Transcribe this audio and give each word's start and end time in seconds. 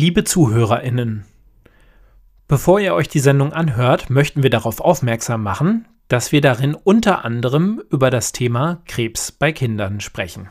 Liebe 0.00 0.22
Zuhörerinnen, 0.22 1.24
bevor 2.46 2.78
ihr 2.78 2.94
euch 2.94 3.08
die 3.08 3.18
Sendung 3.18 3.52
anhört, 3.52 4.10
möchten 4.10 4.44
wir 4.44 4.48
darauf 4.50 4.80
aufmerksam 4.80 5.42
machen, 5.42 5.88
dass 6.06 6.30
wir 6.30 6.40
darin 6.40 6.76
unter 6.76 7.24
anderem 7.24 7.82
über 7.90 8.08
das 8.08 8.30
Thema 8.30 8.80
Krebs 8.86 9.32
bei 9.32 9.50
Kindern 9.50 9.98
sprechen. 9.98 10.50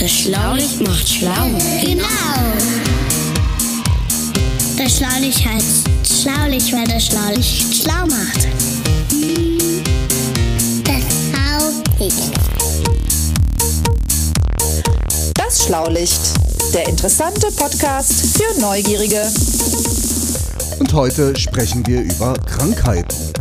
Das 0.00 0.10
Schlaulicht 0.10 0.80
macht 0.80 1.08
schlau. 1.08 1.46
Genau. 1.80 2.08
Das 4.76 4.96
Schlaulicht 4.96 5.46
heißt 5.46 5.88
Schlaulicht, 6.04 6.72
weil 6.72 6.88
das 6.88 7.06
Schlaulicht 7.06 7.72
schlau 7.72 8.04
macht. 8.06 8.69
Schlaulicht. 12.00 12.30
Das 15.34 15.64
Schlaulicht, 15.66 16.20
der 16.72 16.88
interessante 16.88 17.48
Podcast 17.52 18.38
für 18.38 18.58
Neugierige. 18.58 19.30
Und 20.78 20.94
heute 20.94 21.36
sprechen 21.38 21.86
wir 21.86 22.00
über 22.00 22.32
Krankheiten. 22.46 23.39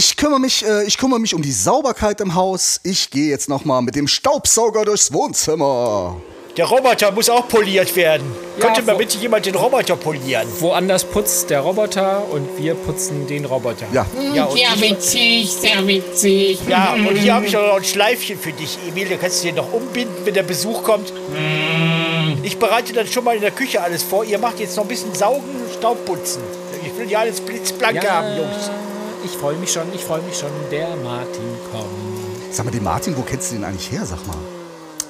Ich 0.00 0.16
kümmere 0.16 0.40
mich, 0.40 0.64
äh, 0.64 0.84
ich 0.84 0.96
kümmere 0.96 1.20
mich 1.20 1.34
um 1.34 1.42
die 1.42 1.52
Sauberkeit 1.52 2.22
im 2.22 2.34
Haus. 2.34 2.80
Ich 2.84 3.10
gehe 3.10 3.28
jetzt 3.28 3.50
noch 3.50 3.66
mal 3.66 3.82
mit 3.82 3.94
dem 3.96 4.08
Staubsauger 4.08 4.86
durchs 4.86 5.12
Wohnzimmer. 5.12 6.16
Der 6.56 6.64
Roboter 6.64 7.12
muss 7.12 7.28
auch 7.28 7.46
poliert 7.48 7.94
werden. 7.96 8.26
Ja, 8.58 8.64
Könnte 8.64 8.82
mal 8.82 8.96
bitte 8.96 9.18
jemand 9.18 9.44
den 9.44 9.54
Roboter 9.54 9.96
polieren? 9.96 10.48
Woanders 10.60 11.04
putzt 11.04 11.50
der 11.50 11.60
Roboter 11.60 12.22
und 12.32 12.48
wir 12.56 12.74
putzen 12.76 13.26
den 13.26 13.44
Roboter. 13.44 13.84
Ja, 13.92 14.06
Ja, 14.34 14.46
und, 14.46 14.56
Sehr 14.56 14.80
witzig, 14.80 15.52
sehr 15.52 15.86
witzig. 15.86 16.58
ja, 16.66 16.94
und 16.94 17.16
hier 17.18 17.34
habe 17.34 17.44
ich 17.46 17.54
auch 17.54 17.66
noch 17.66 17.76
ein 17.76 17.84
Schleifchen 17.84 18.38
für 18.38 18.52
dich, 18.52 18.78
Emil. 18.88 19.06
Da 19.06 19.16
kannst 19.16 19.44
du 19.44 19.48
dir 19.48 19.54
noch 19.54 19.70
umbinden, 19.70 20.14
wenn 20.24 20.32
der 20.34 20.42
Besuch 20.44 20.82
kommt. 20.82 21.12
Ich 22.42 22.56
bereite 22.58 22.94
dann 22.94 23.06
schon 23.06 23.24
mal 23.24 23.34
in 23.34 23.42
der 23.42 23.50
Küche 23.52 23.82
alles 23.82 24.02
vor. 24.02 24.24
Ihr 24.24 24.38
macht 24.38 24.60
jetzt 24.60 24.76
noch 24.78 24.84
ein 24.84 24.88
bisschen 24.88 25.14
Saugen 25.14 25.44
und 25.62 25.74
Staubputzen. 25.78 26.42
Ich 26.86 26.98
will 26.98 27.10
ja 27.10 27.18
alles 27.20 27.38
blitzblank 27.42 28.02
haben, 28.08 28.38
Jungs. 28.38 28.70
Ich 29.24 29.30
freue 29.32 29.56
mich 29.56 29.72
schon, 29.72 29.92
ich 29.94 30.02
freue 30.04 30.22
mich 30.22 30.36
schon. 30.38 30.50
Der 30.70 30.96
Martin 30.96 31.42
kommt. 31.72 31.86
sag 32.54 32.64
mal, 32.64 32.70
den 32.70 32.84
Martin, 32.84 33.16
wo 33.16 33.22
kennst 33.22 33.50
du 33.50 33.54
den 33.56 33.64
eigentlich 33.64 33.90
her, 33.90 34.04
sag 34.06 34.26
mal? 34.26 34.36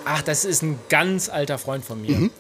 Ach, 0.05 0.23
das 0.23 0.45
ist 0.45 0.63
ein 0.63 0.79
ganz 0.89 1.29
alter 1.29 1.59
Freund 1.59 1.85
von 1.85 2.01
mir. 2.01 2.31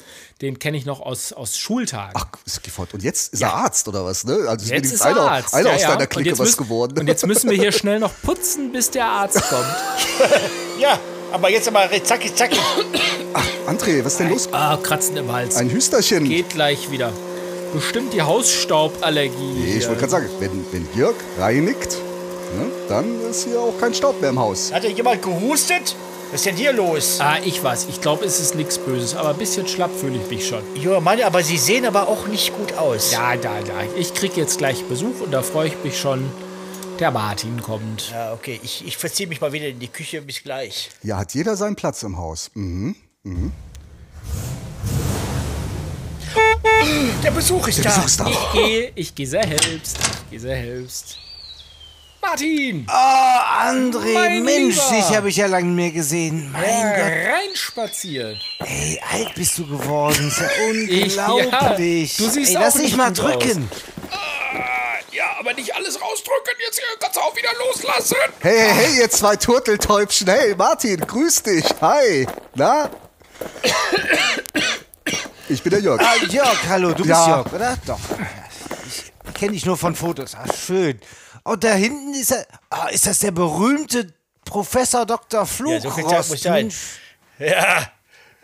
Den 0.40 0.58
kenne 0.58 0.76
ich 0.78 0.86
noch 0.86 1.00
aus, 1.00 1.32
aus 1.34 1.58
Schultagen. 1.58 2.12
Ach, 2.14 2.26
ist 2.46 2.62
gefreut. 2.62 2.88
Und 2.94 3.02
jetzt 3.02 3.34
ist 3.34 3.42
er 3.42 3.52
Arzt 3.52 3.86
oder 3.86 4.04
was, 4.06 4.24
ne? 4.24 4.46
Also 4.48 4.72
Jetzt 4.72 4.92
ist 4.92 5.02
er 5.02 5.08
einer, 5.08 5.20
Arzt. 5.30 5.54
einer 5.54 5.68
ja, 5.68 5.74
aus 5.76 5.82
ja. 5.82 5.88
deiner 5.92 6.06
Clique 6.06 6.32
was 6.32 6.38
müssen- 6.38 6.56
geworden. 6.64 6.98
Und 6.98 7.06
jetzt 7.06 7.26
müssen 7.26 7.50
wir 7.50 7.56
hier 7.58 7.70
schnell 7.80 7.98
noch 8.00 8.12
putzen, 8.22 8.72
bis 8.72 8.90
der 8.90 9.06
Arzt 9.06 9.42
kommt. 9.48 9.66
Ja, 10.80 10.98
aber 11.30 11.50
jetzt 11.50 11.68
aber 11.68 11.90
zacki, 12.02 12.34
zacki. 12.34 12.56
André, 13.66 14.02
was 14.02 14.12
ist 14.12 14.20
denn 14.20 14.30
los? 14.30 14.48
Ah, 14.50 14.78
Kratzen 14.82 15.14
im 15.18 15.30
Hals. 15.30 15.56
Ein 15.56 15.70
Hüsterchen. 15.70 16.24
Geht 16.24 16.48
gleich 16.48 16.90
wieder. 16.90 17.12
Bestimmt 17.72 18.12
die 18.12 18.22
Hausstauballergie. 18.22 19.52
Nee, 19.54 19.78
ich 19.78 19.86
wollte 19.86 20.00
gerade 20.00 20.10
sagen, 20.10 20.28
wenn, 20.40 20.64
wenn 20.72 20.88
Jörg 20.96 21.14
reinigt, 21.38 21.98
ne, 22.56 22.66
dann 22.88 23.20
ist 23.30 23.44
hier 23.44 23.60
auch 23.60 23.78
kein 23.78 23.94
Staub 23.94 24.20
mehr 24.20 24.30
im 24.30 24.40
Haus. 24.40 24.72
Hat 24.72 24.84
da 24.84 24.88
jemand 24.88 25.22
gehustet? 25.22 25.94
Was 26.32 26.40
ist 26.40 26.46
denn 26.46 26.56
hier 26.56 26.72
los? 26.72 27.18
Ah, 27.20 27.38
ich 27.44 27.62
weiß. 27.62 27.86
Ich 27.88 28.00
glaube, 28.00 28.24
es 28.24 28.38
ist 28.38 28.54
nichts 28.54 28.78
Böses, 28.78 29.14
aber 29.16 29.30
ein 29.30 29.36
bisschen 29.36 29.66
schlapp 29.66 29.90
fühle 29.96 30.16
ich 30.16 30.30
mich 30.30 30.46
schon. 30.46 30.62
Jo, 30.76 31.00
Mann, 31.00 31.20
aber 31.22 31.42
sie 31.42 31.58
sehen 31.58 31.86
aber 31.86 32.08
auch 32.08 32.26
nicht 32.28 32.56
gut 32.56 32.72
aus. 32.74 33.10
Ja, 33.12 33.36
da, 33.36 33.60
da. 33.60 33.74
Ich 33.96 34.14
krieg 34.14 34.36
jetzt 34.36 34.58
gleich 34.58 34.84
Besuch 34.84 35.20
und 35.20 35.32
da 35.32 35.42
freue 35.42 35.68
ich 35.68 35.76
mich 35.82 35.98
schon. 35.98 36.30
Der 37.00 37.10
Martin 37.10 37.62
kommt. 37.62 38.10
Ja, 38.12 38.32
okay. 38.32 38.60
Ich, 38.62 38.86
ich 38.86 38.96
verziehe 38.96 39.28
mich 39.28 39.40
mal 39.40 39.52
wieder 39.52 39.66
in 39.68 39.78
die 39.78 39.88
Küche. 39.88 40.22
Bis 40.22 40.42
gleich. 40.42 40.90
Ja, 41.02 41.18
hat 41.18 41.34
jeder 41.34 41.56
seinen 41.56 41.74
Platz 41.74 42.02
im 42.02 42.16
Haus. 42.18 42.50
Mhm. 42.54 42.94
Der 47.22 47.30
Besuch 47.30 47.68
ist 47.68 47.84
da. 47.84 47.90
Besuchst 47.94 48.20
da. 48.20 48.26
Ich 48.26 48.52
gehe, 48.52 48.92
ich 48.94 49.14
gehe 49.14 49.26
selbst. 49.26 49.98
Ich 50.24 50.30
gehe 50.30 50.40
selbst. 50.40 51.16
Martin! 52.22 52.86
André, 52.86 54.12
Mein 54.12 54.42
Mensch, 54.44 54.76
Lieber. 54.76 54.90
dich 55.08 55.16
habe 55.16 55.28
ich 55.30 55.36
ja 55.36 55.46
lange 55.46 55.68
mehr 55.70 55.90
gesehen. 55.90 56.50
Mein 56.52 56.62
Gott, 56.62 57.34
Reinspaziert. 57.34 58.36
ey, 58.60 59.00
alt 59.10 59.34
bist 59.34 59.56
du 59.58 59.66
geworden. 59.66 60.28
Ist 60.28 60.38
ja 60.40 60.48
Ich- 60.88 61.16
ja, 61.16 61.28
unglaublich. 61.30 62.16
du 62.18 62.28
siehst 62.28 62.50
ey, 62.50 62.56
auch 62.58 62.60
lass 62.62 62.74
dich 62.74 62.82
nicht 62.84 62.96
mal 62.96 63.10
drücken. 63.12 63.70
Ja, 65.12 65.24
aber 65.38 65.54
nicht 65.54 65.74
alles 65.74 66.00
rausdrücken. 66.00 66.52
Jetzt 66.64 66.80
kannst 67.00 67.16
du 67.16 67.20
auch 67.20 67.34
wieder 67.36 67.50
loslassen. 67.66 68.16
Hey, 68.40 68.58
hey, 68.58 68.70
hey, 68.74 68.98
ihr 69.00 69.10
zwei 69.10 69.36
Turteltäubchen. 69.36 70.28
Hey, 70.28 70.54
Martin, 70.54 71.00
grüß 71.00 71.42
dich. 71.42 71.64
Hi. 71.80 72.26
Na? 72.54 72.90
Ich 75.50 75.62
bin 75.62 75.70
der 75.70 75.80
Jörg. 75.80 76.00
Ah, 76.00 76.14
Jörg, 76.28 76.68
hallo, 76.68 76.90
du 76.90 76.98
bist 76.98 77.08
Ja. 77.08 77.28
Jörg, 77.28 77.52
oder? 77.52 77.76
Doch. 77.84 77.98
Ich 79.26 79.34
kenne 79.34 79.52
dich 79.52 79.66
nur 79.66 79.76
von 79.76 79.96
Fotos. 79.96 80.36
Ah, 80.36 80.44
schön. 80.52 81.00
Und 81.42 81.64
da 81.64 81.72
hinten 81.72 82.14
ist 82.14 82.30
er. 82.30 82.46
Ah, 82.70 82.86
ist 82.86 83.06
das 83.06 83.18
der 83.18 83.32
berühmte 83.32 84.12
Professor 84.44 85.04
Dr. 85.06 85.40
Ja, 85.40 85.46
so 85.80 85.90
Flugrost? 85.90 86.30
muss 86.30 86.42
sein. 86.42 86.72
Ja. 87.38 87.90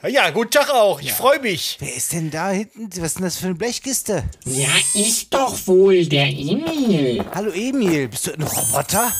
Ja, 0.09 0.31
guten 0.31 0.51
Tag 0.51 0.71
auch. 0.71 1.01
Ich 1.01 1.13
freue 1.13 1.39
mich. 1.41 1.77
wer 1.81 1.95
ist 1.95 2.13
denn 2.13 2.31
da 2.31 2.51
hinten? 2.51 2.91
Was 2.97 3.09
ist 3.09 3.17
denn 3.19 3.25
das 3.25 3.37
für 3.39 3.47
eine 3.47 3.55
Blechkiste? 3.55 4.25
Ja, 4.45 4.69
ist 4.95 5.33
doch 5.33 5.55
wohl 5.67 6.07
der 6.07 6.27
Emil. 6.27 7.25
Hallo 7.35 7.51
Emil, 7.53 8.09
bist 8.09 8.27
du 8.27 8.33
ein 8.33 8.43
Roboter? 8.43 9.11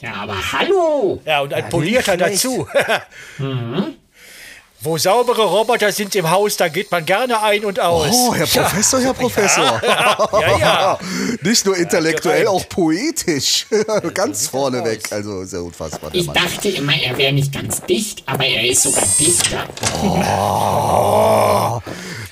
Ja, 0.00 0.14
aber 0.14 0.52
hallo. 0.52 1.20
Ja, 1.24 1.40
und 1.40 1.52
ein 1.54 1.68
Polierter 1.68 2.16
nicht 2.16 2.44
dazu. 2.44 2.66
Wo 4.84 4.98
saubere 4.98 5.44
Roboter 5.44 5.92
sind 5.92 6.12
im 6.16 6.28
Haus, 6.28 6.56
da 6.56 6.66
geht 6.66 6.90
man 6.90 7.06
gerne 7.06 7.40
ein 7.40 7.64
und 7.64 7.78
aus. 7.78 8.08
Oh, 8.10 8.34
Herr 8.34 8.46
Professor, 8.48 9.00
Herr 9.00 9.14
Professor. 9.14 9.80
Ja, 10.32 10.58
ja. 10.58 10.98
Nicht 11.42 11.64
nur 11.66 11.76
intellektuell, 11.76 12.48
auch 12.48 12.68
poetisch. 12.68 13.66
Ganz 14.14 14.48
vorneweg. 14.48 15.00
Also 15.12 15.44
sehr 15.44 15.62
unfassbar. 15.62 16.10
Ich 16.12 16.26
Mann. 16.26 16.34
dachte 16.34 16.68
immer, 16.70 16.94
er 17.00 17.16
wäre 17.16 17.32
nicht 17.32 17.52
ganz 17.52 17.80
dicht, 17.82 18.22
aber 18.26 18.44
er 18.44 18.68
ist 18.68 18.82
sogar 18.82 19.04
dichter. 19.18 19.64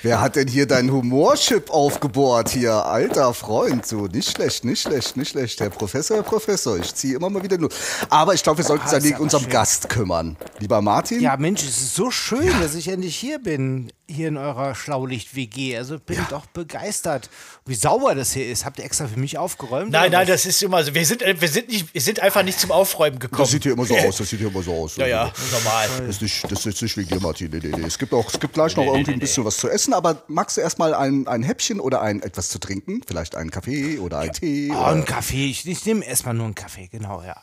Wer 0.02 0.20
hat 0.22 0.36
denn 0.36 0.48
hier 0.48 0.66
deinen 0.66 0.90
Humorchip 0.90 1.68
aufgebohrt 1.68 2.48
hier? 2.48 2.72
Alter 2.86 3.34
Freund, 3.34 3.84
so 3.84 4.06
nicht 4.06 4.30
schlecht, 4.30 4.64
nicht 4.64 4.80
schlecht, 4.80 5.16
nicht 5.18 5.32
schlecht. 5.32 5.60
Herr 5.60 5.68
Professor, 5.68 6.16
Herr 6.16 6.22
Professor, 6.24 6.78
ich 6.78 6.94
ziehe 6.94 7.16
immer 7.16 7.28
mal 7.28 7.42
wieder 7.42 7.58
nur. 7.58 7.68
Aber 8.08 8.32
ich 8.32 8.42
glaube, 8.42 8.58
wir 8.58 8.64
sollten 8.64 8.84
uns 8.84 8.92
Ah, 8.94 8.96
an 8.96 9.20
unserem 9.20 9.42
schön. 9.42 9.52
Gast 9.52 9.88
kümmern. 9.90 10.36
Lieber 10.58 10.80
Martin? 10.80 11.20
Ja, 11.20 11.36
Mensch, 11.36 11.62
es 11.62 11.76
ist 11.82 11.94
so 11.94 12.10
schön, 12.10 12.48
dass 12.62 12.74
ich 12.74 12.88
endlich 12.88 13.14
hier 13.14 13.40
bin, 13.40 13.92
hier 14.10 14.28
in 14.28 14.36
eurer 14.36 14.74
Schlaulicht-WG. 14.74 15.76
Also 15.76 15.96
ich 15.96 16.02
bin 16.02 16.18
doch 16.28 16.46
begeistert, 16.46 17.30
wie 17.66 17.74
sauber 17.74 18.14
das 18.14 18.32
hier 18.32 18.50
ist. 18.50 18.64
Habt 18.64 18.78
ihr 18.78 18.84
extra 18.84 19.06
für 19.06 19.18
mich 19.18 19.38
aufgeräumt? 19.38 19.90
Nein, 19.90 20.10
nein, 20.12 20.22
was? 20.22 20.42
das 20.42 20.46
ist 20.46 20.62
immer 20.62 20.82
so. 20.84 20.94
Wir 20.94 21.06
sind, 21.06 21.22
äh, 21.22 21.40
wir 21.40 21.48
sind, 21.48 21.68
nicht, 21.68 21.92
wir 21.94 22.00
sind 22.00 22.20
einfach 22.20 22.42
nicht 22.42 22.58
zum 22.58 22.70
Aufräumen 22.72 23.18
Das 23.18 23.30
gekommen. 23.30 23.48
sieht 23.48 23.62
hier 23.62 23.72
immer 23.72 23.86
so 23.86 23.96
aus, 23.98 24.16
das 24.16 24.28
sieht 24.28 24.40
hier 24.40 24.48
immer 24.48 24.62
so 24.62 24.74
aus. 24.74 24.96
Ja, 24.96 25.06
ja, 25.06 25.32
normal. 25.52 25.88
Das 25.98 26.16
ist 26.16 26.22
nicht, 26.22 26.50
das 26.50 26.66
ist 26.66 26.82
nicht 26.82 26.96
wegen 26.96 27.08
dir, 27.08 27.20
Martin. 27.20 27.50
Nee, 27.50 27.60
nee, 27.62 27.76
nee. 27.76 27.86
Es 27.86 27.98
gibt 27.98 28.12
auch, 28.12 28.32
es 28.32 28.38
gibt 28.40 28.54
gleich 28.54 28.76
noch 28.76 28.84
irgendwie 28.84 29.12
ein 29.12 29.18
bisschen 29.20 29.44
was 29.44 29.56
zu 29.56 29.68
essen, 29.68 29.94
aber 29.94 30.22
magst 30.28 30.56
du 30.56 30.60
erstmal 30.60 30.94
ein, 30.94 31.26
ein 31.28 31.42
Häppchen 31.42 31.80
oder 31.80 32.02
ein 32.02 32.22
etwas 32.22 32.48
zu 32.48 32.58
trinken? 32.58 33.02
Vielleicht 33.06 33.36
einen 33.36 33.50
Kaffee 33.50 33.98
oder 33.98 34.18
einen 34.18 34.32
Tee? 34.32 34.70
Oh, 34.72 34.76
oder 34.76 34.86
ein 34.88 35.04
Kaffee. 35.04 35.46
Ich, 35.50 35.66
ich 35.66 35.84
nehme 35.86 36.04
erstmal 36.04 36.34
nur 36.34 36.46
einen 36.46 36.54
Kaffee, 36.54 36.88
genau, 36.88 37.22
ja. 37.22 37.36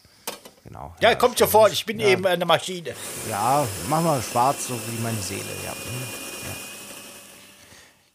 Genau. 0.68 0.94
Ja, 1.00 1.16
kommt 1.16 1.38
sofort. 1.38 1.72
Ich 1.72 1.86
bin 1.86 2.02
eben 2.02 2.26
eine 2.26 2.46
Maschine. 2.46 2.94
Ja, 3.30 3.66
mach 3.90 4.02
mal 4.02 4.22
schwarz, 4.22 4.68
so 4.68 4.74
wie 4.74 5.02
meine 5.02 5.22
Seele, 5.22 5.40
ja. 5.66 5.74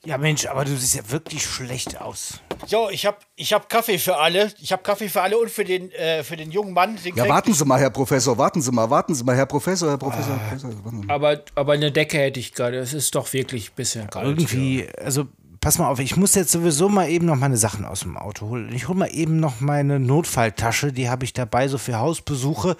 Ja, 0.04 0.18
Mensch, 0.18 0.46
aber 0.46 0.64
du 0.64 0.76
siehst 0.76 0.96
ja 0.96 1.10
wirklich 1.10 1.46
schlecht 1.46 2.00
aus. 2.00 2.40
So, 2.66 2.90
ich 2.90 3.06
habe 3.06 3.18
ich 3.36 3.52
hab 3.52 3.68
Kaffee 3.68 3.98
für 3.98 4.16
alle. 4.16 4.52
Ich 4.60 4.72
habe 4.72 4.82
Kaffee 4.82 5.08
für 5.08 5.22
alle 5.22 5.38
und 5.38 5.48
für 5.48 5.62
den, 5.62 5.92
äh, 5.92 6.24
für 6.24 6.36
den 6.36 6.50
jungen 6.50 6.74
Mann. 6.74 6.96
Den 7.04 7.14
Ja, 7.14 7.28
warten 7.28 7.54
Sie 7.54 7.64
mal, 7.64 7.78
Herr 7.78 7.90
Professor, 7.90 8.36
warten 8.36 8.60
Sie 8.60 8.72
mal, 8.72 8.90
warten 8.90 9.14
Sie 9.14 9.22
mal, 9.22 9.36
Herr 9.36 9.46
Professor, 9.46 9.90
Herr 9.90 9.98
Professor, 9.98 10.36
Herr 10.36 10.48
Professor. 10.48 10.70
warten 10.84 11.00
Sie 11.02 11.06
mal. 11.06 11.14
Aber, 11.14 11.40
aber 11.54 11.72
eine 11.74 11.92
Decke 11.92 12.18
hätte 12.18 12.40
ich 12.40 12.52
gerade. 12.52 12.78
Es 12.78 12.92
ist 12.92 13.14
doch 13.14 13.32
wirklich 13.32 13.70
ein 13.70 13.74
bisschen 13.76 14.10
kalt. 14.10 14.26
Irgendwie, 14.26 14.88
also 14.98 15.28
pass 15.60 15.78
mal 15.78 15.86
auf, 15.86 16.00
ich 16.00 16.16
muss 16.16 16.34
jetzt 16.34 16.50
sowieso 16.50 16.88
mal 16.88 17.08
eben 17.08 17.26
noch 17.26 17.36
meine 17.36 17.56
Sachen 17.56 17.84
aus 17.84 18.00
dem 18.00 18.16
Auto 18.16 18.48
holen. 18.48 18.72
Ich 18.74 18.88
hole 18.88 18.98
mal 18.98 19.14
eben 19.14 19.38
noch 19.38 19.60
meine 19.60 20.00
Notfalltasche, 20.00 20.92
die 20.92 21.08
habe 21.08 21.24
ich 21.24 21.32
dabei, 21.32 21.68
so 21.68 21.78
für 21.78 22.00
Hausbesuche, 22.00 22.76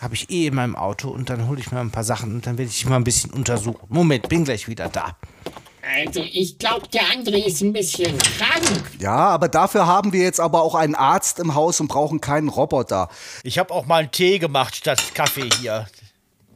habe 0.00 0.14
ich 0.14 0.30
eh 0.30 0.46
in 0.46 0.54
meinem 0.54 0.74
Auto 0.74 1.10
und 1.10 1.28
dann 1.28 1.48
hole 1.48 1.60
ich 1.60 1.70
mal 1.70 1.82
ein 1.82 1.90
paar 1.90 2.04
Sachen 2.04 2.32
und 2.34 2.46
dann 2.46 2.56
werde 2.56 2.70
ich 2.70 2.78
dich 2.78 2.86
mal 2.88 2.96
ein 2.96 3.04
bisschen 3.04 3.30
untersuchen. 3.30 3.86
Moment, 3.90 4.30
bin 4.30 4.44
gleich 4.44 4.66
wieder 4.68 4.88
da. 4.88 5.18
Also, 5.82 6.20
ich 6.20 6.58
glaube, 6.58 6.86
der 6.88 7.02
André 7.02 7.44
ist 7.44 7.60
ein 7.60 7.72
bisschen 7.72 8.16
krank. 8.18 8.90
Ja, 9.00 9.16
aber 9.16 9.48
dafür 9.48 9.86
haben 9.86 10.12
wir 10.12 10.22
jetzt 10.22 10.38
aber 10.38 10.62
auch 10.62 10.76
einen 10.76 10.94
Arzt 10.94 11.40
im 11.40 11.54
Haus 11.54 11.80
und 11.80 11.88
brauchen 11.88 12.20
keinen 12.20 12.48
Roboter. 12.48 13.08
Ich 13.42 13.58
habe 13.58 13.74
auch 13.74 13.86
mal 13.86 14.02
einen 14.02 14.12
Tee 14.12 14.38
gemacht 14.38 14.76
statt 14.76 15.02
Kaffee 15.14 15.50
hier. 15.60 15.88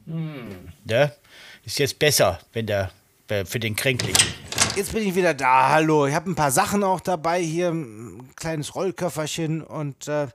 Ne? 0.05 1.11
Ist 1.65 1.79
jetzt 1.79 1.99
besser, 1.99 2.39
wenn 2.53 2.67
der 2.67 2.91
äh, 3.27 3.43
für 3.43 3.59
den 3.59 3.75
Kränklichen. 3.75 4.33
Jetzt 4.75 4.93
bin 4.93 5.05
ich 5.05 5.15
wieder 5.15 5.33
da, 5.33 5.69
hallo. 5.69 6.07
Ich 6.07 6.15
habe 6.15 6.31
ein 6.31 6.35
paar 6.35 6.51
Sachen 6.51 6.83
auch 6.83 7.01
dabei, 7.01 7.41
hier 7.41 7.69
ein 7.69 8.29
kleines 8.35 8.75
Rollköfferchen 8.75 9.61
und 9.61 10.07
äh, 10.07 10.27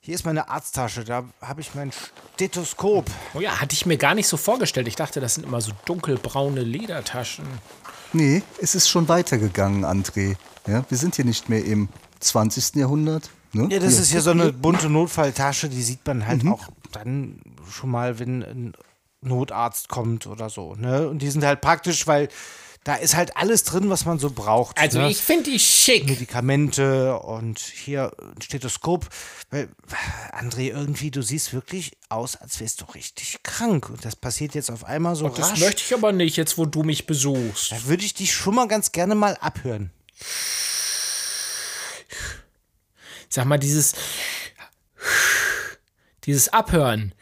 hier 0.00 0.14
ist 0.14 0.24
meine 0.24 0.48
Arzttasche, 0.48 1.02
da 1.02 1.24
habe 1.40 1.60
ich 1.60 1.74
mein 1.74 1.90
Stethoskop. 2.34 3.06
Oh 3.34 3.40
ja, 3.40 3.60
hatte 3.60 3.74
ich 3.74 3.86
mir 3.86 3.96
gar 3.96 4.14
nicht 4.14 4.28
so 4.28 4.36
vorgestellt. 4.36 4.86
Ich 4.86 4.94
dachte, 4.94 5.18
das 5.18 5.34
sind 5.34 5.44
immer 5.44 5.60
so 5.60 5.72
dunkelbraune 5.84 6.60
Ledertaschen. 6.60 7.44
Nee, 8.16 8.42
es 8.62 8.74
ist 8.74 8.88
schon 8.88 9.08
weitergegangen, 9.08 9.84
André. 9.84 10.36
Ja, 10.66 10.86
wir 10.88 10.96
sind 10.96 11.16
hier 11.16 11.26
nicht 11.26 11.50
mehr 11.50 11.62
im 11.62 11.90
20. 12.20 12.76
Jahrhundert. 12.76 13.28
Ne? 13.52 13.68
Ja, 13.70 13.78
das 13.78 13.92
Hier. 13.92 14.02
ist 14.02 14.12
ja 14.12 14.20
so 14.22 14.30
eine 14.30 14.54
bunte 14.54 14.88
Notfalltasche, 14.88 15.68
die 15.68 15.82
sieht 15.82 16.06
man 16.06 16.26
halt 16.26 16.46
auch 16.46 16.68
dann 16.92 17.40
schon 17.70 17.90
mal, 17.90 18.18
wenn 18.18 18.42
ein 18.42 18.72
Notarzt 19.20 19.90
kommt 19.90 20.26
oder 20.26 20.48
so. 20.48 20.76
Ne? 20.76 21.10
Und 21.10 21.20
die 21.20 21.28
sind 21.28 21.44
halt 21.44 21.60
praktisch, 21.60 22.06
weil 22.06 22.28
da 22.86 22.94
ist 22.94 23.16
halt 23.16 23.36
alles 23.36 23.64
drin, 23.64 23.90
was 23.90 24.04
man 24.04 24.20
so 24.20 24.30
braucht. 24.30 24.78
Also 24.78 25.00
ne? 25.00 25.10
ich 25.10 25.16
finde 25.20 25.50
die 25.50 25.58
schick. 25.58 26.06
Medikamente 26.06 27.18
und 27.18 27.58
hier 27.58 28.12
ein 28.20 28.40
Stethoskop. 28.40 29.08
Weil, 29.50 29.68
André, 30.30 30.68
irgendwie, 30.68 31.10
du 31.10 31.20
siehst 31.20 31.52
wirklich 31.52 31.96
aus, 32.10 32.36
als 32.36 32.60
wärst 32.60 32.82
du 32.82 32.84
richtig 32.94 33.42
krank. 33.42 33.90
Und 33.90 34.04
das 34.04 34.14
passiert 34.14 34.54
jetzt 34.54 34.70
auf 34.70 34.84
einmal 34.84 35.16
so 35.16 35.28
Das 35.28 35.50
rasch. 35.50 35.58
möchte 35.58 35.82
ich 35.84 35.94
aber 35.94 36.12
nicht, 36.12 36.36
jetzt 36.36 36.58
wo 36.58 36.64
du 36.64 36.84
mich 36.84 37.06
besuchst. 37.06 37.72
da 37.72 37.84
würde 37.86 38.04
ich 38.04 38.14
dich 38.14 38.32
schon 38.32 38.54
mal 38.54 38.68
ganz 38.68 38.92
gerne 38.92 39.16
mal 39.16 39.36
abhören. 39.40 39.90
Sag 43.28 43.46
mal, 43.46 43.58
dieses. 43.58 43.94
Dieses 46.24 46.52
Abhören. 46.52 47.14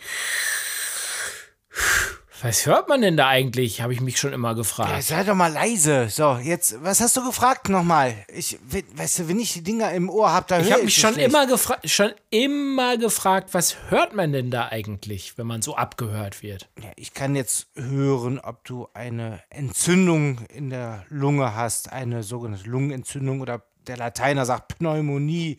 Was 2.46 2.66
hört 2.66 2.90
man 2.90 3.00
denn 3.00 3.16
da 3.16 3.26
eigentlich? 3.28 3.80
Habe 3.80 3.94
ich 3.94 4.02
mich 4.02 4.18
schon 4.20 4.34
immer 4.34 4.48
Ja, 4.50 4.52
gefragt. 4.54 5.02
sei 5.04 5.24
doch 5.24 5.34
mal 5.34 5.50
leise. 5.50 6.08
So, 6.10 6.34
jetzt, 6.36 6.76
was 6.84 7.00
hast 7.00 7.16
du 7.16 7.24
gefragt 7.24 7.70
nochmal? 7.70 8.14
Ich, 8.28 8.58
we- 8.68 8.84
weißt 8.96 9.20
du, 9.20 9.28
wenn 9.28 9.40
ich 9.40 9.54
die 9.54 9.62
Dinger 9.62 9.90
im 9.92 10.10
Ohr 10.10 10.30
habe, 10.30 10.44
da 10.48 10.58
Ich 10.58 10.66
höre 10.66 10.72
habe 10.72 10.80
ich 10.80 10.84
mich 10.88 10.96
schon 10.96 11.14
schlecht. 11.14 11.28
immer, 11.30 11.46
gefra 11.46 11.78
schon 11.86 12.10
immer 12.28 12.98
gefragt, 12.98 13.54
was 13.54 13.76
hört 13.88 14.14
man 14.14 14.32
denn 14.32 14.50
da 14.50 14.68
eigentlich, 14.68 15.38
wenn 15.38 15.46
man 15.46 15.62
so 15.62 15.74
abgehört 15.76 16.42
wird? 16.42 16.68
Ja, 16.82 16.90
ich 16.96 17.14
kann 17.14 17.34
jetzt 17.34 17.68
hören, 17.76 18.38
ob 18.40 18.62
du 18.66 18.88
eine 18.92 19.40
Entzündung 19.48 20.40
in 20.52 20.68
der 20.68 21.06
Lunge 21.08 21.54
hast, 21.56 21.92
eine 21.94 22.22
sogenannte 22.22 22.68
Lungenentzündung 22.68 23.40
oder 23.40 23.62
der 23.86 23.96
Lateiner 23.96 24.44
sagt 24.44 24.76
Pneumonie. 24.78 25.56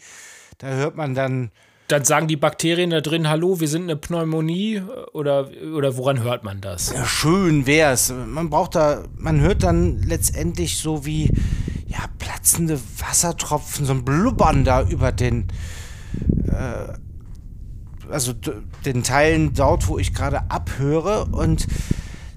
Da 0.59 0.67
hört 0.67 0.95
man 0.95 1.15
dann, 1.15 1.51
Dann 1.87 2.03
sagen 2.03 2.27
die 2.27 2.35
Bakterien 2.35 2.89
da 2.89 3.01
drin, 3.01 3.29
hallo, 3.29 3.59
wir 3.59 3.67
sind 3.67 3.83
eine 3.83 3.95
Pneumonie 3.95 4.81
oder, 5.13 5.49
oder 5.75 5.97
woran 5.97 6.23
hört 6.23 6.43
man 6.43 6.59
das? 6.59 6.91
ja, 6.91 7.05
schön 7.05 7.67
wär's. 7.67 8.11
Man 8.11 8.49
braucht 8.49 8.75
da, 8.75 9.03
man 9.17 9.39
hört 9.39 9.61
dann 9.61 10.01
letztendlich 10.01 10.77
so 10.77 11.05
wie, 11.05 11.31
ja, 11.87 11.99
platzende 12.17 12.79
Wassertropfen, 12.99 13.85
so 13.85 13.93
ein 13.93 14.03
Blubbern 14.03 14.63
da 14.63 14.81
über 14.81 15.11
den, 15.11 15.47
äh, 16.47 16.93
also 18.09 18.33
den 18.85 19.03
Teilen 19.03 19.53
dort, 19.53 19.87
wo 19.87 19.99
ich 19.99 20.13
gerade 20.13 20.49
abhöre 20.49 21.25
und 21.25 21.67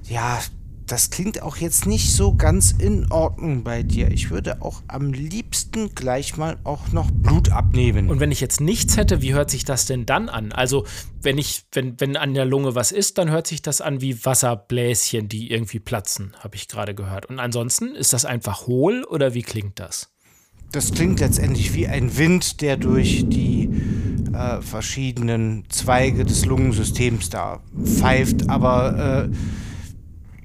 ja, 0.04 0.40
das 0.88 1.10
klingt 1.10 1.42
auch 1.42 1.58
jetzt 1.58 1.86
nicht 1.86 2.12
so 2.12 2.34
ganz 2.34 2.72
in 2.72 3.12
Ordnung 3.12 3.62
bei 3.62 3.82
dir. 3.82 4.10
Ich 4.10 4.30
würde 4.30 4.62
auch 4.62 4.82
am 4.88 5.12
liebsten 5.12 5.94
gleich 5.94 6.36
mal 6.36 6.56
auch 6.64 6.92
noch 6.92 7.10
Blut 7.10 7.50
abnehmen. 7.50 8.08
Und 8.08 8.20
wenn 8.20 8.32
ich 8.32 8.40
jetzt 8.40 8.60
nichts 8.60 8.96
hätte, 8.96 9.20
wie 9.20 9.34
hört 9.34 9.50
sich 9.50 9.64
das 9.64 9.86
denn 9.86 10.06
dann 10.06 10.28
an? 10.28 10.50
Also, 10.52 10.86
wenn 11.20 11.36
ich, 11.36 11.64
wenn, 11.72 12.00
wenn 12.00 12.16
an 12.16 12.34
der 12.34 12.46
Lunge 12.46 12.74
was 12.74 12.90
ist, 12.90 13.18
dann 13.18 13.30
hört 13.30 13.46
sich 13.46 13.60
das 13.60 13.80
an 13.80 14.00
wie 14.00 14.24
Wasserbläschen, 14.24 15.28
die 15.28 15.50
irgendwie 15.50 15.78
platzen, 15.78 16.34
habe 16.40 16.56
ich 16.56 16.68
gerade 16.68 16.94
gehört. 16.94 17.26
Und 17.26 17.38
ansonsten 17.38 17.94
ist 17.94 18.12
das 18.12 18.24
einfach 18.24 18.66
hohl 18.66 19.04
oder 19.04 19.34
wie 19.34 19.42
klingt 19.42 19.78
das? 19.78 20.10
Das 20.72 20.92
klingt 20.92 21.20
letztendlich 21.20 21.74
wie 21.74 21.86
ein 21.86 22.16
Wind, 22.16 22.60
der 22.60 22.76
durch 22.76 23.24
die 23.26 23.70
äh, 24.32 24.60
verschiedenen 24.62 25.64
Zweige 25.68 26.24
des 26.24 26.44
Lungensystems 26.44 27.30
da 27.30 27.60
pfeift. 27.82 28.48
Aber 28.50 29.28
äh, 29.30 29.36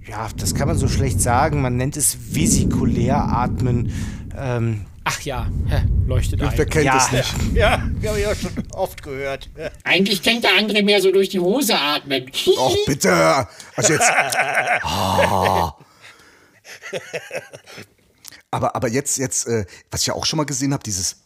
ja, 0.08 0.30
das 0.38 0.56
kann 0.56 0.68
man 0.68 0.78
so 0.78 0.88
schlecht 0.88 1.22
sagen. 1.22 1.62
Man 1.62 1.78
nennt 1.78 1.98
es 1.98 2.18
vesikulär 2.36 3.18
atmen. 3.18 3.92
Ähm, 4.38 4.86
Ach 5.06 5.20
ja, 5.22 5.48
hä, 5.68 5.84
leuchtet 6.08 6.42
ein. 6.42 6.52
Wer 6.56 6.66
kennt 6.66 6.86
ja, 6.86 6.98
es 6.98 7.12
nicht? 7.12 7.36
Ja, 7.54 7.72
habe 7.82 8.20
ich 8.20 8.26
auch 8.26 8.36
schon 8.36 8.52
oft 8.74 9.04
gehört. 9.04 9.50
Eigentlich 9.84 10.22
denkt 10.22 10.46
der 10.46 10.52
André 10.52 10.84
mehr 10.84 11.02
so 11.02 11.12
durch 11.12 11.30
die 11.30 11.40
Hose 11.40 11.78
atmen. 11.78 12.32
Och, 12.58 12.78
bitte. 12.86 13.48
Also 13.76 13.94
jetzt. 13.94 14.10
Ah. 14.86 15.76
Aber, 18.52 18.76
aber 18.76 18.88
jetzt, 18.88 19.18
jetzt, 19.18 19.48
äh, 19.48 19.66
was 19.90 20.02
ich 20.02 20.08
ja 20.08 20.14
auch 20.14 20.26
schon 20.26 20.38
mal 20.38 20.46
gesehen 20.46 20.74
habe, 20.74 20.84
dieses, 20.84 21.18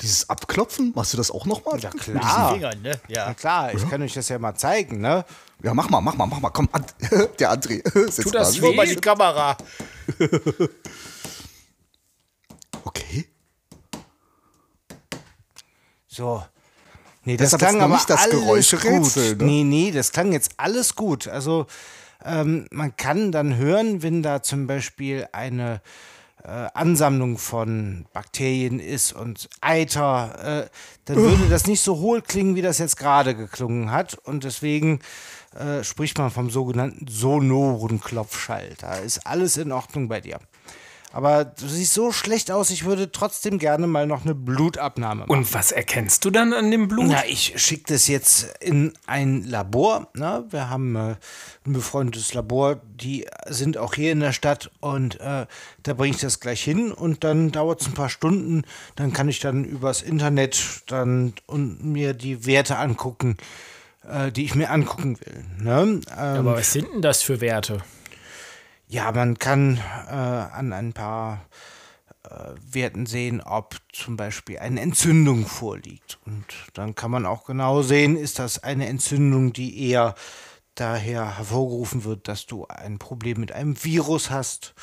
dieses 0.00 0.28
Abklopfen, 0.28 0.92
machst 0.94 1.12
du 1.12 1.16
das 1.16 1.30
auch 1.30 1.46
noch 1.46 1.64
mal? 1.64 1.78
Ja, 1.80 1.90
Mit 1.92 2.02
klar. 2.02 2.54
diesen 2.54 2.54
Fingern, 2.54 2.82
ne? 2.82 3.00
Ja. 3.08 3.26
Na 3.28 3.34
klar, 3.34 3.74
ich 3.74 3.88
kann 3.88 4.02
euch 4.02 4.12
das 4.12 4.28
ja 4.28 4.38
mal 4.38 4.54
zeigen, 4.54 5.00
ne? 5.00 5.24
Ja, 5.64 5.72
mach 5.72 5.88
mal, 5.88 6.02
mach 6.02 6.14
mal, 6.14 6.26
mach 6.26 6.40
mal. 6.40 6.50
Komm, 6.50 6.68
An 6.72 6.84
der 7.38 7.50
André. 7.50 7.82
Setz 8.10 8.16
Tut 8.16 8.34
das? 8.34 8.60
Nur 8.60 8.74
mal 8.74 8.86
die 8.86 8.96
Kamera. 8.96 9.56
Okay. 12.86 13.26
So. 16.06 16.44
Nee, 17.24 17.38
das, 17.38 17.54
ist 17.54 17.58
klang 17.58 17.80
aber 17.80 17.94
nicht 17.94 18.10
das 18.10 18.20
alles 18.20 18.34
Geräuscherätsel, 18.34 19.30
gut. 19.30 19.38
ne? 19.40 19.44
Nee, 19.46 19.64
nee, 19.64 19.90
das 19.90 20.12
klang 20.12 20.32
jetzt 20.32 20.50
alles 20.58 20.94
gut. 20.94 21.26
Also 21.26 21.66
ähm, 22.22 22.66
man 22.70 22.94
kann 22.96 23.32
dann 23.32 23.56
hören, 23.56 24.02
wenn 24.02 24.22
da 24.22 24.42
zum 24.42 24.66
Beispiel 24.66 25.26
eine 25.32 25.80
äh, 26.44 26.68
Ansammlung 26.74 27.38
von 27.38 28.04
Bakterien 28.12 28.78
ist 28.78 29.14
und 29.14 29.48
Eiter, 29.62 30.64
äh, 30.66 30.68
dann 31.06 31.16
würde 31.16 31.48
das 31.48 31.66
nicht 31.66 31.80
so 31.80 31.96
hohl 31.98 32.20
klingen, 32.20 32.54
wie 32.54 32.62
das 32.62 32.78
jetzt 32.78 32.98
gerade 32.98 33.34
geklungen 33.34 33.90
hat. 33.90 34.14
Und 34.14 34.44
deswegen 34.44 35.00
äh, 35.54 35.84
spricht 35.84 36.18
man 36.18 36.30
vom 36.30 36.50
sogenannten 36.50 37.06
sonoren 37.08 38.00
Klopfschall. 38.00 38.74
Da 38.78 38.94
ist 38.96 39.26
alles 39.26 39.56
in 39.56 39.72
Ordnung 39.72 40.08
bei 40.08 40.20
dir. 40.20 40.38
Aber 41.14 41.44
du 41.44 41.68
siehst 41.68 41.94
so 41.94 42.10
schlecht 42.10 42.50
aus, 42.50 42.70
ich 42.70 42.84
würde 42.84 43.12
trotzdem 43.12 43.60
gerne 43.60 43.86
mal 43.86 44.04
noch 44.04 44.24
eine 44.24 44.34
Blutabnahme 44.34 45.20
machen. 45.20 45.30
Und 45.30 45.54
was 45.54 45.70
erkennst 45.70 46.24
du 46.24 46.30
dann 46.30 46.52
an 46.52 46.72
dem 46.72 46.88
Blut? 46.88 47.06
Na, 47.06 47.24
ich 47.24 47.52
schicke 47.54 47.84
das 47.92 48.08
jetzt 48.08 48.52
in 48.58 48.92
ein 49.06 49.44
Labor. 49.44 50.08
Ne? 50.14 50.44
Wir 50.50 50.70
haben 50.70 50.96
äh, 50.96 51.14
ein 51.64 51.72
befreundetes 51.72 52.34
Labor, 52.34 52.80
die 52.96 53.28
sind 53.46 53.78
auch 53.78 53.94
hier 53.94 54.10
in 54.10 54.18
der 54.18 54.32
Stadt 54.32 54.72
und 54.80 55.20
äh, 55.20 55.46
da 55.84 55.94
bringe 55.94 56.16
ich 56.16 56.20
das 56.20 56.40
gleich 56.40 56.64
hin 56.64 56.90
und 56.90 57.22
dann 57.22 57.52
dauert 57.52 57.82
es 57.82 57.86
ein 57.86 57.94
paar 57.94 58.10
Stunden. 58.10 58.64
Dann 58.96 59.12
kann 59.12 59.28
ich 59.28 59.38
dann 59.38 59.64
übers 59.64 60.02
Internet 60.02 60.82
dann 60.88 61.34
und 61.46 61.84
mir 61.84 62.14
die 62.14 62.44
Werte 62.44 62.76
angucken, 62.76 63.36
äh, 64.08 64.32
die 64.32 64.44
ich 64.44 64.54
mir 64.54 64.70
angucken 64.70 65.18
will. 65.20 65.44
Ne? 65.58 66.00
Ähm, 66.16 66.38
Aber 66.38 66.54
was 66.56 66.72
sind 66.72 66.88
denn 66.92 67.02
das 67.02 67.22
für 67.22 67.40
Werte? 67.40 67.82
ja, 68.88 69.10
man 69.12 69.38
kann 69.38 69.78
äh, 70.08 70.12
an 70.12 70.72
ein 70.72 70.92
paar 70.92 71.46
äh, 72.22 72.54
Werten 72.70 73.06
sehen, 73.06 73.40
ob 73.40 73.76
zum 73.92 74.16
Beispiel 74.16 74.58
eine 74.58 74.80
Entzündung 74.80 75.46
vorliegt. 75.46 76.18
Und 76.26 76.44
dann 76.74 76.94
kann 76.94 77.10
man 77.10 77.26
auch 77.26 77.44
genau 77.44 77.82
sehen, 77.82 78.16
ist 78.16 78.38
das 78.38 78.62
eine 78.62 78.86
Entzündung, 78.86 79.52
die 79.52 79.88
eher 79.88 80.14
daher 80.74 81.38
hervorgerufen 81.38 82.04
wird, 82.04 82.28
dass 82.28 82.46
du 82.46 82.66
ein 82.66 82.98
Problem 82.98 83.40
mit 83.40 83.52
einem 83.52 83.82
Virus 83.82 84.30
hast 84.30 84.74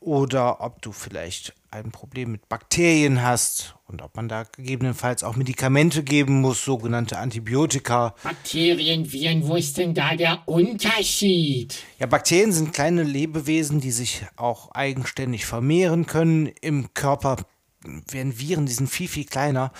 oder 0.00 0.60
ob 0.60 0.82
du 0.82 0.92
vielleicht 0.92 1.54
ein 1.70 1.92
Problem 1.92 2.32
mit 2.32 2.48
Bakterien 2.48 3.22
hast 3.22 3.76
und 3.86 4.02
ob 4.02 4.16
man 4.16 4.28
da 4.28 4.44
gegebenenfalls 4.44 5.22
auch 5.22 5.36
Medikamente 5.36 6.02
geben 6.02 6.40
muss, 6.40 6.64
sogenannte 6.64 7.18
Antibiotika. 7.18 8.14
Bakterien, 8.22 9.10
Viren, 9.10 9.46
wo 9.46 9.56
ist 9.56 9.76
denn 9.78 9.94
da 9.94 10.14
der 10.14 10.42
Unterschied? 10.46 11.76
Ja, 11.98 12.06
Bakterien 12.06 12.52
sind 12.52 12.72
kleine 12.72 13.02
Lebewesen, 13.02 13.80
die 13.80 13.92
sich 13.92 14.24
auch 14.36 14.72
eigenständig 14.72 15.46
vermehren 15.46 16.06
können. 16.06 16.46
Im 16.60 16.92
Körper 16.94 17.36
werden 17.84 18.38
Viren, 18.38 18.66
die 18.66 18.72
sind 18.72 18.88
viel, 18.88 19.08
viel 19.08 19.26
kleiner 19.26 19.72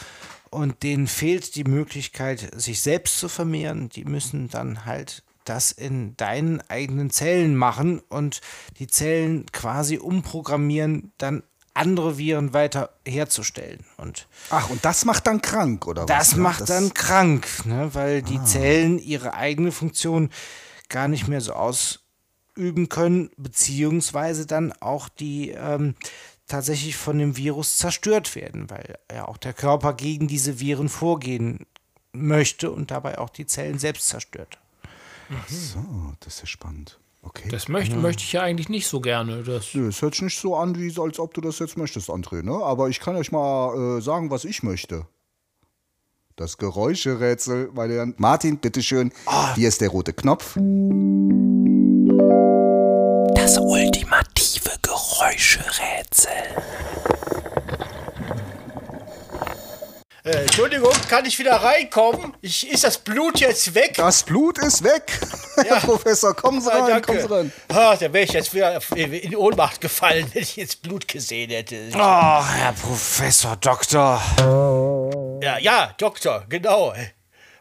und 0.51 0.83
denen 0.83 1.07
fehlt 1.07 1.55
die 1.55 1.65
Möglichkeit, 1.65 2.51
sich 2.61 2.81
selbst 2.81 3.19
zu 3.19 3.29
vermehren. 3.29 3.89
Die 3.89 4.05
müssen 4.05 4.49
dann 4.49 4.85
halt 4.85 5.23
das 5.45 5.73
in 5.73 6.17
deinen 6.17 6.61
eigenen 6.69 7.11
Zellen 7.11 7.57
machen 7.57 8.01
und 8.09 8.41
die 8.79 8.87
Zellen 8.87 9.47
quasi 9.53 9.99
umprogrammieren, 9.99 11.13
dann 11.19 11.43
andere 11.75 12.19
Viren 12.19 12.53
weiter 12.53 12.91
herzustellen. 13.07 13.85
Und 13.97 14.27
Ach, 14.50 14.71
und 14.71 14.85
das 14.85 15.05
macht 15.05 15.27
dann 15.27 15.41
krank, 15.43 15.87
oder 15.87 16.03
was? 16.03 16.09
das 16.09 16.37
ne? 16.37 16.43
macht 16.43 16.61
Das- 16.62 16.69
dann 16.69 16.95
krank, 16.95 17.47
ne? 17.65 17.91
weil 17.95 18.23
die 18.23 18.43
Zellen 18.45 18.99
ihre 18.99 19.35
eigene 19.35 19.73
Funktion 19.73 20.31
gar 20.89 21.07
nicht 21.09 21.29
mehr 21.29 21.41
so 21.41 21.53
ausüben 21.55 22.89
können, 22.89 23.31
beziehungsweise 23.37 24.47
dann 24.47 24.73
auch 24.81 25.09
die 25.09 25.50
ähm, 25.50 25.95
tatsächlich 26.49 26.97
von 26.97 27.19
dem 27.19 27.37
Virus 27.37 27.79
zerstört 27.79 28.35
werden, 28.35 28.69
weil 28.71 28.99
ja 29.12 29.29
auch 29.29 29.37
der 29.37 29.53
Körper 29.53 29.95
gegen 29.95 30.27
diese 30.27 30.59
Viren 30.59 30.89
vorgehen 30.89 31.67
möchte 32.12 32.73
und 32.73 32.91
dabei 32.91 33.19
auch 33.19 33.31
die 33.31 33.47
Zellen 33.47 33.79
selbst 33.79 34.09
zerstört. 34.09 34.59
So, 35.49 36.12
das 36.19 36.35
ist 36.35 36.41
ja 36.41 36.47
spannend. 36.47 36.99
Okay. 37.23 37.49
Das 37.50 37.69
möchte, 37.69 37.97
möchte 37.97 38.23
ich 38.23 38.33
ja 38.33 38.43
eigentlich 38.43 38.69
nicht 38.69 38.87
so 38.87 39.00
gerne. 39.00 39.43
Das, 39.43 39.75
Nö, 39.75 39.89
es 39.89 40.00
hört 40.00 40.15
sich 40.15 40.23
nicht 40.23 40.39
so 40.39 40.57
an, 40.57 40.77
wie 40.79 40.93
als 40.99 41.19
ob 41.19 41.35
du 41.35 41.41
das 41.41 41.59
jetzt 41.59 41.77
möchtest, 41.77 42.09
André, 42.09 42.43
ne? 42.43 42.53
Aber 42.65 42.89
ich 42.89 42.99
kann 42.99 43.15
euch 43.17 43.31
mal 43.31 43.99
äh, 43.99 44.00
sagen, 44.00 44.31
was 44.31 44.45
ich 44.45 44.62
möchte. 44.62 45.07
Das 46.37 46.57
Geräuscherätsel, 46.57 47.71
meine 47.75 47.95
Herren. 47.95 48.15
Martin, 48.17 48.57
bitteschön. 48.57 49.12
Hier 49.55 49.69
ist 49.69 49.83
der 49.83 49.91
rote 49.91 50.15
Knopf. 50.15 50.57
das 53.50 53.59
ultimative 53.59 54.71
Geräuscherätsel. 54.81 56.31
Äh, 60.31 60.43
Entschuldigung, 60.43 60.93
kann 61.09 61.25
ich 61.27 61.37
wieder 61.41 61.57
reinkommen? 61.57 62.35
Ich, 62.41 62.71
ist 62.71 62.85
das 62.85 62.99
Blut 62.99 63.41
jetzt 63.41 63.75
weg? 63.75 63.95
Das 63.97 64.23
Blut 64.23 64.59
ist 64.59 64.85
weg. 64.85 65.19
Herr 65.57 65.81
Professor, 65.81 66.35
kommen 66.37 66.61
Sie 66.61 66.71
Ah, 66.73 66.85
rein, 66.85 67.03
kommen 67.03 67.21
Sie 67.21 67.27
danke. 67.29 67.35
rein. 67.35 67.53
Ah, 67.69 67.97
da 67.97 68.13
wäre 68.13 68.25
ich 68.25 68.31
jetzt 68.33 68.55
wieder 68.55 68.81
in 68.95 69.35
Ohnmacht 69.35 69.81
gefallen, 69.81 70.31
wenn 70.33 70.43
ich 70.43 70.55
jetzt 70.55 70.83
Blut 70.83 71.09
gesehen 71.09 71.51
hätte. 71.51 71.89
Oh, 71.95 71.99
Herr 71.99 72.73
Professor, 72.81 73.57
Doktor. 73.57 74.23
Ja, 75.43 75.59
ja, 75.59 75.95
Doktor, 75.99 76.45
genau. 76.49 76.95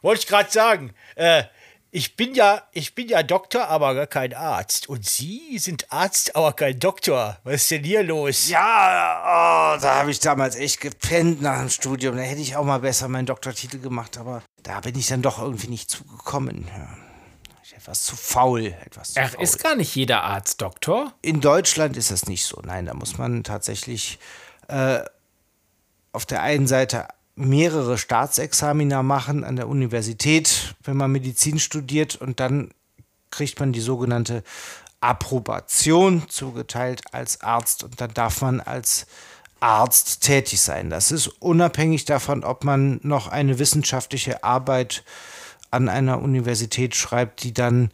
Wollte 0.03 0.21
ich 0.21 0.27
gerade 0.27 0.51
sagen. 0.51 0.93
Äh, 1.15 1.43
ich 1.91 2.15
bin 2.15 2.35
ja, 2.35 2.61
ich 2.71 2.93
bin 2.93 3.07
ja 3.07 3.23
Doktor, 3.23 3.67
aber 3.67 3.95
gar 3.95 4.07
kein 4.07 4.33
Arzt. 4.33 4.87
Und 4.89 5.05
Sie 5.05 5.57
sind 5.57 5.91
Arzt, 5.91 6.35
aber 6.35 6.53
kein 6.53 6.79
Doktor. 6.79 7.37
Was 7.43 7.55
ist 7.55 7.71
denn 7.71 7.83
hier 7.83 8.03
los? 8.03 8.49
Ja, 8.49 9.75
oh, 9.75 9.81
da 9.81 9.95
habe 9.95 10.11
ich 10.11 10.19
damals 10.19 10.55
echt 10.55 10.81
gepennt 10.81 11.41
nach 11.41 11.59
dem 11.59 11.69
Studium. 11.69 12.15
Da 12.15 12.21
hätte 12.21 12.41
ich 12.41 12.55
auch 12.55 12.63
mal 12.63 12.79
besser 12.79 13.07
meinen 13.07 13.25
Doktortitel 13.25 13.79
gemacht, 13.79 14.17
aber 14.17 14.43
da 14.61 14.79
bin 14.81 14.97
ich 14.97 15.07
dann 15.07 15.21
doch 15.21 15.41
irgendwie 15.41 15.67
nicht 15.67 15.89
zugekommen. 15.89 16.67
Ja. 16.67 16.87
Ich 17.63 17.75
etwas 17.75 18.03
zu 18.03 18.15
faul, 18.15 18.75
etwas 18.85 19.13
zu 19.13 19.21
Ach, 19.21 19.31
faul. 19.31 19.43
ist 19.43 19.63
gar 19.63 19.75
nicht 19.75 19.95
jeder 19.95 20.23
Arzt 20.23 20.61
Doktor? 20.61 21.13
In 21.21 21.41
Deutschland 21.41 21.97
ist 21.97 22.11
das 22.11 22.27
nicht 22.27 22.45
so. 22.45 22.61
Nein, 22.63 22.85
da 22.85 22.93
muss 22.93 23.17
man 23.17 23.43
tatsächlich 23.43 24.19
äh, 24.67 24.99
auf 26.11 26.27
der 26.27 26.43
einen 26.43 26.67
Seite 26.67 27.07
mehrere 27.39 27.97
Staatsexamina 27.97 29.01
machen 29.01 29.43
an 29.43 29.55
der 29.55 29.67
Universität, 29.67 30.75
wenn 30.83 30.97
man 30.97 31.11
Medizin 31.11 31.57
studiert 31.59 32.15
und 32.15 32.39
dann 32.39 32.71
kriegt 33.31 33.59
man 33.59 33.71
die 33.71 33.79
sogenannte 33.79 34.43
Approbation 34.99 36.27
zugeteilt 36.27 37.01
als 37.13 37.41
Arzt 37.41 37.83
und 37.83 38.01
dann 38.01 38.13
darf 38.13 38.41
man 38.41 38.59
als 38.59 39.07
Arzt 39.61 40.21
tätig 40.21 40.59
sein. 40.61 40.89
Das 40.89 41.11
ist 41.11 41.27
unabhängig 41.27 42.05
davon, 42.05 42.43
ob 42.43 42.63
man 42.63 42.99
noch 43.03 43.27
eine 43.27 43.59
wissenschaftliche 43.59 44.43
Arbeit 44.43 45.03
an 45.71 45.87
einer 45.87 46.21
Universität 46.21 46.95
schreibt, 46.95 47.43
die 47.43 47.53
dann 47.53 47.91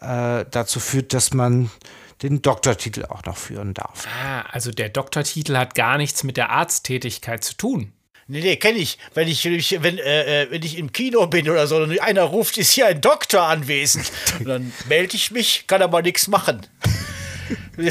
äh, 0.00 0.44
dazu 0.50 0.78
führt, 0.78 1.12
dass 1.12 1.34
man 1.34 1.70
den 2.22 2.40
Doktortitel 2.40 3.04
auch 3.06 3.24
noch 3.24 3.36
führen 3.36 3.74
darf. 3.74 4.06
Ah, 4.22 4.42
also 4.50 4.70
der 4.70 4.88
Doktortitel 4.88 5.56
hat 5.56 5.74
gar 5.74 5.98
nichts 5.98 6.22
mit 6.22 6.36
der 6.36 6.50
Arzttätigkeit 6.50 7.42
zu 7.42 7.54
tun. 7.56 7.92
Nee, 8.28 8.40
nee, 8.40 8.56
kenne 8.56 8.78
ich. 8.78 8.98
Wenn 9.14 9.28
ich, 9.28 9.44
wenn 9.44 9.98
äh, 9.98 10.42
äh, 10.42 10.50
wenn 10.50 10.62
ich 10.62 10.78
im 10.78 10.90
Kino 10.92 11.26
bin 11.28 11.48
oder 11.48 11.66
so 11.68 11.76
und 11.76 12.00
einer 12.00 12.22
ruft, 12.22 12.58
ist 12.58 12.72
hier 12.72 12.86
ein 12.86 13.00
Doktor 13.00 13.42
anwesend. 13.42 14.10
Und 14.40 14.48
dann 14.48 14.72
melde 14.88 15.14
ich 15.14 15.30
mich, 15.30 15.66
kann 15.66 15.82
aber 15.82 16.02
nichts 16.02 16.28
machen. 16.28 16.66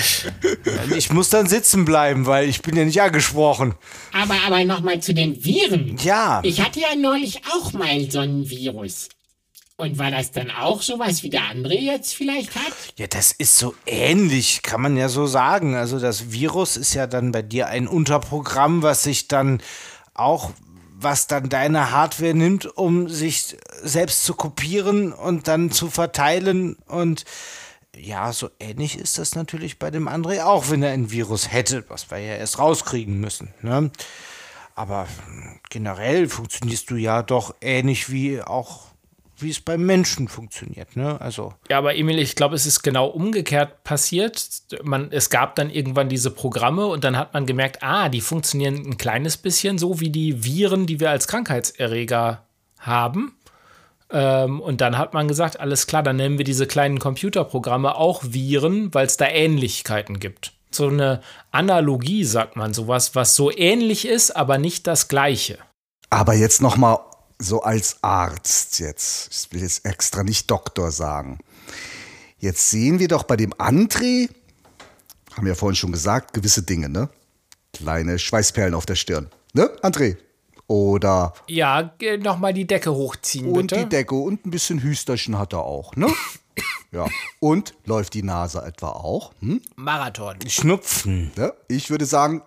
Ich 0.97 1.13
muss 1.13 1.29
dann 1.29 1.47
sitzen 1.47 1.85
bleiben, 1.85 2.25
weil 2.25 2.49
ich 2.49 2.61
bin 2.61 2.75
ja 2.75 2.83
nicht 2.83 3.01
angesprochen. 3.01 3.75
Aber, 4.11 4.35
aber 4.45 4.65
nochmal 4.65 4.99
zu 4.99 5.13
den 5.13 5.45
Viren. 5.45 5.97
Ja. 6.03 6.41
Ich 6.43 6.59
hatte 6.59 6.81
ja 6.81 6.93
neulich 6.95 7.41
auch 7.53 7.71
mal 7.71 8.11
so 8.11 8.19
ein 8.19 8.49
Virus. 8.49 9.07
Und 9.77 9.97
war 9.97 10.09
das 10.09 10.31
dann 10.31 10.51
auch 10.51 10.81
sowas, 10.81 11.21
wie 11.23 11.29
der 11.29 11.43
André 11.43 11.79
jetzt 11.79 12.15
vielleicht 12.15 12.55
hat? 12.55 12.73
Ja, 12.97 13.07
das 13.07 13.33
ist 13.33 13.57
so 13.57 13.75
ähnlich, 13.85 14.61
kann 14.61 14.81
man 14.81 14.95
ja 14.95 15.09
so 15.09 15.25
sagen. 15.25 15.75
Also 15.75 15.99
das 15.99 16.31
Virus 16.31 16.77
ist 16.77 16.93
ja 16.93 17.07
dann 17.07 17.33
bei 17.33 17.41
dir 17.41 17.67
ein 17.67 17.87
Unterprogramm, 17.87 18.83
was 18.83 19.03
sich 19.03 19.27
dann 19.27 19.61
auch, 20.15 20.51
was 20.97 21.27
dann 21.27 21.49
deine 21.49 21.91
Hardware 21.91 22.33
nimmt, 22.33 22.65
um 22.77 23.09
sich 23.09 23.57
selbst 23.81 24.23
zu 24.23 24.33
kopieren 24.33 25.13
und 25.13 25.47
dann 25.47 25.71
zu 25.71 25.89
verteilen. 25.89 26.77
Und 26.87 27.25
ja, 27.95 28.31
so 28.33 28.49
ähnlich 28.59 28.97
ist 28.97 29.17
das 29.17 29.35
natürlich 29.35 29.77
bei 29.77 29.91
dem 29.91 30.07
André 30.07 30.43
auch, 30.43 30.69
wenn 30.69 30.83
er 30.83 30.91
ein 30.91 31.11
Virus 31.11 31.51
hätte, 31.51 31.85
was 31.89 32.09
wir 32.11 32.17
ja 32.19 32.35
erst 32.35 32.59
rauskriegen 32.59 33.19
müssen. 33.19 33.53
Ne? 33.61 33.91
Aber 34.73 35.07
generell 35.69 36.27
funktionierst 36.27 36.89
du 36.89 36.95
ja 36.95 37.23
doch 37.23 37.55
ähnlich 37.61 38.09
wie 38.09 38.41
auch 38.41 38.87
wie 39.37 39.49
es 39.49 39.59
beim 39.59 39.85
Menschen 39.85 40.27
funktioniert, 40.27 40.95
ne? 40.95 41.19
Also 41.19 41.53
Ja, 41.69 41.77
aber 41.77 41.95
Emil, 41.95 42.19
ich 42.19 42.35
glaube, 42.35 42.55
es 42.55 42.65
ist 42.65 42.81
genau 42.83 43.07
umgekehrt 43.07 43.83
passiert. 43.83 44.47
Man, 44.83 45.11
es 45.11 45.29
gab 45.29 45.55
dann 45.55 45.69
irgendwann 45.69 46.09
diese 46.09 46.31
Programme 46.31 46.85
und 46.85 47.03
dann 47.03 47.17
hat 47.17 47.33
man 47.33 47.45
gemerkt, 47.45 47.83
ah, 47.83 48.09
die 48.09 48.21
funktionieren 48.21 48.75
ein 48.85 48.97
kleines 48.97 49.37
bisschen 49.37 49.77
so 49.77 49.99
wie 49.99 50.09
die 50.09 50.43
Viren, 50.43 50.85
die 50.85 50.99
wir 50.99 51.09
als 51.09 51.27
Krankheitserreger 51.27 52.45
haben. 52.79 53.35
Ähm, 54.11 54.61
und 54.61 54.81
dann 54.81 54.97
hat 54.97 55.13
man 55.13 55.27
gesagt, 55.27 55.59
alles 55.59 55.87
klar, 55.87 56.03
dann 56.03 56.17
nennen 56.17 56.37
wir 56.37 56.45
diese 56.45 56.67
kleinen 56.67 56.99
Computerprogramme 56.99 57.95
auch 57.95 58.23
Viren, 58.23 58.93
weil 58.93 59.07
es 59.07 59.17
da 59.17 59.27
Ähnlichkeiten 59.27 60.19
gibt. 60.19 60.53
So 60.71 60.87
eine 60.87 61.21
Analogie, 61.51 62.23
sagt 62.23 62.55
man, 62.55 62.73
sowas, 62.73 63.15
was 63.15 63.35
so 63.35 63.51
ähnlich 63.51 64.07
ist, 64.07 64.31
aber 64.31 64.57
nicht 64.57 64.87
das 64.87 65.07
Gleiche. 65.07 65.57
Aber 66.09 66.33
jetzt 66.33 66.61
noch 66.61 66.77
mal 66.77 66.99
so 67.39 67.61
als 67.61 67.97
Arzt 68.01 68.79
jetzt. 68.79 69.29
Ich 69.31 69.51
will 69.53 69.61
jetzt 69.61 69.85
extra 69.85 70.23
nicht 70.23 70.49
Doktor 70.49 70.91
sagen. 70.91 71.39
Jetzt 72.37 72.69
sehen 72.69 72.99
wir 72.99 73.07
doch 73.07 73.23
bei 73.23 73.35
dem 73.37 73.53
André, 73.53 74.29
haben 75.33 75.45
wir 75.45 75.49
ja 75.53 75.55
vorhin 75.55 75.75
schon 75.75 75.91
gesagt, 75.91 76.33
gewisse 76.33 76.63
Dinge, 76.63 76.89
ne? 76.89 77.09
Kleine 77.73 78.19
Schweißperlen 78.19 78.73
auf 78.73 78.85
der 78.85 78.95
Stirn. 78.95 79.29
Ne, 79.53 79.69
André? 79.81 80.17
Oder 80.67 81.33
Ja, 81.47 81.93
nochmal 82.19 82.53
die 82.53 82.65
Decke 82.65 82.93
hochziehen, 82.93 83.47
und 83.47 83.67
bitte. 83.67 83.83
die 83.83 83.89
Decke 83.89 84.15
und 84.15 84.45
ein 84.45 84.51
bisschen 84.51 84.81
Hüsterchen 84.81 85.37
hat 85.37 85.53
er 85.53 85.59
auch, 85.63 85.95
ne? 85.95 86.07
ja. 86.91 87.07
Und 87.39 87.73
läuft 87.85 88.13
die 88.13 88.23
Nase 88.23 88.61
etwa 88.63 88.89
auch? 88.89 89.33
Hm? 89.41 89.61
Marathon. 89.75 90.37
Schnupfen. 90.47 91.31
Ne? 91.35 91.53
Ich 91.67 91.89
würde 91.89 92.05
sagen, 92.05 92.41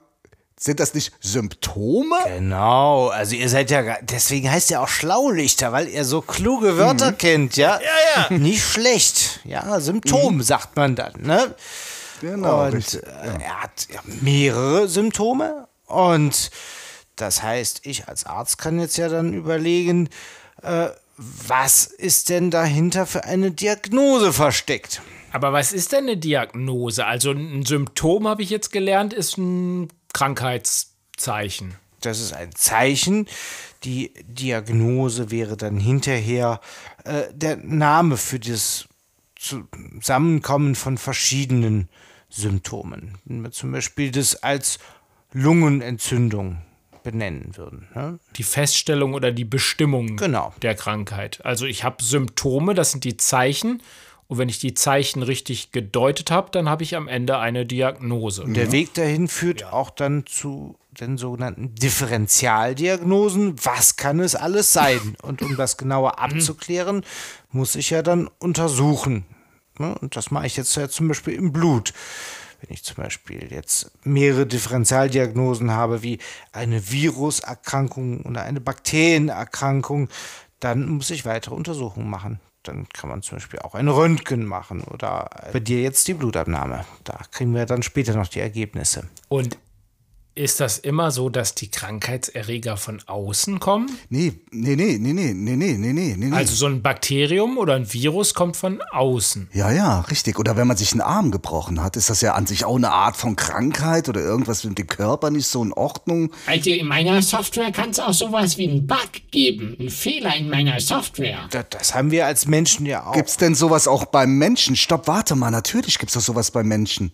sind 0.58 0.80
das 0.80 0.94
nicht 0.94 1.12
Symptome? 1.20 2.16
Genau, 2.26 3.08
also 3.08 3.36
ihr 3.36 3.48
seid 3.48 3.70
ja, 3.70 3.96
deswegen 4.02 4.50
heißt 4.50 4.70
ihr 4.70 4.80
auch 4.80 4.88
Schlaulichter, 4.88 5.72
weil 5.72 5.88
ihr 5.88 6.04
so 6.04 6.20
kluge 6.20 6.76
Wörter 6.76 7.12
kennt, 7.12 7.56
ja? 7.56 7.78
Ja, 7.80 8.26
ja. 8.30 8.36
Nicht 8.36 8.64
schlecht. 8.64 9.40
Ja, 9.44 9.80
Symptom 9.80 10.42
sagt 10.42 10.76
man 10.76 10.96
dann, 10.96 11.12
ne? 11.20 11.54
Genau. 12.20 12.64
und 12.64 12.74
richtig. 12.74 13.04
äh, 13.04 13.42
er 13.44 13.62
hat 13.62 13.86
ja 13.92 14.00
mehrere 14.04 14.88
Symptome 14.88 15.68
und 15.86 16.50
das 17.14 17.42
heißt, 17.42 17.80
ich 17.84 18.08
als 18.08 18.26
Arzt 18.26 18.58
kann 18.58 18.80
jetzt 18.80 18.96
ja 18.96 19.08
dann 19.08 19.34
überlegen, 19.34 20.08
äh, 20.62 20.88
was 21.16 21.84
ist 21.86 22.28
denn 22.30 22.50
dahinter 22.50 23.06
für 23.06 23.24
eine 23.24 23.50
Diagnose 23.50 24.32
versteckt? 24.32 25.02
Aber 25.32 25.52
was 25.52 25.72
ist 25.72 25.92
denn 25.92 26.04
eine 26.04 26.16
Diagnose? 26.16 27.04
Also 27.04 27.32
ein 27.32 27.64
Symptom, 27.64 28.26
habe 28.26 28.42
ich 28.42 28.50
jetzt 28.50 28.72
gelernt, 28.72 29.12
ist 29.12 29.36
ein 29.36 29.88
Krankheitszeichen. 30.18 31.76
Das 32.00 32.18
ist 32.20 32.32
ein 32.32 32.52
Zeichen. 32.54 33.26
Die 33.84 34.12
Diagnose 34.24 35.30
wäre 35.30 35.56
dann 35.56 35.78
hinterher 35.78 36.60
äh, 37.04 37.24
der 37.32 37.56
Name 37.56 38.16
für 38.16 38.40
das 38.40 38.88
Zusammenkommen 39.36 40.74
von 40.74 40.98
verschiedenen 40.98 41.88
Symptomen. 42.28 43.18
Wenn 43.24 43.42
wir 43.42 43.52
zum 43.52 43.70
Beispiel 43.70 44.10
das 44.10 44.42
als 44.42 44.80
Lungenentzündung 45.32 46.62
benennen 47.04 47.56
würden. 47.56 47.86
Ne? 47.94 48.18
Die 48.36 48.42
Feststellung 48.42 49.14
oder 49.14 49.30
die 49.30 49.44
Bestimmung 49.44 50.16
Genau. 50.16 50.52
der 50.62 50.74
Krankheit. 50.74 51.44
Also 51.44 51.64
ich 51.64 51.84
habe 51.84 52.02
Symptome, 52.02 52.74
das 52.74 52.90
sind 52.90 53.04
die 53.04 53.16
Zeichen. 53.16 53.82
Und 54.28 54.36
wenn 54.36 54.50
ich 54.50 54.58
die 54.58 54.74
Zeichen 54.74 55.22
richtig 55.22 55.72
gedeutet 55.72 56.30
habe, 56.30 56.50
dann 56.50 56.68
habe 56.68 56.82
ich 56.82 56.96
am 56.96 57.08
Ende 57.08 57.38
eine 57.38 57.64
Diagnose. 57.64 58.44
Der 58.46 58.72
Weg 58.72 58.92
dahin 58.92 59.26
führt 59.26 59.64
auch 59.64 59.88
dann 59.88 60.26
zu 60.26 60.76
den 61.00 61.16
sogenannten 61.16 61.74
Differentialdiagnosen. 61.74 63.56
Was 63.64 63.96
kann 63.96 64.20
es 64.20 64.34
alles 64.34 64.72
sein? 64.72 65.16
Und 65.22 65.40
um 65.40 65.56
das 65.56 65.78
genauer 65.78 66.18
abzuklären, 66.18 67.04
muss 67.50 67.74
ich 67.74 67.88
ja 67.88 68.02
dann 68.02 68.28
untersuchen. 68.38 69.24
Ne? 69.78 69.96
Und 69.98 70.14
das 70.14 70.30
mache 70.30 70.46
ich 70.46 70.58
jetzt 70.58 70.76
ja 70.76 70.90
zum 70.90 71.08
Beispiel 71.08 71.32
im 71.32 71.50
Blut. 71.50 71.94
Wenn 72.60 72.74
ich 72.74 72.84
zum 72.84 72.96
Beispiel 72.96 73.48
jetzt 73.50 73.92
mehrere 74.04 74.44
Differentialdiagnosen 74.46 75.70
habe, 75.70 76.02
wie 76.02 76.18
eine 76.52 76.90
Viruserkrankung 76.90 78.22
oder 78.22 78.42
eine 78.42 78.60
Bakterienerkrankung, 78.60 80.10
dann 80.60 80.86
muss 80.88 81.10
ich 81.10 81.24
weitere 81.24 81.54
Untersuchungen 81.54 82.10
machen. 82.10 82.40
Dann 82.68 82.86
kann 82.90 83.08
man 83.08 83.22
zum 83.22 83.36
Beispiel 83.36 83.60
auch 83.60 83.74
ein 83.74 83.88
Röntgen 83.88 84.44
machen 84.44 84.82
oder 84.82 85.30
bei 85.54 85.60
dir 85.60 85.80
jetzt 85.80 86.06
die 86.06 86.12
Blutabnahme. 86.12 86.84
Da 87.04 87.18
kriegen 87.32 87.54
wir 87.54 87.64
dann 87.64 87.82
später 87.82 88.14
noch 88.14 88.28
die 88.28 88.40
Ergebnisse. 88.40 89.08
Und 89.28 89.56
ist 90.38 90.60
das 90.60 90.78
immer 90.78 91.10
so, 91.10 91.28
dass 91.28 91.54
die 91.54 91.68
Krankheitserreger 91.68 92.76
von 92.76 93.02
außen 93.06 93.58
kommen? 93.58 93.90
Nee, 94.08 94.34
nee, 94.52 94.76
nee, 94.76 94.96
nee, 94.98 95.12
nee, 95.12 95.34
nee, 95.34 95.56
nee, 95.56 95.76
nee, 95.76 95.92
nee, 95.92 96.14
nee. 96.16 96.32
Also 96.36 96.54
so 96.54 96.66
ein 96.66 96.80
Bakterium 96.80 97.58
oder 97.58 97.74
ein 97.74 97.92
Virus 97.92 98.34
kommt 98.34 98.56
von 98.56 98.80
außen. 98.92 99.48
Ja, 99.52 99.72
ja, 99.72 100.00
richtig. 100.02 100.38
Oder 100.38 100.56
wenn 100.56 100.68
man 100.68 100.76
sich 100.76 100.92
einen 100.92 101.00
Arm 101.00 101.32
gebrochen 101.32 101.82
hat, 101.82 101.96
ist 101.96 102.08
das 102.08 102.20
ja 102.20 102.34
an 102.34 102.46
sich 102.46 102.64
auch 102.64 102.76
eine 102.76 102.92
Art 102.92 103.16
von 103.16 103.34
Krankheit 103.34 104.08
oder 104.08 104.20
irgendwas 104.20 104.62
mit 104.62 104.78
dem 104.78 104.86
Körper 104.86 105.30
nicht 105.30 105.48
so 105.48 105.62
in 105.62 105.72
Ordnung. 105.72 106.30
Also 106.46 106.70
in 106.70 106.86
meiner 106.86 107.20
Software 107.20 107.72
kann 107.72 107.90
es 107.90 107.98
auch 107.98 108.12
sowas 108.12 108.56
wie 108.58 108.68
einen 108.68 108.86
Bug 108.86 109.10
geben, 109.32 109.76
einen 109.78 109.90
Fehler 109.90 110.36
in 110.36 110.48
meiner 110.48 110.78
Software. 110.80 111.48
Das, 111.50 111.66
das 111.70 111.94
haben 111.94 112.12
wir 112.12 112.26
als 112.26 112.46
Menschen 112.46 112.86
ja 112.86 113.04
auch. 113.04 113.12
Gibt's 113.12 113.38
denn 113.38 113.56
sowas 113.56 113.88
auch 113.88 114.04
beim 114.04 114.38
Menschen? 114.38 114.76
Stopp, 114.76 115.08
warte 115.08 115.34
mal, 115.34 115.50
natürlich 115.50 115.98
gibt's 115.98 116.14
doch 116.14 116.20
sowas 116.20 116.52
beim 116.52 116.68
Menschen. 116.68 117.10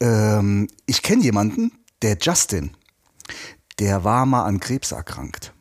Ähm, 0.00 0.68
ich 0.84 1.02
kenne 1.02 1.22
jemanden, 1.22 1.72
der 2.02 2.16
Justin, 2.20 2.76
der 3.78 4.04
war 4.04 4.26
mal 4.26 4.44
an 4.44 4.60
Krebs 4.60 4.92
erkrankt. 4.92 5.52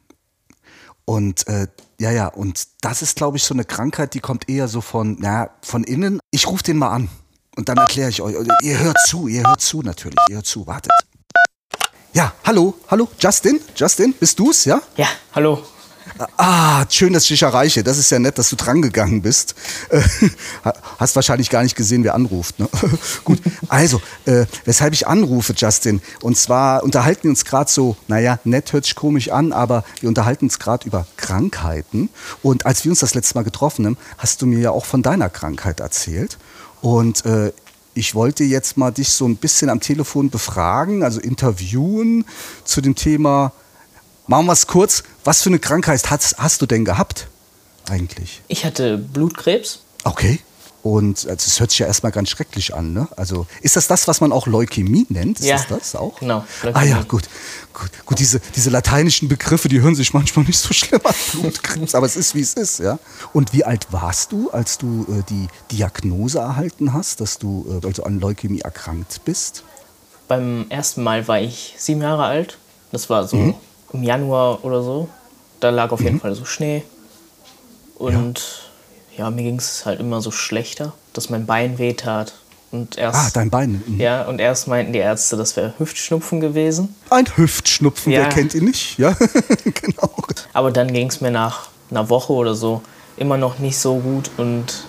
Und 1.06 1.48
äh, 1.48 1.68
ja, 2.00 2.12
ja, 2.12 2.28
und 2.28 2.68
das 2.82 3.02
ist, 3.02 3.16
glaube 3.16 3.38
ich, 3.38 3.44
so 3.44 3.54
eine 3.54 3.64
Krankheit, 3.64 4.14
die 4.14 4.20
kommt 4.20 4.50
eher 4.50 4.68
so 4.68 4.82
von, 4.82 5.18
na, 5.20 5.50
von 5.62 5.84
innen. 5.84 6.20
Ich 6.32 6.48
rufe 6.48 6.64
den 6.64 6.78
mal 6.78 6.90
an 6.90 7.10
und 7.56 7.70
dann 7.70 7.78
erkläre 7.78 8.10
ich 8.10 8.22
euch. 8.22 8.36
Ihr 8.62 8.80
hört 8.80 8.98
zu, 9.08 9.28
ihr 9.28 9.44
hört 9.44 9.62
zu 9.62 9.82
natürlich, 9.82 10.18
ihr 10.30 10.38
hört 10.38 10.46
zu, 10.46 10.66
wartet. 10.68 10.92
Ja, 12.14 12.34
hallo, 12.44 12.76
hallo, 12.88 13.10
Justin, 13.20 13.60
Justin, 13.76 14.14
bist 14.14 14.40
du's, 14.40 14.66
ja? 14.66 14.82
Ja, 14.96 15.08
hallo. 15.34 15.64
Ah, 16.38 16.86
schön, 16.90 17.12
dass 17.12 17.24
ich 17.24 17.30
dich 17.30 17.42
erreiche. 17.42 17.84
Das 17.84 17.98
ist 17.98 18.10
ja 18.10 18.20
nett, 18.20 18.38
dass 18.38 18.50
du 18.50 18.56
drangegangen 18.56 19.22
bist. 19.22 19.54
Äh, 19.90 20.02
hast 20.98 21.16
wahrscheinlich 21.16 21.50
gar 21.50 21.64
nicht 21.64 21.76
gesehen, 21.76 22.06
wer 22.06 22.16
anruft. 22.16 22.58
Ne? 22.58 22.70
Gut, 23.26 23.40
also, 23.68 24.02
äh, 24.26 24.46
weshalb 24.64 24.94
ich 24.94 25.08
anrufe, 25.08 25.54
Justin. 25.56 26.02
Und 26.22 26.38
zwar 26.38 26.84
unterhalten 26.84 27.24
wir 27.24 27.32
uns 27.32 27.44
gerade 27.44 27.70
so, 27.70 27.98
naja, 28.08 28.40
nett 28.46 28.72
hört 28.72 28.86
sich 28.86 28.96
komisch 28.96 29.30
an, 29.30 29.52
aber 29.52 29.84
wir 30.00 30.08
unterhalten 30.08 30.46
uns 30.46 30.58
gerade 30.58 30.88
über 30.88 31.06
Krankheiten. 31.18 32.10
Und 32.42 32.66
als 32.66 32.86
wir 32.86 32.92
uns 32.92 33.00
das 33.00 33.14
letzte 33.14 33.36
Mal 33.36 33.44
getroffen 33.44 33.86
haben, 33.86 33.98
hast 34.18 34.42
du 34.42 34.46
mir 34.46 34.60
ja 34.60 34.72
auch 34.72 34.86
von 34.86 35.02
deiner 35.02 35.30
Krankheit 35.30 35.82
erzählt. 35.82 36.38
Und 36.82 37.26
äh, 37.26 37.52
ich 37.94 38.16
wollte 38.16 38.46
jetzt 38.46 38.78
mal 38.78 38.92
dich 38.92 39.10
so 39.10 39.28
ein 39.28 39.36
bisschen 39.36 39.70
am 39.70 39.82
Telefon 39.82 40.30
befragen, 40.30 41.04
also 41.04 41.20
interviewen 41.20 42.26
zu 42.64 42.80
dem 42.80 42.96
Thema 42.96 43.52
Machen 44.28 44.48
wir 44.48 44.54
es 44.54 44.66
kurz. 44.66 45.04
Was 45.26 45.42
für 45.42 45.50
eine 45.50 45.60
Krankheit 45.60 46.10
hast, 46.10 46.38
hast 46.38 46.62
du 46.62 46.66
denn 46.66 46.86
gehabt 46.86 47.28
eigentlich? 47.90 48.42
Ich 48.48 48.64
hatte 48.66 48.98
Blutkrebs. 48.98 49.80
Okay. 50.04 50.40
Und 50.84 51.26
es 51.26 51.60
hört 51.60 51.72
sich 51.72 51.80
ja 51.80 51.88
erstmal 51.88 52.12
ganz 52.12 52.30
schrecklich 52.30 52.76
an. 52.76 52.94
Ne? 52.94 53.08
Also 53.18 53.48
ist 53.64 53.76
das 53.76 53.88
das, 53.88 54.08
was 54.08 54.22
man 54.22 54.32
auch 54.32 54.46
Leukämie 54.46 55.08
nennt? 55.10 55.40
Ist 55.40 55.48
Ja, 55.48 55.56
das 55.58 55.68
das 55.68 55.96
auch? 55.96 56.20
genau, 56.20 56.46
Ah 56.74 56.84
ja, 56.84 56.98
Leukämie. 56.98 57.08
gut. 57.08 57.24
Gut, 57.74 57.90
gut 58.06 58.20
diese, 58.20 58.40
diese 58.56 58.70
lateinischen 58.70 59.28
Begriffe, 59.28 59.68
die 59.68 59.82
hören 59.82 59.96
sich 59.96 60.14
manchmal 60.14 60.46
nicht 60.46 60.60
so 60.60 60.76
schlimm 60.76 61.02
an, 61.04 61.16
Blutkrebs, 61.42 61.96
aber 61.96 62.06
es 62.06 62.16
ist, 62.16 62.36
wie 62.36 62.42
es 62.42 62.54
ist. 62.54 62.78
ja. 62.80 63.00
Und 63.34 63.52
wie 63.52 63.64
alt 63.64 63.88
warst 63.90 64.32
du, 64.32 64.52
als 64.52 64.78
du 64.78 65.08
äh, 65.10 65.24
die 65.28 65.48
Diagnose 65.72 66.38
erhalten 66.38 66.94
hast, 66.94 67.20
dass 67.20 67.40
du 67.40 67.80
äh, 67.84 67.88
also 67.88 68.04
an 68.04 68.20
Leukämie 68.20 68.62
erkrankt 68.62 69.22
bist? 69.26 69.64
Beim 70.28 70.68
ersten 70.70 71.02
Mal 71.02 71.28
war 71.28 71.42
ich 71.42 71.74
sieben 71.80 72.04
Jahre 72.04 72.26
alt. 72.26 72.60
Das 72.92 73.10
war 73.10 73.28
so 73.28 73.56
im 73.92 74.04
Januar 74.04 74.64
oder 74.64 74.84
so. 74.84 75.10
Da 75.66 75.72
lag 75.72 75.92
auf 75.92 76.00
jeden 76.02 76.20
Fall 76.20 76.36
so 76.36 76.46
Schnee. 76.46 76.84
Und 77.96 78.70
ja, 79.18 79.32
mir 79.32 79.42
ging 79.42 79.56
es 79.58 79.84
halt 79.84 80.00
immer 80.00 80.22
so 80.22 80.30
schlechter, 80.30 80.94
dass 81.14 81.32
mein 81.32 81.48
Bein 81.48 81.80
wehtat. 81.80 82.36
Und 82.72 83.00
erst, 83.00 83.18
Ah, 83.18 83.30
dein 83.34 83.50
Bein. 83.50 83.82
Mhm. 83.88 84.00
ja, 84.00 84.26
und 84.28 84.38
erst 84.38 84.68
meinten 84.68 84.94
die 84.94 85.00
Ärzte, 85.00 85.38
das 85.38 85.56
wäre 85.56 85.74
Hüftschnupfen 85.80 86.40
gewesen. 86.40 86.94
Ein 87.10 87.26
Hüftschnupfen, 87.36 88.12
Ja. 88.12 88.20
wer 88.22 88.30
kennt 88.30 88.54
ihn 88.54 88.66
nicht? 88.66 89.00
Ja, 89.00 89.18
genau. 89.64 90.12
Aber 90.54 90.70
dann 90.70 90.94
ging 90.94 91.08
es 91.08 91.20
mir 91.20 91.32
nach 91.32 91.70
einer 91.90 92.08
Woche 92.10 92.34
oder 92.34 92.54
so 92.54 92.84
immer 93.18 93.38
noch 93.38 93.58
nicht 93.58 93.80
so 93.80 93.98
gut 93.98 94.30
und 94.38 94.84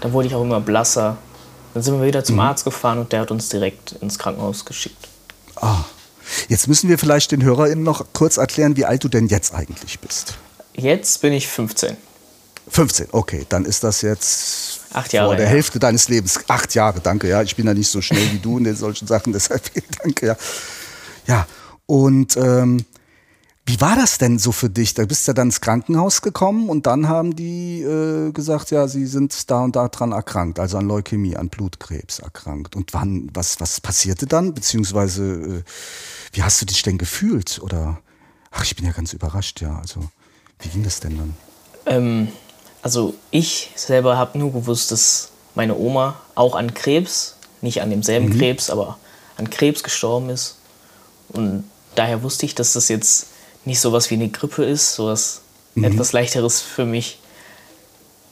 dann 0.00 0.12
wurde 0.12 0.28
ich 0.28 0.34
auch 0.36 0.42
immer 0.42 0.60
blasser. 0.60 1.16
Dann 1.74 1.82
sind 1.82 1.98
wir 2.00 2.06
wieder 2.06 2.22
zum 2.22 2.38
Arzt 2.38 2.64
gefahren 2.64 3.00
und 3.00 3.10
der 3.10 3.22
hat 3.22 3.32
uns 3.32 3.48
direkt 3.48 3.96
ins 4.00 4.16
Krankenhaus 4.16 4.64
geschickt. 4.64 5.08
Ah. 5.56 5.78
Jetzt 6.48 6.68
müssen 6.68 6.88
wir 6.88 6.98
vielleicht 6.98 7.32
den 7.32 7.42
HörerInnen 7.42 7.84
noch 7.84 8.06
kurz 8.12 8.36
erklären, 8.36 8.76
wie 8.76 8.84
alt 8.84 9.04
du 9.04 9.08
denn 9.08 9.26
jetzt 9.26 9.54
eigentlich 9.54 9.98
bist. 10.00 10.34
Jetzt 10.74 11.20
bin 11.20 11.32
ich 11.32 11.48
15. 11.48 11.96
15, 12.68 13.08
okay, 13.12 13.46
dann 13.48 13.64
ist 13.64 13.82
das 13.82 14.02
jetzt 14.02 14.80
Acht 14.92 15.12
Jahre, 15.12 15.28
vor 15.28 15.36
der 15.36 15.46
ja. 15.46 15.50
Hälfte 15.50 15.78
deines 15.78 16.08
Lebens. 16.08 16.40
Acht 16.46 16.74
Jahre, 16.74 17.00
danke, 17.00 17.28
ja. 17.28 17.42
Ich 17.42 17.56
bin 17.56 17.66
ja 17.66 17.74
nicht 17.74 17.88
so 17.88 18.00
schnell 18.00 18.30
wie 18.32 18.38
du 18.38 18.58
in 18.58 18.64
den 18.64 18.76
solchen 18.76 19.06
Sachen, 19.06 19.32
deshalb 19.34 19.62
vielen 19.72 19.90
Dank, 20.02 20.22
ja. 20.22 20.36
Ja, 21.26 21.46
und 21.86 22.36
ähm, 22.36 22.84
wie 23.70 23.80
war 23.80 23.94
das 23.94 24.18
denn 24.18 24.40
so 24.40 24.50
für 24.50 24.68
dich? 24.68 24.94
Da 24.94 25.04
bist 25.04 25.26
du 25.26 25.30
ja 25.30 25.34
dann 25.34 25.48
ins 25.48 25.60
Krankenhaus 25.60 26.22
gekommen 26.22 26.68
und 26.68 26.86
dann 26.86 27.08
haben 27.08 27.36
die 27.36 27.82
äh, 27.82 28.32
gesagt, 28.32 28.72
ja, 28.72 28.88
sie 28.88 29.06
sind 29.06 29.48
da 29.48 29.60
und 29.60 29.76
da 29.76 29.86
dran 29.86 30.10
erkrankt, 30.10 30.58
also 30.58 30.76
an 30.78 30.88
Leukämie, 30.88 31.36
an 31.36 31.50
Blutkrebs 31.50 32.18
erkrankt. 32.18 32.74
Und 32.74 32.92
wann, 32.94 33.30
was, 33.32 33.60
was 33.60 33.80
passierte 33.80 34.26
dann? 34.26 34.54
Beziehungsweise, 34.54 35.22
äh, 35.22 35.62
wie 36.32 36.42
hast 36.42 36.60
du 36.60 36.66
dich 36.66 36.82
denn 36.82 36.98
gefühlt? 36.98 37.60
Oder, 37.62 38.00
ach, 38.50 38.64
ich 38.64 38.74
bin 38.74 38.86
ja 38.86 38.90
ganz 38.90 39.12
überrascht, 39.12 39.60
ja. 39.60 39.78
Also, 39.78 40.00
wie 40.58 40.68
ging 40.68 40.82
das 40.82 40.98
denn 40.98 41.16
dann? 41.16 41.36
Ähm, 41.86 42.28
also 42.82 43.14
ich 43.30 43.70
selber 43.76 44.18
habe 44.18 44.36
nur 44.36 44.52
gewusst, 44.52 44.90
dass 44.90 45.28
meine 45.54 45.76
Oma 45.76 46.20
auch 46.34 46.56
an 46.56 46.74
Krebs, 46.74 47.36
nicht 47.60 47.82
an 47.82 47.90
demselben 47.90 48.36
Krebs, 48.36 48.68
aber 48.68 48.98
an 49.36 49.48
Krebs 49.48 49.84
gestorben 49.84 50.28
ist. 50.28 50.56
Und 51.28 51.70
daher 51.94 52.24
wusste 52.24 52.46
ich, 52.46 52.56
dass 52.56 52.72
das 52.72 52.88
jetzt 52.88 53.29
nicht 53.64 53.80
sowas 53.80 54.10
wie 54.10 54.14
eine 54.14 54.28
Grippe 54.28 54.64
ist, 54.64 54.94
sowas 54.94 55.42
etwas 55.76 56.12
leichteres 56.12 56.60
für 56.60 56.84
mich. 56.84 57.18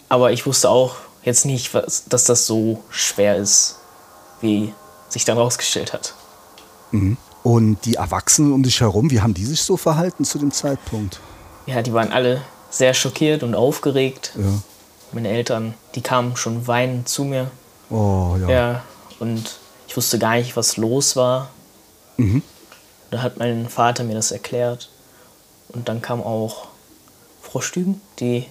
Aber 0.09 0.33
ich 0.33 0.47
wusste 0.47 0.71
auch 0.71 0.97
jetzt 1.23 1.45
nicht, 1.45 1.75
was, 1.75 2.05
dass 2.09 2.25
das 2.25 2.47
so 2.47 2.83
schwer 2.91 3.37
ist, 3.37 3.77
wie 4.41 4.73
sich 5.09 5.25
dann 5.25 5.39
rausgestellt 5.39 5.93
hat. 5.93 6.15
Und 7.43 7.85
die 7.85 7.95
Erwachsenen 7.95 8.53
um 8.53 8.63
dich 8.63 8.81
herum, 8.81 9.11
wie 9.11 9.21
haben 9.21 9.35
die 9.35 9.45
sich 9.45 9.63
so 9.63 9.77
verhalten 9.77 10.25
zu 10.25 10.39
dem 10.39 10.51
Zeitpunkt? 10.51 11.21
Ja, 11.67 11.83
die 11.83 11.93
waren 11.93 12.13
alle 12.13 12.43
sehr 12.71 12.95
schockiert 12.95 13.43
und 13.43 13.55
aufgeregt. 13.55 14.33
Ja. 14.37 14.63
Meine 15.13 15.29
Eltern, 15.29 15.75
die 15.95 16.03
kamen 16.03 16.37
schon 16.37 16.67
weinend 16.67 17.09
zu 17.09 17.25
mir. 17.25 17.51
Oh, 17.91 18.37
ja. 18.41 18.49
Ja, 18.49 18.85
und 19.19 19.59
ich 19.87 19.97
wusste 19.97 20.19
gar 20.19 20.37
nicht, 20.37 20.57
was 20.57 20.77
los 20.77 21.17
war. 21.17 21.49
Da 23.11 23.23
hat 23.23 23.39
mein 23.39 23.69
Vater 23.69 24.05
mir 24.05 24.15
das 24.15 24.33
erklärt. 24.33 24.91
Und 25.71 25.89
dann 25.89 26.01
kam 26.03 26.21
auch 26.23 26.69
Frau 27.43 27.61
Stüben, 27.61 28.01
die, 28.21 28.47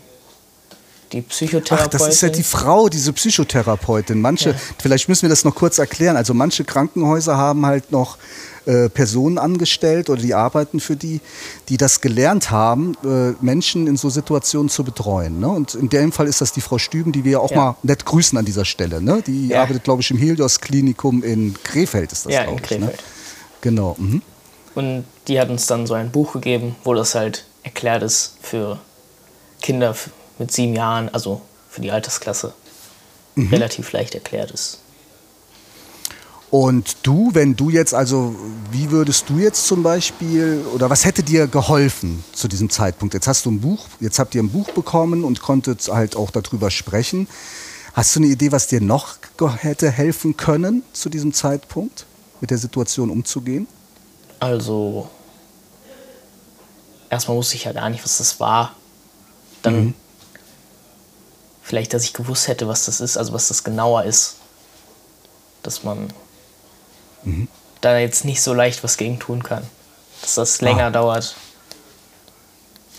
die 1.11 1.23
Ach, 1.25 1.29
Psychotherapeutin. 1.29 1.97
das 1.99 2.07
ist 2.07 2.21
ja 2.21 2.29
die 2.29 2.43
Frau, 2.43 2.89
diese 2.89 3.13
Psychotherapeutin. 3.13 4.19
Manche, 4.21 4.55
vielleicht 4.81 5.07
müssen 5.09 5.23
wir 5.23 5.29
das 5.29 5.43
noch 5.43 5.55
kurz 5.55 5.77
erklären. 5.79 6.15
Also 6.17 6.33
manche 6.33 6.63
Krankenhäuser 6.63 7.37
haben 7.37 7.65
halt 7.65 7.91
noch 7.91 8.17
äh, 8.65 8.89
Personen 8.89 9.37
angestellt 9.37 10.09
oder 10.09 10.21
die 10.21 10.33
arbeiten 10.33 10.79
für 10.79 10.95
die, 10.97 11.21
die 11.69 11.77
das 11.77 12.01
gelernt 12.01 12.51
haben, 12.51 12.95
äh, 13.03 13.31
Menschen 13.43 13.87
in 13.87 13.95
so 13.97 14.09
Situationen 14.09 14.67
zu 14.69 14.83
betreuen. 14.83 15.39
Ne? 15.39 15.47
Und 15.47 15.73
in 15.75 15.87
dem 15.89 16.11
Fall 16.11 16.27
ist 16.27 16.41
das 16.41 16.51
die 16.51 16.61
Frau 16.61 16.77
Stüben, 16.77 17.11
die 17.13 17.23
wir 17.23 17.31
ja 17.33 17.39
auch 17.39 17.51
Ja. 17.51 17.57
mal 17.57 17.75
nett 17.83 18.03
grüßen 18.05 18.37
an 18.37 18.43
dieser 18.45 18.65
Stelle. 18.65 19.01
Ne? 19.01 19.23
Die 19.25 19.47
Ja. 19.47 19.61
arbeitet, 19.61 19.85
glaube 19.85 20.01
ich, 20.01 20.11
im 20.11 20.17
Helios-Klinikum 20.17 21.23
in 21.23 21.55
Krefeld 21.63 22.11
ist 22.11 22.25
das, 22.25 22.33
Ja, 22.33 22.43
glaube 22.43 22.59
in 22.59 22.63
ich. 22.65 22.71
Ne? 22.71 22.77
Krefeld. 22.87 23.03
Genau. 23.61 23.95
Mhm. 23.97 24.21
Und 24.77 25.05
die 25.27 25.41
hat 25.41 25.49
uns 25.49 25.65
dann 25.65 25.87
so 25.87 25.95
ein 25.95 26.11
Buch 26.11 26.33
gegeben, 26.33 26.75
wo 26.83 26.93
das 26.93 27.15
halt 27.15 27.45
erklärt 27.63 28.03
ist 28.03 28.37
für 28.43 28.77
Kinder 29.59 29.95
mit 30.37 30.51
sieben 30.51 30.75
Jahren, 30.75 31.09
also 31.09 31.41
für 31.67 31.81
die 31.81 31.89
Altersklasse. 31.89 32.53
Mhm. 33.33 33.47
Relativ 33.47 33.91
leicht 33.91 34.13
erklärt 34.13 34.51
ist. 34.51 34.77
Und 36.51 36.95
du, 37.01 37.31
wenn 37.33 37.55
du 37.55 37.71
jetzt, 37.71 37.95
also 37.95 38.35
wie 38.69 38.91
würdest 38.91 39.27
du 39.31 39.39
jetzt 39.39 39.65
zum 39.65 39.81
Beispiel, 39.81 40.63
oder 40.75 40.91
was 40.91 41.05
hätte 41.05 41.23
dir 41.23 41.47
geholfen 41.47 42.23
zu 42.33 42.47
diesem 42.47 42.69
Zeitpunkt? 42.69 43.15
Jetzt 43.15 43.27
hast 43.27 43.47
du 43.47 43.49
ein 43.49 43.59
Buch, 43.59 43.87
jetzt 43.99 44.19
habt 44.19 44.35
ihr 44.35 44.43
ein 44.43 44.51
Buch 44.51 44.69
bekommen 44.69 45.23
und 45.23 45.41
konntet 45.41 45.87
halt 45.87 46.15
auch 46.15 46.29
darüber 46.29 46.69
sprechen. 46.69 47.27
Hast 47.93 48.15
du 48.15 48.19
eine 48.19 48.27
Idee, 48.27 48.51
was 48.51 48.67
dir 48.67 48.79
noch 48.79 49.17
hätte 49.57 49.89
helfen 49.89 50.37
können 50.37 50.83
zu 50.93 51.09
diesem 51.09 51.33
Zeitpunkt, 51.33 52.05
mit 52.41 52.51
der 52.51 52.59
Situation 52.59 53.09
umzugehen? 53.09 53.65
Also, 54.39 55.09
erstmal 57.09 57.37
wusste 57.37 57.55
ich 57.55 57.63
ja 57.65 57.71
gar 57.73 57.89
nicht, 57.89 58.03
was 58.03 58.17
das 58.19 58.39
war. 58.39 58.73
Dann 59.61 59.75
Mhm. 59.85 59.93
vielleicht, 61.63 61.93
dass 61.93 62.03
ich 62.03 62.13
gewusst 62.13 62.47
hätte, 62.47 62.67
was 62.67 62.85
das 62.85 62.99
ist, 63.01 63.17
also 63.17 63.33
was 63.33 63.47
das 63.47 63.63
genauer 63.63 64.03
ist. 64.03 64.35
Dass 65.63 65.83
man 65.83 66.13
Mhm. 67.23 67.47
da 67.81 67.97
jetzt 67.97 68.25
nicht 68.25 68.41
so 68.41 68.53
leicht 68.53 68.83
was 68.83 68.97
gegen 68.97 69.19
tun 69.19 69.43
kann. 69.43 69.63
Dass 70.21 70.35
das 70.35 70.61
länger 70.61 70.85
Ah. 70.87 70.91
dauert. 70.91 71.35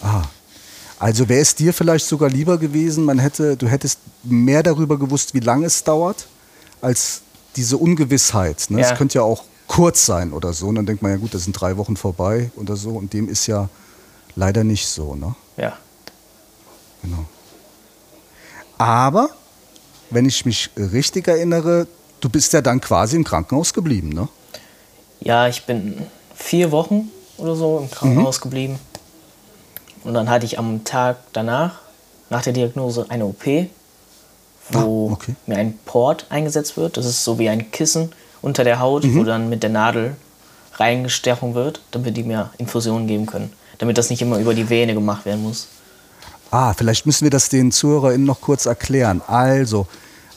Ah. 0.03 0.23
Also 1.01 1.29
wäre 1.29 1.41
es 1.41 1.55
dir 1.55 1.73
vielleicht 1.73 2.07
sogar 2.07 2.29
lieber 2.29 2.59
gewesen, 2.59 3.05
man 3.05 3.21
hätte, 3.21 3.57
du 3.57 3.69
hättest 3.69 4.01
mehr 4.25 4.65
darüber 4.65 4.99
gewusst, 4.99 5.33
wie 5.33 5.39
lange 5.41 5.67
es 5.67 5.85
dauert, 5.85 6.27
als 6.81 7.23
diese 7.55 7.77
Ungewissheit. 7.77 8.67
Ne? 8.69 8.81
Ja. 8.81 8.91
Es 8.91 8.99
könnte 8.99 9.19
ja 9.19 9.23
auch 9.23 9.45
kurz 9.79 10.07
sein 10.07 10.33
oder 10.33 10.53
so. 10.53 10.67
Und 10.67 10.75
dann 10.75 10.87
denkt 10.87 11.03
man 11.03 11.13
ja 11.13 11.19
gut, 11.19 11.35
das 11.35 11.45
sind 11.45 11.53
drei 11.53 11.77
Wochen 11.77 11.97
vorbei 11.97 12.51
oder 12.57 12.75
so. 12.75 12.91
Und 12.91 13.13
dem 13.13 13.29
ist 13.29 13.47
ja 13.47 13.69
leider 14.35 14.65
nicht 14.65 14.89
so. 14.89 15.15
Ne? 15.15 15.37
Ja. 15.57 15.77
Genau. 17.01 17.27
Aber, 18.77 19.31
wenn 20.11 20.27
ich 20.27 20.45
mich 20.45 20.71
richtig 20.77 21.29
erinnere, 21.29 21.87
du 22.21 22.29
bist 22.29 22.53
ja 22.55 22.61
dann 22.61 22.81
quasi 22.81 23.15
im 23.15 23.23
Krankenhaus 23.23 23.73
geblieben, 23.73 24.09
ne? 24.09 24.29
Ja, 25.21 25.47
ich 25.47 25.65
bin 25.65 26.07
vier 26.35 26.73
Wochen 26.73 27.13
oder 27.37 27.55
so 27.55 27.79
im 27.79 27.89
Krankenhaus 27.89 28.41
geblieben. 28.41 28.81
Und 30.03 30.15
dann 30.15 30.29
hatte 30.29 30.45
ich 30.45 30.59
am 30.59 30.83
Tag 30.83 31.19
danach, 31.33 31.83
nach 32.31 32.43
der 32.43 32.53
Diagnose, 32.53 33.07
eine 33.11 33.27
OP, 33.27 33.45
wo 34.71 35.11
Ah, 35.11 35.13
okay. 35.13 35.37
mir 35.47 35.57
ein 35.57 35.79
Port 35.85 36.27
eingesetzt 36.31 36.77
wird. 36.77 36.97
Das 36.97 37.07
ist 37.07 37.23
so 37.23 37.39
wie 37.39 37.49
ein 37.49 37.71
Kissen 37.71 38.11
unter 38.43 38.65
der 38.65 38.81
Haut, 38.81 39.05
Mhm. 39.05 39.17
wo 39.17 39.25
dann 39.25 39.49
mit 39.49 39.63
der 39.63 39.71
Nadel 39.71 40.17
reingestochen 40.75 41.55
wird, 41.55 41.81
damit 41.91 42.17
die 42.17 42.23
mir 42.23 42.51
Infusionen 42.59 43.07
geben 43.07 43.27
können. 43.27 43.53
Damit 43.79 43.99
das 43.99 44.11
nicht 44.11 44.23
immer 44.23 44.39
über 44.39 44.55
die 44.55 44.69
Vene 44.69 44.95
gemacht 44.95 45.25
werden 45.25 45.43
muss. 45.43 45.69
Ah, 46.51 46.73
vielleicht 46.75 47.05
müssen 47.07 47.25
wir 47.25 47.31
das 47.31 47.49
den 47.49 47.71
ZuhörerInnen 47.73 48.27
noch 48.27 48.41
kurz 48.41 48.67
erklären. 48.67 49.21
Also, 49.27 49.87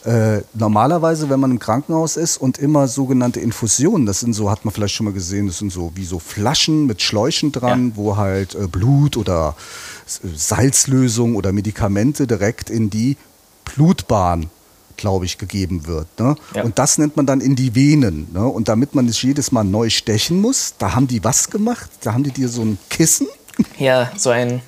äh, 0.04 0.42
normalerweise, 0.54 1.30
wenn 1.30 1.40
man 1.40 1.52
im 1.52 1.60
Krankenhaus 1.60 2.18
ist 2.18 2.38
und 2.38 2.58
immer 2.58 2.88
sogenannte 2.88 3.40
Infusionen, 3.40 4.06
das 4.08 4.20
sind 4.20 4.34
so, 4.34 4.50
hat 4.50 4.66
man 4.66 4.74
vielleicht 4.74 4.96
schon 4.96 5.06
mal 5.06 5.14
gesehen, 5.14 5.48
das 5.48 5.60
sind 5.60 5.72
so 5.72 5.92
wie 5.96 6.06
so 6.06 6.18
Flaschen 6.20 6.86
mit 6.88 7.02
Schläuchen 7.02 7.52
dran, 7.52 7.94
wo 7.96 8.18
halt 8.18 8.56
äh, 8.56 8.68
Blut 8.68 9.16
oder 9.16 9.56
Salzlösung 10.36 11.36
oder 11.36 11.52
Medikamente 11.52 12.28
direkt 12.28 12.70
in 12.70 12.90
die 12.90 13.18
Blutbahn, 13.66 14.50
glaube 15.02 15.26
ich, 15.26 15.38
gegeben 15.38 15.86
wird. 15.88 16.08
Ne? 16.20 16.36
Ja. 16.56 16.64
Und 16.64 16.80
das 16.80 16.98
nennt 16.98 17.18
man 17.18 17.26
dann 17.26 17.42
in 17.42 17.56
die 17.56 17.76
Venen. 17.76 18.28
Ne? 18.32 18.46
Und 18.46 18.68
damit 18.70 18.96
man 18.96 19.08
es 19.08 19.22
jedes 19.22 19.52
Mal 19.52 19.64
neu 19.64 19.90
stechen 19.90 20.40
muss, 20.40 20.76
da 20.78 20.96
haben 20.96 21.08
die 21.08 21.24
was 21.24 21.50
gemacht? 21.50 21.90
Da 22.02 22.14
haben 22.14 22.24
die 22.24 22.32
dir 22.32 22.48
so 22.50 22.62
ein 22.62 22.78
Kissen 22.90 23.28
Ja, 23.78 24.12
so 24.16 24.30
ein 24.30 24.62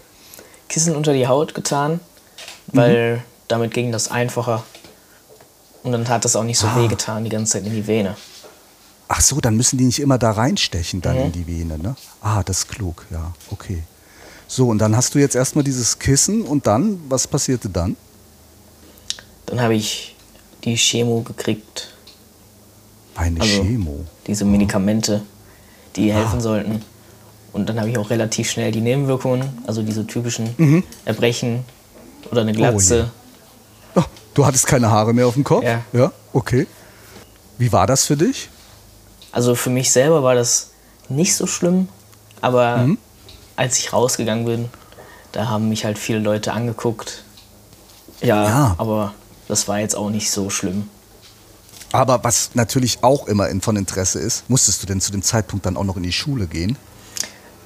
Kissen 0.67 0.95
unter 0.95 1.13
die 1.13 1.27
Haut 1.27 1.53
getan, 1.55 1.99
weil 2.67 3.23
damit 3.47 3.73
ging 3.73 3.91
das 3.91 4.09
einfacher. 4.11 4.63
Und 5.83 5.91
dann 5.91 6.07
hat 6.09 6.25
das 6.25 6.35
auch 6.35 6.43
nicht 6.43 6.57
so 6.59 6.67
Ah. 6.67 6.75
weh 6.77 6.87
getan, 6.87 7.23
die 7.23 7.29
ganze 7.29 7.53
Zeit 7.53 7.65
in 7.65 7.73
die 7.73 7.85
Vene. 7.87 8.15
Ach 9.07 9.21
so, 9.21 9.39
dann 9.39 9.55
müssen 9.55 9.77
die 9.77 9.85
nicht 9.85 9.99
immer 9.99 10.17
da 10.17 10.31
reinstechen 10.31 11.01
dann 11.01 11.17
in 11.17 11.31
die 11.31 11.45
Vene, 11.45 11.77
ne? 11.77 11.95
Ah, 12.21 12.41
das 12.43 12.59
ist 12.59 12.69
klug, 12.69 13.05
ja, 13.11 13.33
okay. 13.51 13.83
So, 14.47 14.69
und 14.69 14.79
dann 14.79 14.95
hast 14.95 15.13
du 15.13 15.19
jetzt 15.19 15.35
erstmal 15.35 15.63
dieses 15.63 15.99
Kissen 15.99 16.41
und 16.43 16.65
dann, 16.67 16.99
was 17.09 17.27
passierte 17.27 17.69
dann? 17.69 17.95
Dann 19.45 19.61
habe 19.61 19.75
ich 19.75 20.12
die 20.63 20.75
Chemo 20.75 21.21
gekriegt, 21.21 21.89
Eine 23.15 23.41
Also- 23.41 23.61
Chemo. 23.63 24.05
diese 24.25 24.43
Medikamente, 24.45 25.21
die 25.95 26.11
helfen 26.11 26.41
sollten. 26.41 26.81
Und 27.51 27.69
dann 27.69 27.79
habe 27.79 27.89
ich 27.91 27.97
auch 27.99 28.09
relativ 28.09 28.49
schnell 28.49 28.71
die 28.71 28.81
Nebenwirkungen, 28.81 29.59
also 29.67 29.83
diese 29.83 30.07
typischen 30.07 30.83
Erbrechen 31.05 31.63
oder 32.31 32.41
eine 32.41 32.53
Glatze. 32.53 33.11
Oh, 33.95 34.01
du 34.33 34.45
hattest 34.47 34.65
keine 34.65 34.89
Haare 34.89 35.13
mehr 35.13 35.27
auf 35.27 35.35
dem 35.35 35.43
Kopf? 35.43 35.63
Ja. 35.63 35.81
Ja, 35.93 36.11
okay. 36.33 36.65
Wie 37.59 37.71
war 37.71 37.85
das 37.85 38.05
für 38.05 38.17
dich? 38.17 38.49
Also 39.31 39.53
für 39.53 39.69
mich 39.69 39.91
selber 39.91 40.23
war 40.23 40.33
das 40.33 40.71
nicht 41.09 41.35
so 41.35 41.45
schlimm, 41.45 41.89
aber 42.41 42.77
Mhm. 42.77 42.97
als 43.55 43.77
ich 43.77 43.93
rausgegangen 43.93 44.45
bin, 44.45 44.69
da 45.33 45.49
haben 45.49 45.69
mich 45.69 45.85
halt 45.85 45.99
viele 45.99 46.17
Leute 46.19 46.51
angeguckt. 46.53 47.23
Ja, 48.21 48.43
Ja. 48.43 48.75
aber 48.79 49.13
das 49.53 49.67
war 49.67 49.79
jetzt 49.79 49.95
auch 49.95 50.09
nicht 50.09 50.31
so 50.31 50.49
schlimm. 50.49 50.89
Aber 51.91 52.23
was 52.23 52.55
natürlich 52.55 53.03
auch 53.03 53.27
immer 53.27 53.47
von 53.61 53.75
Interesse 53.75 54.19
ist, 54.19 54.49
musstest 54.49 54.81
du 54.81 54.87
denn 54.87 54.99
zu 54.99 55.11
dem 55.11 55.21
Zeitpunkt 55.21 55.67
dann 55.67 55.77
auch 55.77 55.83
noch 55.83 55.95
in 55.95 56.01
die 56.01 56.11
Schule 56.11 56.47
gehen? 56.47 56.75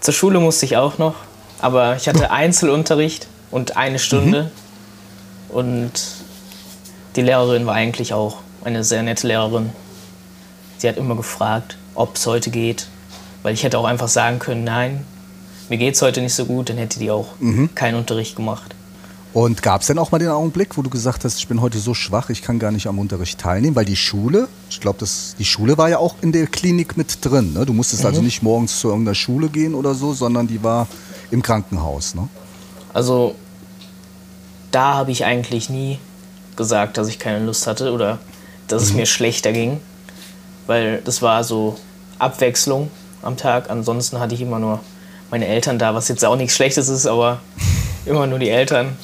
Zur 0.02 0.14
Schule 0.14 0.42
musste 0.42 0.66
ich 0.66 0.76
auch 0.76 0.98
noch, 0.98 1.16
aber 1.60 1.96
ich 1.96 2.10
hatte 2.10 2.30
Einzelunterricht 2.30 3.28
und 3.52 3.78
eine 3.78 4.00
Stunde. 4.00 4.52
Und 5.48 5.94
die 7.16 7.22
Lehrerin 7.22 7.66
war 7.66 7.76
eigentlich 7.76 8.14
auch 8.14 8.40
eine 8.66 8.84
sehr 8.84 9.02
nette 9.02 9.28
Lehrerin. 9.28 9.72
Sie 10.80 10.90
hat 10.90 10.98
immer 10.98 11.16
gefragt, 11.16 11.78
ob 11.96 12.18
es 12.18 12.28
heute 12.28 12.50
geht, 12.50 12.88
weil 13.44 13.54
ich 13.54 13.64
hätte 13.64 13.80
auch 13.80 13.86
einfach 13.86 14.10
sagen 14.10 14.40
können, 14.40 14.66
nein, 14.66 15.06
mir 15.70 15.78
geht 15.78 15.96
es 15.96 16.02
heute 16.02 16.20
nicht 16.20 16.36
so 16.36 16.46
gut, 16.46 16.70
dann 16.70 16.78
hätte 16.78 17.00
die 17.00 17.12
auch 17.12 17.30
keinen 17.76 17.96
Unterricht 17.96 18.36
gemacht. 18.36 18.76
Und 19.34 19.62
gab 19.62 19.82
es 19.82 19.88
denn 19.88 20.00
auch 20.00 20.12
mal 20.12 20.20
den 20.20 20.30
Augenblick, 20.30 20.78
wo 20.78 20.82
du 20.82 20.90
gesagt 20.90 21.24
hast, 21.24 21.38
ich 21.38 21.48
bin 21.48 21.62
heute 21.62 21.78
so 21.80 21.94
schwach, 21.94 22.30
ich 22.30 22.42
kann 22.42 22.60
gar 22.60 22.72
nicht 22.72 22.88
am 22.88 22.98
Unterricht 22.98 23.40
teilnehmen? 23.40 23.76
Weil 23.76 23.86
die 23.86 23.96
Schule, 23.96 24.48
ich 24.70 24.80
glaube, 24.80 25.06
die 25.38 25.46
Schule 25.46 25.78
war 25.78 25.90
ja 25.90 26.00
auch 26.00 26.16
in 26.22 26.32
der 26.32 26.48
Klinik 26.48 26.98
mit 26.98 27.24
drin. 27.24 27.54
Ne? 27.54 27.66
Du 27.66 27.74
musstest 27.74 28.06
also 28.06 28.22
nicht 28.22 28.42
morgens 28.42 28.80
zu 28.80 28.88
irgendeiner 28.88 29.16
Schule 29.16 29.50
gehen 29.50 29.76
oder 29.76 29.94
so, 29.94 30.14
sondern 30.14 30.48
die 30.48 30.64
war 30.64 30.88
im 31.30 31.42
Krankenhaus. 31.44 32.16
Ne? 32.16 32.28
Also 32.94 33.36
da 34.72 34.96
habe 34.96 35.12
ich 35.12 35.26
eigentlich 35.26 35.70
nie 35.70 36.00
gesagt, 36.56 36.98
dass 36.98 37.08
ich 37.08 37.20
keine 37.20 37.46
Lust 37.46 37.68
hatte 37.68 37.92
oder 37.92 38.20
dass 38.68 38.82
es 38.84 38.94
mir 38.94 39.06
schlechter 39.06 39.52
ging, 39.54 39.80
weil 40.66 41.02
das 41.04 41.22
war 41.22 41.44
so 41.44 41.78
Abwechslung 42.20 42.90
am 43.22 43.38
Tag. 43.38 43.70
Ansonsten 43.70 44.20
hatte 44.20 44.34
ich 44.36 44.42
immer 44.42 44.60
nur 44.60 44.80
meine 45.30 45.48
Eltern 45.48 45.78
da, 45.80 45.94
was 45.94 46.08
jetzt 46.08 46.26
auch 46.26 46.36
nichts 46.36 46.56
Schlechtes 46.56 46.90
ist, 46.90 47.06
aber 47.06 47.40
immer 48.06 48.28
nur 48.28 48.40
die 48.40 48.50
Eltern. 48.50 48.98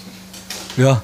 Ja. 0.77 1.03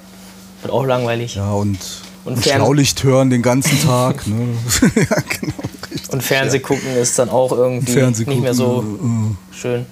Wird 0.62 0.74
auch 0.74 0.86
langweilig. 0.86 1.36
Ja, 1.36 1.52
und, 1.52 1.80
Und 2.26 2.38
und, 2.38 2.44
Schlaulicht 2.46 3.04
hören 3.04 3.30
den 3.30 3.42
ganzen 3.42 3.82
Tag. 3.82 4.28
ne? 4.28 4.36
ja, 4.96 5.18
genau. 5.40 5.54
Richtig. 5.92 6.10
Und 6.12 6.24
Fernseh 6.24 6.60
gucken 6.60 6.96
ist 6.96 7.18
dann 7.18 7.30
auch 7.30 7.52
irgendwie 7.52 8.02
nicht 8.02 8.42
mehr 8.42 8.54
so 8.54 8.82
gucken, 8.82 9.38
schön. 9.52 9.86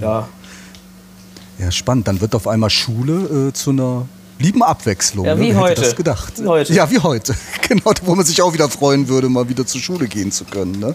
Ja, 0.00 0.28
Ja, 1.58 1.70
spannend. 1.70 2.08
Dann 2.08 2.20
wird 2.20 2.34
auf 2.34 2.48
einmal 2.48 2.70
Schule 2.70 3.48
äh, 3.48 3.52
zu 3.52 3.70
einer 3.70 4.06
lieben 4.38 4.62
Abwechslung. 4.62 5.24
Ja, 5.26 5.34
ne? 5.34 5.40
wie 5.40 5.54
Wer 5.54 5.60
heute. 5.60 5.82
Das 5.82 5.96
gedacht? 5.96 6.34
Wie 6.42 6.46
heute. 6.46 6.72
Ja, 6.72 6.90
wie 6.90 6.98
heute. 6.98 7.34
Genau, 7.68 7.90
wo 8.04 8.14
man 8.14 8.24
sich 8.24 8.42
auch 8.42 8.52
wieder 8.52 8.68
freuen 8.68 9.08
würde, 9.08 9.28
mal 9.28 9.48
wieder 9.48 9.66
zur 9.66 9.80
Schule 9.80 10.06
gehen 10.06 10.30
zu 10.30 10.44
können. 10.44 10.78
Ne? 10.78 10.94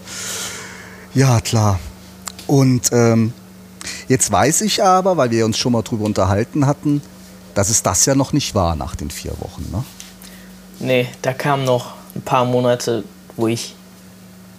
Ja, 1.12 1.38
klar. 1.40 1.78
Und 2.46 2.88
ähm, 2.92 3.34
jetzt 4.08 4.32
weiß 4.32 4.62
ich 4.62 4.82
aber, 4.82 5.18
weil 5.18 5.30
wir 5.30 5.44
uns 5.44 5.58
schon 5.58 5.72
mal 5.72 5.82
drüber 5.82 6.06
unterhalten 6.06 6.66
hatten, 6.66 7.02
dass 7.54 7.68
es 7.68 7.82
das 7.82 8.06
ja 8.06 8.14
noch 8.14 8.32
nicht 8.32 8.54
war 8.54 8.76
nach 8.76 8.96
den 8.96 9.10
vier 9.10 9.32
Wochen. 9.40 9.68
Ne? 9.70 9.84
nee, 10.80 11.08
da 11.22 11.32
kamen 11.32 11.64
noch 11.64 11.94
ein 12.14 12.22
paar 12.22 12.44
Monate, 12.44 13.04
wo 13.36 13.46
ich 13.46 13.74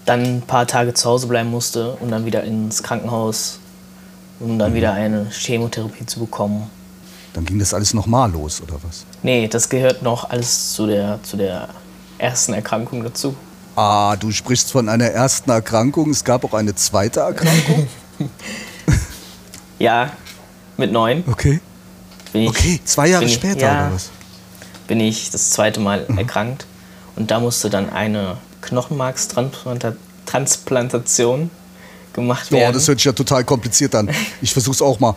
dann 0.05 0.21
ein 0.37 0.41
paar 0.41 0.67
Tage 0.67 0.93
zu 0.93 1.09
Hause 1.09 1.27
bleiben 1.27 1.49
musste 1.49 1.91
und 1.95 2.11
dann 2.11 2.25
wieder 2.25 2.43
ins 2.43 2.83
Krankenhaus, 2.83 3.59
um 4.39 4.57
dann 4.59 4.73
wieder 4.73 4.93
eine 4.93 5.27
Chemotherapie 5.29 6.05
zu 6.05 6.19
bekommen. 6.19 6.69
Dann 7.33 7.45
ging 7.45 7.59
das 7.59 7.73
alles 7.73 7.93
nochmal 7.93 8.31
los, 8.31 8.61
oder 8.61 8.75
was? 8.83 9.05
Nee, 9.23 9.47
das 9.47 9.69
gehört 9.69 10.03
noch 10.03 10.29
alles 10.29 10.73
zu 10.73 10.87
der, 10.87 11.19
zu 11.23 11.37
der 11.37 11.69
ersten 12.17 12.53
Erkrankung 12.53 13.03
dazu. 13.03 13.35
Ah, 13.75 14.15
du 14.15 14.31
sprichst 14.31 14.71
von 14.71 14.87
einer 14.87 15.07
ersten 15.07 15.49
Erkrankung. 15.49 16.11
Es 16.11 16.23
gab 16.23 16.43
auch 16.43 16.53
eine 16.53 16.75
zweite 16.75 17.21
Erkrankung. 17.21 17.87
Ja, 19.79 20.11
mit 20.77 20.93
neun 20.93 21.23
Okay. 21.29 21.59
Bin 22.33 22.41
ich, 22.43 22.49
Okay, 22.49 22.79
zwei 22.83 23.07
Jahre 23.09 23.25
ich- 23.25 23.33
später, 23.35 23.59
ja, 23.61 23.87
oder 23.87 23.95
was? 23.95 24.09
bin 24.87 24.99
ich 24.99 25.29
das 25.31 25.51
zweite 25.51 25.79
Mal 25.79 26.05
Mhm. 26.07 26.17
erkrankt. 26.17 26.65
Und 27.15 27.29
da 27.31 27.39
musste 27.39 27.69
dann 27.69 27.89
eine 27.91 28.37
Knochenmarkstransplantation 28.61 31.49
gemacht 32.13 32.49
Ja, 32.51 32.57
werden. 32.57 32.73
das 32.73 32.87
hört 32.87 32.97
sich 32.99 33.05
ja 33.05 33.11
total 33.13 33.43
kompliziert 33.43 33.93
an. 33.95 34.09
Ich 34.41 34.53
versuch's 34.53 34.81
auch 34.81 34.99
mal. 34.99 35.15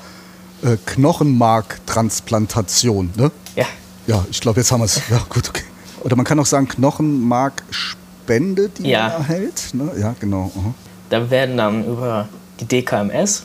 Äh, 0.62 0.76
Knochenmarktransplantation, 0.86 3.10
ne? 3.16 3.30
ja, 3.54 3.66
Ja, 4.06 4.24
ich 4.30 4.40
glaube, 4.40 4.60
jetzt 4.60 4.70
haben 4.72 4.80
wir 4.80 4.86
es. 4.86 5.00
Ja, 5.10 5.20
gut, 5.28 5.46
okay. 5.48 5.64
Oder 6.02 6.16
man 6.16 6.24
kann 6.24 6.38
auch 6.38 6.46
sagen 6.46 6.68
Knochenmarkspende. 6.68 8.06
Spende, 8.26 8.68
die 8.70 8.88
Ja. 8.88 9.02
man 9.08 9.12
erhält. 9.18 9.68
Ne? 9.72 9.88
Ja, 10.00 10.12
genau. 10.18 10.50
aha. 10.58 10.74
Da 11.10 11.30
werden 11.30 11.56
dann 11.56 11.84
über 11.84 12.28
die 12.58 12.64
DKMS 12.64 13.44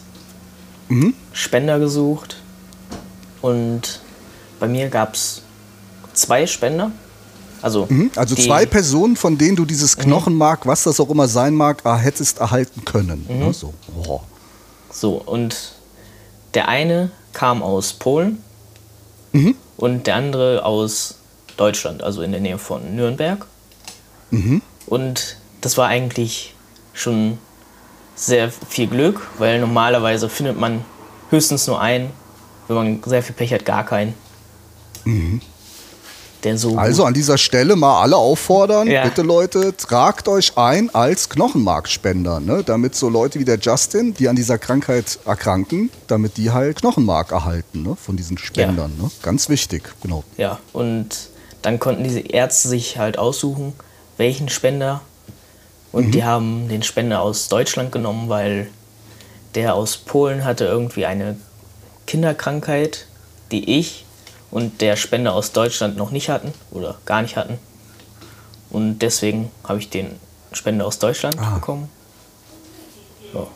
Spender 1.34 1.78
gesucht. 1.78 2.38
Und 3.42 4.02
bei 4.60 4.68
mir 4.68 4.90
gab 4.90 5.16
es 5.16 5.42
zwei 6.14 6.46
Spender. 6.48 6.92
Also, 7.62 7.86
Mhm. 7.90 8.12
Also 8.16 8.36
zwei 8.36 8.66
Personen, 8.66 9.16
von 9.16 9.38
denen 9.38 9.56
du 9.56 9.66
dieses 9.66 9.96
Knochenmark, 9.98 10.66
was 10.66 10.84
das 10.84 11.00
auch 11.00 11.10
immer 11.10 11.28
sein 11.28 11.54
mag, 11.54 11.86
ah, 11.86 11.98
hättest 11.98 12.40
erhalten 12.40 12.84
können. 12.86 13.26
Ne? 13.30 13.54
So. 13.54 13.74
Oh. 14.08 14.22
So, 14.92 15.14
und 15.14 15.74
der 16.54 16.68
eine 16.68 17.12
kam 17.34 17.62
aus 17.64 17.94
Polen 17.94 18.40
und 19.78 20.08
der 20.08 20.16
andere 20.16 20.66
aus 20.66 21.16
Deutschland, 21.56 22.04
also 22.04 22.22
in 22.24 22.32
der 22.32 22.42
Nähe 22.42 22.58
von 22.58 22.96
Nürnberg. 22.96 23.46
Und 24.88 25.38
das 25.62 25.78
war 25.78 25.88
eigentlich 25.88 26.56
schon 26.94 27.38
sehr 28.16 28.52
viel 28.52 28.88
Glück, 28.88 29.22
weil 29.38 29.60
normalerweise 29.60 30.28
findet 30.30 30.60
man 30.60 30.84
höchstens 31.30 31.68
nur 31.68 31.80
einen, 31.80 32.10
wenn 32.68 32.76
man 32.76 33.04
sehr 33.06 33.24
viel 33.24 33.36
Pech 33.36 33.54
hat, 33.54 33.66
gar 33.66 33.86
keinen. 33.86 34.14
Der 36.44 36.58
so 36.58 36.78
Also 36.78 37.06
an 37.06 37.14
dieser 37.14 37.38
Stelle 37.38 37.76
mal 37.76 38.02
alle 38.02 38.18
auffordern, 38.18 38.88
Ja. 38.88 39.04
bitte 39.04 39.22
Leute, 39.22 39.76
tragt 39.78 40.28
euch 40.28 40.58
ein 40.58 40.94
als 40.94 41.30
Knochenmarkspender, 41.30 42.40
ne? 42.40 42.64
damit 42.64 42.96
so 42.96 43.10
Leute 43.10 43.40
wie 43.40 43.46
der 43.46 43.60
Justin, 43.60 44.14
die 44.16 44.28
an 44.28 44.36
dieser 44.36 44.58
Krankheit 44.58 45.20
erkranken, 45.26 45.92
damit 46.08 46.38
die 46.38 46.52
halt 46.52 46.78
Knochenmark 46.78 47.32
erhalten 47.32 47.84
ne? 47.84 47.96
von 47.96 48.18
diesen 48.18 48.38
Spendern. 48.38 48.92
Ne? 49.00 49.12
Ganz 49.22 49.50
wichtig, 49.50 49.84
genau. 50.02 50.24
Ja, 50.38 50.60
und 50.74 51.30
dann 51.62 51.80
konnten 51.80 52.04
diese 52.04 52.22
Ärzte 52.22 52.70
sich 52.70 52.98
halt 52.98 53.20
aussuchen, 53.20 53.74
welchen 54.18 54.50
Spender. 54.50 55.02
Und 55.92 56.12
die 56.12 56.24
haben 56.24 56.70
den 56.70 56.84
Spender 56.84 57.22
aus 57.22 57.50
Deutschland 57.50 57.92
genommen, 57.92 58.30
weil 58.30 58.70
der 59.56 59.76
aus 59.76 59.98
Polen 59.98 60.46
hatte 60.46 60.66
irgendwie 60.66 61.06
eine 61.06 61.36
Kinderkrankheit, 62.12 63.08
die 63.54 63.80
ich 63.80 64.06
und 64.52 64.82
der 64.82 64.98
Spender 64.98 65.34
aus 65.34 65.54
Deutschland 65.54 65.96
noch 65.96 66.12
nicht 66.12 66.28
hatten 66.28 66.54
oder 66.72 66.98
gar 67.06 67.22
nicht 67.22 67.38
hatten. 67.38 67.58
Und 68.70 69.00
deswegen 69.00 69.50
habe 69.64 69.80
ich 69.80 69.90
den 69.90 70.20
Spender 70.52 70.86
aus 70.86 71.00
Deutschland 71.00 71.38
bekommen. 71.56 71.88
Ja. 73.34 73.48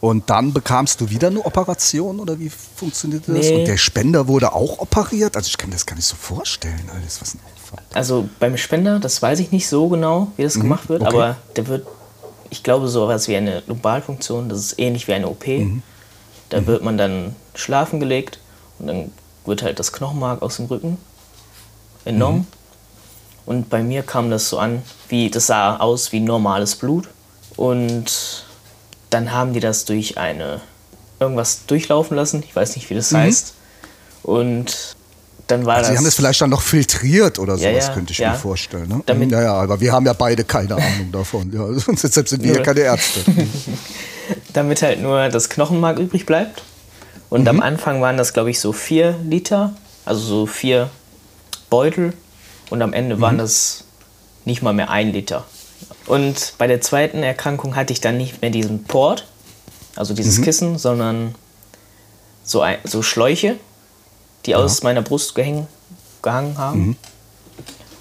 Und 0.00 0.28
dann 0.30 0.52
bekamst 0.52 1.00
du 1.00 1.10
wieder 1.10 1.28
eine 1.28 1.46
Operation 1.46 2.18
oder 2.18 2.40
wie 2.40 2.50
funktionierte 2.50 3.32
das? 3.32 3.46
Nee. 3.46 3.60
Und 3.60 3.68
der 3.68 3.76
Spender 3.76 4.26
wurde 4.26 4.52
auch 4.52 4.80
operiert? 4.80 5.36
Also 5.36 5.46
ich 5.46 5.58
kann 5.58 5.70
mir 5.70 5.76
das 5.76 5.86
gar 5.86 5.94
nicht 5.94 6.06
so 6.06 6.16
vorstellen. 6.16 6.90
Alles, 6.92 7.20
was 7.20 7.34
ein 7.34 7.40
Aufwand. 7.54 7.86
Also 7.94 8.28
beim 8.40 8.56
Spender, 8.56 8.98
das 8.98 9.22
weiß 9.22 9.38
ich 9.38 9.52
nicht 9.52 9.68
so 9.68 9.88
genau, 9.88 10.32
wie 10.36 10.42
das 10.42 10.54
gemacht 10.54 10.88
wird, 10.88 11.02
okay. 11.02 11.14
aber 11.14 11.36
der 11.54 11.68
wird, 11.68 11.86
ich 12.50 12.64
glaube, 12.64 12.88
so 12.88 13.06
was 13.06 13.28
wie 13.28 13.36
eine 13.36 13.62
Lumbalfunktion, 13.68 14.48
das 14.48 14.58
ist 14.58 14.78
ähnlich 14.80 15.06
wie 15.06 15.12
eine 15.12 15.28
OP. 15.28 15.46
Da 16.50 16.66
wird 16.66 16.82
man 16.82 16.96
dann 16.98 17.36
schlafen 17.54 18.00
gelegt 18.00 18.38
und 18.78 18.86
dann 18.86 19.12
wird 19.44 19.62
halt 19.62 19.78
das 19.78 19.92
Knochenmark 19.92 20.42
aus 20.42 20.56
dem 20.56 20.66
Rücken 20.66 20.98
entnommen. 22.04 22.46
Und 23.46 23.70
bei 23.70 23.82
mir 23.82 24.02
kam 24.02 24.30
das 24.30 24.48
so 24.50 24.58
an, 24.58 24.82
wie 25.08 25.30
das 25.30 25.46
sah 25.46 25.76
aus 25.78 26.12
wie 26.12 26.20
normales 26.20 26.74
Blut. 26.76 27.08
Und 27.56 28.44
dann 29.10 29.32
haben 29.32 29.52
die 29.54 29.60
das 29.60 29.84
durch 29.86 30.18
eine 30.18 30.60
irgendwas 31.18 31.64
durchlaufen 31.66 32.16
lassen. 32.16 32.42
Ich 32.46 32.54
weiß 32.54 32.76
nicht, 32.76 32.88
wie 32.90 32.94
das 32.94 33.12
heißt. 33.12 33.54
Und 34.22 34.96
dann 35.46 35.64
war 35.64 35.76
Also 35.76 35.84
das. 35.88 35.92
Sie 35.92 35.96
haben 35.96 36.04
das 36.04 36.14
vielleicht 36.14 36.40
dann 36.42 36.50
noch 36.50 36.60
filtriert 36.60 37.38
oder 37.38 37.56
Ja, 37.56 37.70
sowas, 37.70 37.86
ja, 37.88 37.94
könnte 37.94 38.12
ich 38.12 38.18
ja. 38.18 38.32
mir 38.32 38.36
vorstellen. 38.38 38.86
Ne? 38.88 39.02
Damit- 39.06 39.32
ja, 39.32 39.42
ja, 39.42 39.54
aber 39.54 39.80
wir 39.80 39.92
haben 39.92 40.04
ja 40.04 40.12
beide 40.12 40.44
keine 40.44 40.74
Ahnung 40.76 41.10
davon. 41.10 41.50
Ja, 41.50 41.66
sonst 41.96 42.02
sind 42.28 42.42
wir 42.42 42.56
ja 42.56 42.62
keine 42.62 42.80
Ärzte. 42.80 43.20
damit 44.52 44.82
halt 44.82 45.00
nur 45.02 45.28
das 45.28 45.48
Knochenmark 45.48 45.98
übrig 45.98 46.26
bleibt. 46.26 46.62
Und 47.30 47.42
Mhm. 47.42 47.48
am 47.48 47.60
Anfang 47.60 48.00
waren 48.00 48.16
das, 48.16 48.32
glaube 48.32 48.50
ich, 48.50 48.60
so 48.60 48.72
vier 48.72 49.16
Liter, 49.24 49.74
also 50.04 50.20
so 50.20 50.46
vier 50.46 50.90
Beutel. 51.70 52.14
Und 52.70 52.82
am 52.82 52.92
Ende 52.92 53.16
Mhm. 53.16 53.20
waren 53.20 53.38
das 53.38 53.84
nicht 54.44 54.62
mal 54.62 54.72
mehr 54.72 54.90
ein 54.90 55.12
Liter. 55.12 55.44
Und 56.06 56.54
bei 56.58 56.66
der 56.66 56.80
zweiten 56.80 57.22
Erkrankung 57.22 57.76
hatte 57.76 57.92
ich 57.92 58.00
dann 58.00 58.16
nicht 58.16 58.40
mehr 58.40 58.50
diesen 58.50 58.84
Port, 58.84 59.26
also 59.94 60.12
Mhm. 60.14 60.16
dieses 60.16 60.40
Kissen, 60.42 60.78
sondern 60.78 61.34
so, 62.44 62.62
ein, 62.62 62.78
so 62.84 63.02
Schläuche, 63.02 63.56
die 64.46 64.54
aus 64.54 64.82
meiner 64.82 65.02
Brust 65.02 65.34
gehäng, 65.34 65.66
gehangen 66.22 66.56
haben. 66.56 66.78
Mhm. 66.80 66.96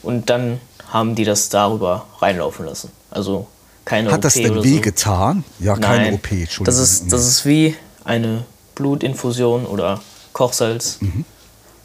Und 0.04 0.30
dann 0.30 0.62
haben 0.92 1.16
die 1.16 1.26
das 1.26 1.50
darüber 1.50 2.06
reinlaufen 2.20 2.66
lassen. 2.66 2.92
Also 3.12 3.48
keine 3.88 4.12
Hat 4.12 4.24
das 4.26 4.36
OP 4.36 4.44
denn 4.44 4.52
oder 4.52 4.64
weh 4.66 4.76
so. 4.76 4.82
getan? 4.82 5.44
Ja, 5.60 5.76
keine 5.78 6.04
Nein, 6.04 6.14
OP, 6.16 6.30
Entschuldigung. 6.32 6.66
Das 6.66 6.78
ist, 6.78 7.10
das 7.12 7.26
ist 7.26 7.46
wie 7.46 7.74
eine 8.04 8.44
Blutinfusion 8.76 9.66
oder 9.66 10.02
Kochsalz. 10.34 10.98
Mhm. 11.00 11.24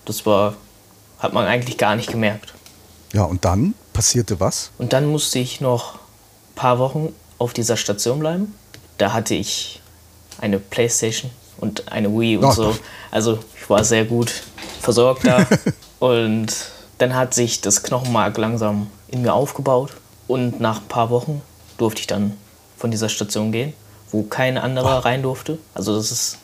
Das 0.05 0.27
war, 0.27 0.55
hat 1.21 1.33
man 1.33 1.47
eigentlich 1.47 1.79
gar 1.79 1.95
nicht 1.95 2.11
gemerkt. 2.11 2.55
ja, 3.13 3.23
und 3.23 3.45
dann 3.45 3.75
passierte 3.93 4.41
was? 4.41 4.71
Und 4.79 4.93
dann 4.93 5.07
musste 5.07 5.39
ich 5.39 5.61
noch 5.61 5.95
ein 5.95 6.55
paar 6.57 6.79
Wochen 6.81 7.15
auf 7.39 7.53
dieser 7.53 7.77
Station 7.77 8.19
bleiben. 8.19 8.55
Da 8.99 9.13
hatte 9.13 9.35
ich 9.35 9.81
eine 10.41 10.59
Playstation 10.59 11.31
und 11.59 11.93
eine 11.93 12.09
Wii 12.11 12.39
und 12.39 12.45
Oh. 12.45 12.51
so. 12.53 12.77
Also 13.13 13.39
ich 13.61 13.71
war 13.71 13.85
sehr 13.85 14.05
gut 14.07 14.43
versorgt 14.81 15.25
da. 15.27 15.47
und 16.01 16.49
dann 16.99 17.15
hat 17.15 17.33
sich 17.35 17.61
das 17.61 17.85
Knochenmark 17.85 18.37
langsam 18.39 18.89
in 19.09 19.23
mir 19.23 19.35
aufgebaut. 19.35 19.93
Und 20.27 20.61
nach 20.61 20.81
ein 20.81 20.89
paar 20.89 21.11
Wochen 21.11 21.43
durfte 21.83 22.01
ich 22.01 22.07
dann 22.07 22.33
von 22.79 22.91
dieser 22.91 23.09
Station 23.09 23.53
gehen, 23.53 23.73
wo 24.11 24.23
kein 24.23 24.57
anderer 24.57 25.05
rein 25.05 25.23
durfte. 25.23 25.59
Also 25.75 25.97
das 25.97 26.11
ist, 26.11 26.39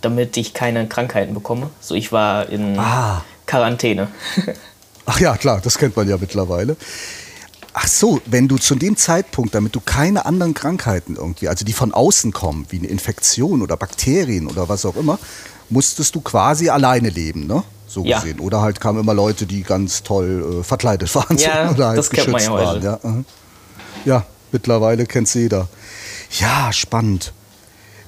damit 0.00 0.36
ich 0.36 0.54
keine 0.54 0.86
Krankheiten 0.88 1.34
bekomme. 1.34 1.70
So 1.80 1.94
ich 1.94 2.10
war 2.10 2.48
in 2.48 2.78
Ah. 2.78 3.22
Quarantäne. 3.46 4.08
Ach 5.06 5.20
ja, 5.20 5.36
klar, 5.36 5.60
das 5.62 5.78
kennt 5.78 5.96
man 5.96 6.08
ja 6.08 6.16
mittlerweile. 6.18 6.76
Ach 7.72 7.86
so, 7.86 8.20
wenn 8.26 8.48
du 8.48 8.56
zu 8.58 8.74
dem 8.74 8.96
Zeitpunkt, 8.96 9.54
damit 9.54 9.74
du 9.74 9.80
keine 9.80 10.26
anderen 10.26 10.52
Krankheiten 10.52 11.16
irgendwie, 11.16 11.48
also 11.48 11.64
die 11.64 11.72
von 11.72 11.92
außen 11.94 12.32
kommen, 12.32 12.66
wie 12.70 12.78
eine 12.78 12.88
Infektion 12.88 13.62
oder 13.62 13.76
Bakterien 13.76 14.46
oder 14.48 14.68
was 14.68 14.84
auch 14.84 14.96
immer, 14.96 15.18
musstest 15.70 16.14
du 16.14 16.20
quasi 16.20 16.68
alleine 16.70 17.08
leben, 17.10 17.46
ne? 17.46 17.62
So 17.86 18.04
Ja. 18.04 18.18
gesehen. 18.20 18.40
Oder 18.40 18.60
halt 18.62 18.80
kamen 18.80 19.00
immer 19.00 19.14
Leute, 19.14 19.46
die 19.46 19.62
ganz 19.62 20.02
toll 20.02 20.60
äh, 20.60 20.64
verkleidet 20.64 21.14
waren 21.14 21.36
Ja, 21.38 21.68
so, 21.68 21.74
oder 21.74 21.88
halt 21.88 21.98
das 21.98 22.10
kennt 22.10 22.28
man 22.28 22.42
ja 22.42 22.50
waren. 22.52 22.66
heute. 22.82 22.84
Ja, 22.84 23.00
ja, 24.04 24.26
mittlerweile 24.52 25.06
kennt's 25.06 25.34
jeder. 25.34 25.68
Ja, 26.38 26.72
spannend. 26.72 27.32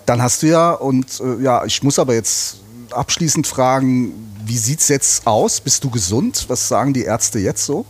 Dann 0.07 0.23
hast 0.23 0.43
du 0.43 0.49
ja, 0.49 0.73
und 0.73 1.21
äh, 1.21 1.43
ja, 1.43 1.65
ich 1.65 1.83
muss 1.83 1.99
aber 1.99 2.15
jetzt 2.15 2.57
abschließend 2.91 3.47
fragen, 3.47 4.13
wie 4.45 4.57
sieht's 4.57 4.89
jetzt 4.89 5.27
aus? 5.27 5.61
Bist 5.61 5.85
du 5.85 5.91
gesund? 5.91 6.47
Was 6.49 6.69
sagen 6.69 6.93
die 6.93 7.05
Ärzte 7.05 7.39
jetzt 7.39 7.65
so? 7.65 7.87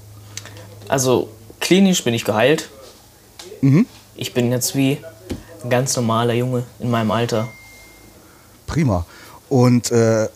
Also 0.88 1.30
klinisch 1.60 2.04
bin 2.04 2.14
ich 2.14 2.24
geheilt. 2.24 2.68
Mhm. 3.60 3.86
Ich 4.16 4.34
bin 4.34 4.50
jetzt 4.50 4.74
wie 4.74 4.98
ein 5.62 5.70
ganz 5.70 5.96
normaler 5.96 6.34
Junge 6.34 6.64
in 6.78 6.90
meinem 6.90 7.10
Alter. 7.10 7.48
Prima. 8.66 9.06
Und 9.48 9.90
äh, 9.90 10.28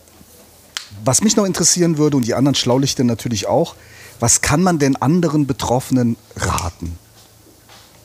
was 1.05 1.22
mich 1.22 1.37
noch 1.37 1.44
interessieren 1.44 1.98
würde 1.98 2.16
und 2.16 2.27
die 2.27 2.35
anderen 2.35 2.55
Schlaulichter 2.55 3.05
natürlich 3.05 3.46
auch, 3.46 3.74
was 4.20 4.40
kann 4.40 4.62
man 4.62 4.79
denn 4.79 4.96
anderen 4.96 5.46
Betroffenen 5.46 6.16
raten? 6.37 6.98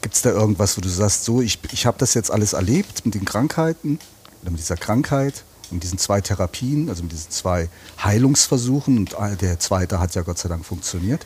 Gibt 0.01 0.15
es 0.15 0.21
da 0.21 0.29
irgendwas, 0.31 0.77
wo 0.77 0.81
du 0.81 0.89
sagst, 0.89 1.25
so, 1.25 1.41
ich, 1.41 1.59
ich 1.71 1.85
habe 1.85 1.97
das 1.97 2.13
jetzt 2.13 2.31
alles 2.31 2.53
erlebt 2.53 3.05
mit 3.05 3.15
den 3.15 3.25
Krankheiten 3.25 3.99
oder 4.41 4.51
mit 4.51 4.59
dieser 4.59 4.77
Krankheit 4.77 5.43
und 5.71 5.83
diesen 5.83 5.97
zwei 5.99 6.21
Therapien, 6.21 6.89
also 6.89 7.03
mit 7.03 7.11
diesen 7.11 7.29
zwei 7.31 7.69
Heilungsversuchen 8.03 8.97
und 8.97 9.15
der 9.41 9.59
zweite 9.59 9.99
hat 9.99 10.15
ja 10.15 10.21
Gott 10.21 10.37
sei 10.39 10.47
Dank 10.49 10.65
funktioniert. 10.65 11.25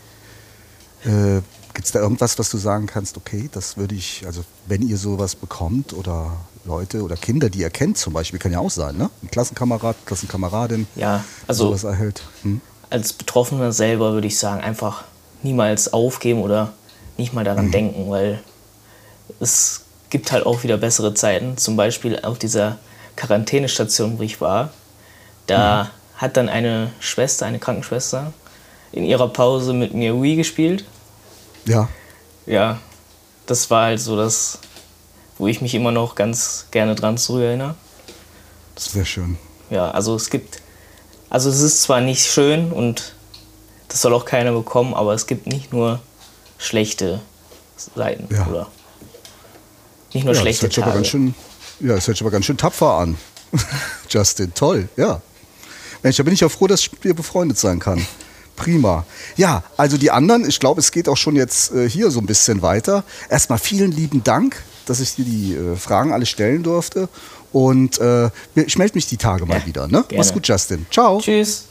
Äh, 1.05 1.41
Gibt 1.73 1.85
es 1.87 1.91
da 1.91 1.99
irgendwas, 1.99 2.37
was 2.37 2.49
du 2.51 2.57
sagen 2.57 2.85
kannst, 2.85 3.17
okay, 3.17 3.49
das 3.51 3.77
würde 3.77 3.95
ich, 3.95 4.23
also 4.27 4.43
wenn 4.67 4.87
ihr 4.87 4.97
sowas 4.97 5.35
bekommt 5.35 5.93
oder 5.93 6.37
Leute 6.65 7.01
oder 7.03 7.15
Kinder, 7.15 7.49
die 7.49 7.59
ihr 7.59 7.71
kennt 7.71 7.97
zum 7.97 8.13
Beispiel, 8.13 8.37
kann 8.39 8.51
ja 8.51 8.59
auch 8.59 8.69
sein, 8.69 8.95
ne? 8.95 9.09
Ein 9.23 9.31
Klassenkamerad, 9.31 9.95
Klassenkameradin, 10.05 10.85
Ja, 10.95 11.23
also 11.47 11.65
sowas 11.67 11.83
erhält. 11.83 12.21
Hm? 12.43 12.61
als 12.91 13.11
Betroffener 13.13 13.71
selber 13.71 14.13
würde 14.13 14.27
ich 14.27 14.37
sagen, 14.37 14.61
einfach 14.61 15.03
niemals 15.41 15.91
aufgeben 15.93 16.41
oder 16.43 16.73
nicht 17.17 17.33
mal 17.33 17.41
Mhm. 17.41 17.45
daran 17.45 17.71
denken, 17.71 18.09
weil 18.09 18.43
es 19.39 19.81
gibt 20.09 20.31
halt 20.31 20.45
auch 20.45 20.63
wieder 20.63 20.77
bessere 20.77 21.13
Zeiten. 21.13 21.57
Zum 21.57 21.75
Beispiel 21.75 22.19
auf 22.21 22.37
dieser 22.39 22.77
Quarantänestation, 23.15 24.19
wo 24.19 24.23
ich 24.23 24.41
war, 24.41 24.69
da 25.47 25.83
Mhm. 25.85 25.87
hat 26.21 26.37
dann 26.37 26.49
eine 26.49 26.91
Schwester, 26.99 27.45
eine 27.45 27.59
Krankenschwester, 27.59 28.33
in 28.91 29.03
ihrer 29.05 29.27
Pause 29.29 29.73
mit 29.73 29.93
mir 29.93 30.21
Wii 30.21 30.35
gespielt. 30.35 30.85
Ja. 31.65 31.89
Ja, 32.45 32.79
das 33.45 33.69
war 33.71 33.85
halt 33.85 33.99
so 33.99 34.15
das, 34.17 34.59
wo 35.37 35.47
ich 35.47 35.61
mich 35.61 35.73
immer 35.73 35.91
noch 35.91 36.15
ganz 36.15 36.67
gerne 36.71 36.93
dran 36.95 37.17
zurückerinnere. 37.17 37.75
Sehr 38.75 39.05
schön. 39.05 39.37
Ja, 39.69 39.91
also 39.91 40.15
es 40.15 40.29
gibt, 40.29 40.61
also 41.29 41.49
es 41.49 41.61
ist 41.61 41.81
zwar 41.83 42.01
nicht 42.01 42.25
schön 42.25 42.71
und 42.71 43.13
das 43.87 44.01
soll 44.01 44.13
auch 44.13 44.25
keiner 44.25 44.51
bekommen, 44.51 44.93
aber 44.93 45.13
es 45.13 45.25
gibt 45.27 45.47
nicht 45.47 45.71
nur 45.73 45.99
schlechte 46.57 47.21
Seiten. 47.95 48.33
Ja. 48.33 48.47
Oder 48.47 48.67
nicht 50.13 50.23
nur 50.23 50.33
ja, 50.33 50.39
das 50.39 50.41
schlechte 50.41 50.63
hört 50.63 50.73
sich 50.73 50.83
aber 50.83 50.91
Tage. 50.91 50.99
ganz 50.99 51.07
schön, 51.07 51.35
ja, 51.79 51.95
das 51.95 52.07
hört 52.07 52.17
sich 52.17 52.23
aber 52.23 52.31
ganz 52.31 52.45
schön 52.45 52.57
tapfer 52.57 52.97
an. 52.97 53.17
Justin, 54.09 54.53
toll, 54.53 54.89
ja. 54.97 55.21
Mensch, 56.01 56.17
da 56.17 56.23
bin 56.23 56.33
ich 56.33 56.41
ja 56.41 56.49
froh, 56.49 56.67
dass 56.67 56.81
ich 56.81 56.91
mit 56.91 57.03
dir 57.03 57.13
befreundet 57.13 57.57
sein 57.57 57.79
kann. 57.79 58.05
Prima. 58.55 59.05
Ja, 59.35 59.63
also 59.77 59.97
die 59.97 60.11
anderen, 60.11 60.47
ich 60.47 60.59
glaube, 60.59 60.79
es 60.79 60.91
geht 60.91 61.09
auch 61.09 61.17
schon 61.17 61.35
jetzt 61.35 61.71
äh, 61.71 61.89
hier 61.89 62.11
so 62.11 62.19
ein 62.19 62.25
bisschen 62.25 62.61
weiter. 62.61 63.03
Erstmal 63.29 63.57
vielen 63.57 63.91
lieben 63.91 64.23
Dank, 64.23 64.61
dass 64.85 64.99
ich 64.99 65.15
dir 65.15 65.25
die 65.25 65.55
äh, 65.55 65.75
Fragen 65.75 66.13
alle 66.13 66.25
stellen 66.25 66.61
durfte. 66.61 67.09
Und 67.51 67.99
äh, 67.99 68.29
ich 68.55 68.77
melde 68.77 68.95
mich 68.95 69.07
die 69.07 69.17
Tage 69.17 69.45
mal 69.45 69.65
wieder. 69.65 69.87
Ne? 69.87 70.03
gerne. 70.07 70.17
Mach's 70.17 70.33
gut, 70.33 70.47
Justin. 70.47 70.85
Ciao. 70.91 71.19
Tschüss. 71.19 71.65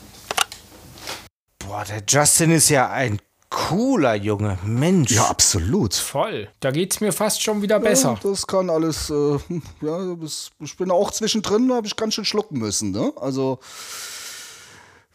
Boah, 1.58 1.84
der 1.84 2.02
Justin 2.08 2.50
ist 2.52 2.68
ja 2.68 2.90
ein 2.90 3.18
cooler 3.52 4.14
Junge. 4.14 4.58
Mensch. 4.64 5.10
Ja, 5.12 5.26
absolut. 5.26 5.94
Voll. 5.94 6.48
Da 6.60 6.70
geht's 6.70 7.00
mir 7.00 7.12
fast 7.12 7.42
schon 7.42 7.60
wieder 7.62 7.78
besser. 7.78 8.18
Ja, 8.22 8.30
das 8.30 8.46
kann 8.46 8.70
alles, 8.70 9.10
äh, 9.10 9.38
ja, 9.82 10.16
ich 10.60 10.76
bin 10.76 10.90
auch 10.90 11.10
zwischendrin, 11.10 11.68
da 11.68 11.76
habe 11.76 11.86
ich 11.86 11.94
ganz 11.94 12.14
schön 12.14 12.24
schlucken 12.24 12.58
müssen. 12.58 12.90
Ne? 12.92 13.12
Also, 13.20 13.58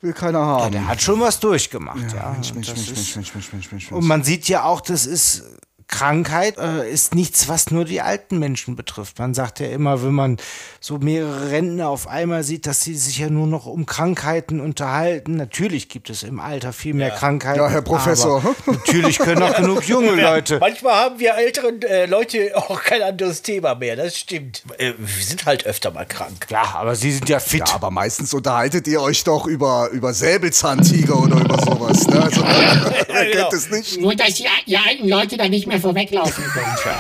will 0.02 0.14
keiner 0.14 0.40
haben. 0.40 0.64
Ja, 0.66 0.70
der 0.70 0.88
hat 0.88 1.02
schon 1.02 1.20
was 1.20 1.40
durchgemacht, 1.40 2.14
ja. 2.14 2.32
Mensch, 2.32 2.54
Mensch, 2.54 2.68
Das 2.68 2.76
Mensch, 2.78 2.90
ist- 2.92 3.16
Mensch, 3.16 3.16
Mensch, 3.16 3.34
Mensch, 3.36 3.52
Mensch, 3.54 3.72
Mensch, 3.72 3.92
Und 3.92 4.06
man 4.06 4.24
sieht 4.24 4.48
ja 4.48 4.64
auch, 4.64 4.82
das 4.82 5.06
ist 5.08 5.44
Krankheit, 5.88 6.58
äh, 6.58 6.90
ist 6.92 7.16
nichts, 7.16 7.48
was 7.48 7.72
nur 7.72 7.86
die 7.86 8.02
alten 8.02 8.40
Menschen 8.40 8.76
betrifft. 8.76 9.20
Man 9.20 9.34
sagt 9.34 9.62
ja 9.62 9.68
immer, 9.68 10.04
wenn 10.04 10.14
man 10.14 10.38
so 10.82 10.98
mehrere 10.98 11.50
Rentner 11.52 11.88
auf 11.88 12.08
einmal 12.08 12.44
sieht, 12.44 12.68
dass 12.68 12.82
sie 12.82 12.96
sich 12.96 13.20
ja 13.20 13.30
nur 13.30 13.48
noch 13.48 13.66
um 13.66 13.86
Krankheiten 13.86 14.60
unterhalten. 14.60 15.38
Natürlich 15.38 15.88
gibt 15.88 16.10
es 16.10 16.24
im 16.24 16.42
Alter 16.42 16.74
viel 16.74 16.94
mehr 16.94 17.12
Krankheiten. 17.12 17.60
Ja, 17.60 17.70
Herr 17.70 17.82
Professor. 17.82 18.44
Natürlich 18.66 19.18
können 19.18 19.42
auch 19.42 19.56
genug 19.56 19.88
junge 19.88 20.12
Leute. 20.12 20.60
Manchmal 20.60 20.94
haben 20.94 21.20
wir 21.20 21.36
älteren 21.36 21.82
äh, 21.82 22.06
Leute 22.06 22.52
auch 22.56 22.84
kein 22.84 23.02
anderes 23.02 23.42
Thema 23.42 23.76
mehr, 23.76 23.96
das 23.96 24.18
stimmt. 24.18 24.64
Äh, 24.78 24.94
wir 24.98 25.24
sind 25.24 25.46
halt 25.46 25.66
öfter 25.66 25.92
mal 25.92 26.06
krank. 26.06 26.48
Ja, 26.50 26.76
aber 26.76 26.96
sie 26.96 27.14
sind 27.14 27.30
ja 27.30 27.40
fit. 27.40 27.64
Ja, 27.66 27.76
aber 27.76 27.92
meistens 27.92 28.34
unterhaltet 28.34 28.88
ihr 28.88 29.02
euch 29.02 29.24
doch 29.24 29.48
über, 29.48 29.90
über 29.92 30.14
Säbelzahntiger 30.14 31.18
oder 31.18 31.38
über 31.38 31.58
sowas. 31.60 32.06
Ne? 32.08 32.22
Also, 32.22 32.42
wer 32.44 33.26
genau. 33.26 33.42
kennt 33.42 33.54
es 33.54 33.70
nicht? 33.70 34.02
Nur, 34.02 34.16
dass 34.16 34.34
die, 34.34 34.46
die 34.68 34.78
alten 34.78 35.08
Leute 35.08 35.38
da 35.38 35.48
nicht 35.48 35.66
mehr 35.66 35.77
vorweglaufen 35.80 36.44
können. 36.54 36.98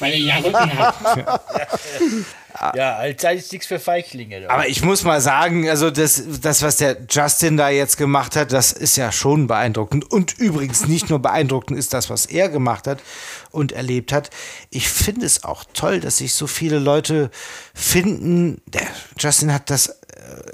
Weil 0.00 0.14
ihr 0.14 0.26
ja 0.26 0.36
Rücken 0.36 0.78
habt. 0.78 1.18
Ja, 2.74 2.96
als 2.96 3.22
sei 3.22 3.36
es 3.36 3.52
nichts 3.52 3.66
für 3.66 3.78
Feiglinge. 3.78 4.50
Aber 4.50 4.66
ich 4.66 4.82
muss 4.82 5.04
mal 5.04 5.20
sagen, 5.20 5.68
also 5.68 5.90
das, 5.90 6.22
das, 6.40 6.62
was 6.62 6.76
der 6.76 6.96
Justin 7.08 7.56
da 7.56 7.68
jetzt 7.68 7.96
gemacht 7.96 8.34
hat, 8.36 8.52
das 8.52 8.72
ist 8.72 8.96
ja 8.96 9.12
schon 9.12 9.46
beeindruckend. 9.46 10.10
Und 10.10 10.38
übrigens 10.38 10.86
nicht 10.86 11.08
nur 11.08 11.20
beeindruckend 11.20 11.78
ist 11.78 11.94
das, 11.94 12.10
was 12.10 12.26
er 12.26 12.48
gemacht 12.48 12.86
hat 12.86 13.00
und 13.50 13.72
erlebt 13.72 14.12
hat. 14.12 14.30
Ich 14.70 14.88
finde 14.88 15.26
es 15.26 15.44
auch 15.44 15.64
toll, 15.72 16.00
dass 16.00 16.18
sich 16.18 16.34
so 16.34 16.46
viele 16.46 16.78
Leute 16.78 17.30
finden. 17.74 18.60
Der 18.66 18.86
Justin 19.18 19.52
hat 19.52 19.70
das 19.70 19.88
äh, 19.88 19.94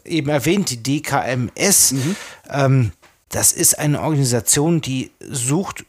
eben 0.05 0.29
erwähnt, 0.29 0.71
die 0.71 0.83
DKMS. 0.83 1.95
Ähm, 2.51 2.93
das 3.31 3.53
ist 3.53 3.79
eine 3.79 4.01
Organisation, 4.03 4.81
die 4.81 5.11
sucht 5.21 5.85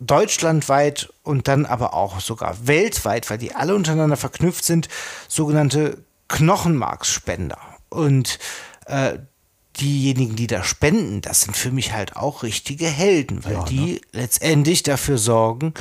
deutschlandweit 0.00 1.12
und 1.22 1.48
dann 1.48 1.66
aber 1.66 1.94
auch 1.94 2.20
sogar 2.20 2.66
weltweit, 2.66 3.28
weil 3.30 3.38
die 3.38 3.54
alle 3.54 3.74
untereinander 3.74 4.16
verknüpft 4.16 4.64
sind, 4.64 4.88
sogenannte 5.28 5.98
Knochenmarksspender. 6.28 7.58
Und 7.88 8.38
äh, 8.86 9.18
diejenigen, 9.80 10.36
die 10.36 10.46
da 10.46 10.64
spenden, 10.64 11.20
das 11.20 11.42
sind 11.42 11.56
für 11.56 11.70
mich 11.70 11.92
halt 11.92 12.16
auch 12.16 12.42
richtige 12.42 12.86
Helden, 12.86 13.44
weil 13.44 13.64
die 13.68 14.00
letztendlich 14.12 14.82
dafür 14.82 15.18
sorgen, 15.18 15.74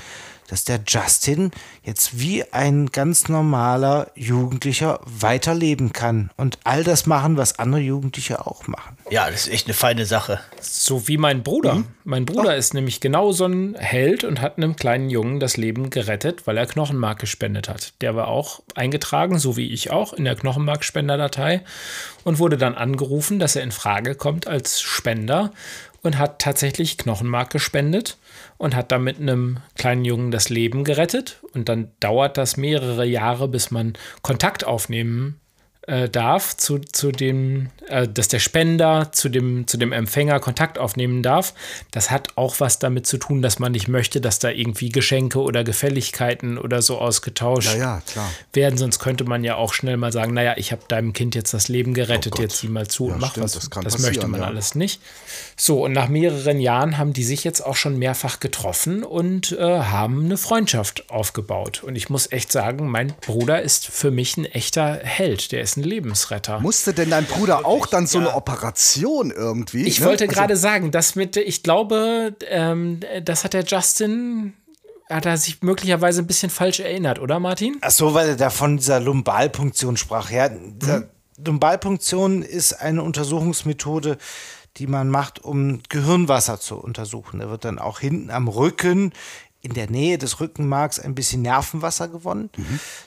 dass 0.47 0.63
der 0.63 0.79
Justin 0.87 1.51
jetzt 1.83 2.19
wie 2.19 2.43
ein 2.51 2.87
ganz 2.87 3.29
normaler 3.29 4.11
Jugendlicher 4.15 4.99
weiterleben 5.05 5.93
kann 5.93 6.31
und 6.37 6.59
all 6.63 6.83
das 6.83 7.05
machen, 7.05 7.37
was 7.37 7.59
andere 7.59 7.81
Jugendliche 7.81 8.45
auch 8.45 8.67
machen. 8.67 8.97
Ja, 9.09 9.29
das 9.29 9.47
ist 9.47 9.53
echt 9.53 9.67
eine 9.67 9.73
feine 9.73 10.05
Sache. 10.05 10.39
So 10.61 11.07
wie 11.07 11.17
mein 11.17 11.43
Bruder. 11.43 11.83
Mein 12.03 12.25
Bruder 12.25 12.55
ist 12.55 12.73
nämlich 12.73 12.99
genau 13.01 13.31
so 13.31 13.45
ein 13.45 13.75
Held 13.75 14.23
und 14.23 14.41
hat 14.41 14.57
einem 14.57 14.75
kleinen 14.75 15.09
Jungen 15.09 15.39
das 15.39 15.57
Leben 15.57 15.89
gerettet, 15.89 16.47
weil 16.47 16.57
er 16.57 16.65
Knochenmark 16.65 17.19
gespendet 17.19 17.69
hat. 17.69 17.93
Der 18.01 18.15
war 18.15 18.27
auch 18.27 18.61
eingetragen, 18.75 19.39
so 19.39 19.57
wie 19.57 19.71
ich 19.71 19.91
auch, 19.91 20.13
in 20.13 20.25
der 20.25 20.35
Knochenmarkspenderdatei 20.35 21.61
und 22.23 22.39
wurde 22.39 22.57
dann 22.57 22.75
angerufen, 22.75 23.39
dass 23.39 23.55
er 23.55 23.63
in 23.63 23.71
Frage 23.71 24.15
kommt 24.15 24.47
als 24.47 24.81
Spender 24.81 25.51
und 26.01 26.17
hat 26.17 26.39
tatsächlich 26.39 26.97
Knochenmark 26.97 27.49
gespendet 27.49 28.17
und 28.57 28.75
hat 28.75 28.91
damit 28.91 29.19
einem 29.19 29.59
kleinen 29.75 30.05
Jungen 30.05 30.31
das 30.31 30.49
Leben 30.49 30.83
gerettet. 30.83 31.41
Und 31.53 31.69
dann 31.69 31.91
dauert 31.99 32.37
das 32.37 32.57
mehrere 32.57 33.05
Jahre, 33.05 33.47
bis 33.47 33.71
man 33.71 33.93
Kontakt 34.21 34.65
aufnehmen 34.65 35.39
äh, 35.87 36.09
darf, 36.09 36.57
zu, 36.57 36.79
zu 36.79 37.11
dem, 37.13 37.69
äh, 37.87 38.07
dass 38.07 38.27
der 38.27 38.39
Spender 38.39 39.09
zu 39.13 39.29
dem, 39.29 39.67
zu 39.67 39.77
dem 39.77 39.93
Empfänger 39.93 40.39
Kontakt 40.41 40.77
aufnehmen 40.77 41.23
darf. 41.23 41.53
Das 41.91 42.11
hat 42.11 42.35
auch 42.35 42.59
was 42.59 42.77
damit 42.79 43.07
zu 43.07 43.17
tun, 43.17 43.41
dass 43.41 43.57
man 43.57 43.71
nicht 43.71 43.87
möchte, 43.87 44.19
dass 44.19 44.39
da 44.39 44.49
irgendwie 44.49 44.89
Geschenke 44.89 45.39
oder 45.39 45.63
Gefälligkeiten 45.63 46.57
oder 46.57 46.81
so 46.81 46.97
ausgetauscht 46.97 47.73
Ja, 47.77 48.01
ja, 48.15 48.29
werden. 48.51 48.77
Sonst 48.77 48.99
könnte 48.99 49.23
man 49.23 49.45
ja 49.45 49.55
auch 49.55 49.73
schnell 49.73 49.95
mal 49.95 50.11
sagen, 50.11 50.33
naja, 50.33 50.55
ich 50.57 50.73
habe 50.73 50.81
deinem 50.89 51.13
Kind 51.13 51.35
jetzt 51.35 51.53
das 51.53 51.69
Leben 51.69 51.93
gerettet, 51.93 52.33
Gott. 52.33 52.41
jetzt 52.41 52.57
sieh 52.57 52.67
mal 52.67 52.87
zu 52.87 53.07
Ja, 53.07 53.13
und 53.13 53.21
mach 53.21 53.31
stimmt, 53.31 53.45
was. 53.45 53.53
das 53.53 53.69
kann 53.69 53.85
möchte 54.01 54.27
man 54.27 54.43
alles 54.43 54.75
nicht. 54.75 55.01
So, 55.55 55.85
und 55.85 55.93
nach 55.93 56.09
mehreren 56.09 56.59
Jahren 56.59 56.97
haben 56.97 57.13
die 57.13 57.23
sich 57.23 57.45
jetzt 57.45 57.61
auch 57.61 57.77
schon 57.77 57.97
mehrfach 57.97 58.41
getroffen 58.41 59.03
und 59.03 59.53
äh, 59.53 59.63
haben 59.63 60.25
eine 60.25 60.37
Freundschaft 60.37 61.09
aufgebaut. 61.09 61.81
Und 61.83 61.95
ich 61.95 62.09
muss 62.09 62.29
echt 62.31 62.51
sagen, 62.51 62.89
mein 62.89 63.13
Bruder 63.21 63.61
ist 63.61 63.87
für 63.87 64.11
mich 64.11 64.35
ein 64.35 64.43
echter 64.45 64.99
Held. 65.01 65.53
Der 65.53 65.61
ist 65.61 65.76
ein 65.77 65.83
Lebensretter. 65.83 66.59
Musste 66.59 66.93
denn 66.93 67.09
dein 67.09 67.25
Bruder 67.25 67.65
auch 67.65 67.85
dann 67.85 68.07
so 68.07 68.17
eine 68.19 68.33
Operation 68.35 69.31
irgendwie? 69.31 69.83
Ich 69.85 69.99
ne? 69.99 70.07
wollte 70.07 70.25
Also- 70.25 70.35
gerade 70.35 70.57
sagen, 70.57 70.91
das 70.91 71.15
mit, 71.15 71.37
ich 71.37 71.63
glaube, 71.63 72.35
ähm, 72.49 72.99
das 73.23 73.43
hat 73.43 73.53
der 73.53 73.63
Justin, 73.63 74.53
hat 75.09 75.25
er 75.25 75.37
sich 75.37 75.61
möglicherweise 75.61 76.21
ein 76.21 76.27
bisschen 76.27 76.49
falsch 76.49 76.79
erinnert, 76.81 77.19
oder 77.19 77.39
Martin? 77.39 77.77
Ach 77.81 77.91
so, 77.91 78.13
weil 78.13 78.29
er 78.29 78.35
da 78.35 78.49
von 78.49 78.77
dieser 78.77 78.99
Lumbalpunktion 78.99 79.95
sprach. 79.95 80.31
Ja, 80.31 80.49
der 80.49 81.07
Lumbalpunktion 81.43 82.41
ist 82.41 82.73
eine 82.73 83.03
Untersuchungsmethode, 83.03 84.17
die 84.77 84.87
man 84.87 85.09
macht, 85.09 85.43
um 85.43 85.81
Gehirnwasser 85.89 86.59
zu 86.59 86.75
untersuchen. 86.75 87.39
Da 87.39 87.49
wird 87.49 87.65
dann 87.65 87.79
auch 87.79 87.99
hinten 87.99 88.29
am 88.29 88.47
Rücken 88.47 89.11
in 89.67 89.73
der 89.73 89.89
Nähe 89.89 90.17
des 90.17 90.39
Rückenmarks 90.39 90.97
ein 90.97 91.13
bisschen 91.13 91.41
Nervenwasser 91.41 92.07
gewonnen. 92.07 92.49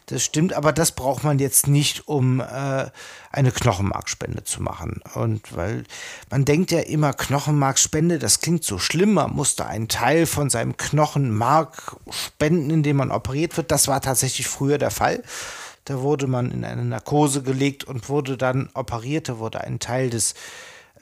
Das 0.07 0.23
stimmt, 0.23 0.53
aber 0.53 0.73
das 0.73 0.92
braucht 0.92 1.25
man 1.25 1.38
jetzt 1.38 1.66
nicht, 1.66 2.07
um 2.07 2.40
äh, 2.40 2.90
eine 3.33 3.51
Knochenmarkspende 3.51 4.44
zu 4.44 4.62
machen. 4.62 5.01
Und 5.14 5.57
weil 5.57 5.85
man 6.31 6.44
denkt 6.44 6.70
ja 6.70 6.81
immer, 6.81 7.14
Knochenmarkspende, 7.14 8.18
das 8.18 8.40
klingt 8.40 8.62
so 8.62 8.79
schlimm, 8.79 9.14
man 9.14 9.35
muss 9.35 9.57
da 9.57 9.66
einen 9.66 9.88
Teil 9.88 10.27
von 10.27 10.51
seinem 10.51 10.77
Knochenmark 10.77 11.96
spenden, 12.11 12.68
indem 12.68 12.96
man 12.99 13.11
operiert 13.11 13.57
wird. 13.57 13.70
Das 13.70 13.88
war 13.88 14.03
tatsächlich 14.03 14.46
früher 14.46 14.77
der 14.77 14.90
Fall. 14.90 15.23
Da 15.87 16.03
wurde 16.03 16.27
man 16.27 16.51
in 16.51 16.64
eine 16.64 16.85
Narkose 16.85 17.42
gelegt 17.42 17.85
und 17.85 18.11
wurde 18.11 18.37
dann 18.37 18.68
operiert. 18.75 19.31
Da 19.31 19.38
wurde 19.38 19.62
ein 19.62 19.79
Teil 19.79 20.11
des 20.11 20.33
äh, 20.33 20.37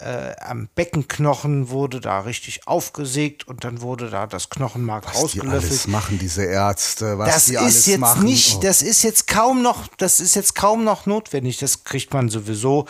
am 0.04 0.68
Beckenknochen 0.74 1.70
wurde 1.70 2.00
da 2.00 2.20
richtig 2.20 2.66
aufgesägt 2.66 3.46
und 3.48 3.64
dann 3.64 3.80
wurde 3.80 4.10
da 4.10 4.26
das 4.26 4.50
Knochenmark 4.50 5.04
was 5.06 5.12
die 5.14 5.18
rausgelöffelt. 5.40 5.64
alles 5.64 5.86
machen, 5.88 6.18
diese 6.18 6.44
Ärzte, 6.44 7.18
was 7.18 7.28
das 7.34 7.44
die 7.46 7.52
ist 7.54 7.58
alles 7.60 7.86
jetzt 7.86 7.98
machen. 8.00 8.24
nicht, 8.24 8.56
Oh. 8.56 8.60
das 8.60 8.82
ist 8.82 9.02
jetzt 9.02 9.26
kaum 9.26 9.62
noch, 9.62 9.88
das 9.96 10.20
ist 10.20 10.34
jetzt 10.36 10.54
kaum 10.54 10.84
noch 10.84 11.06
notwendig. 11.06 11.58
Das 11.58 11.84
kriegt 11.84 12.12
man 12.12 12.28
sowieso 12.28 12.86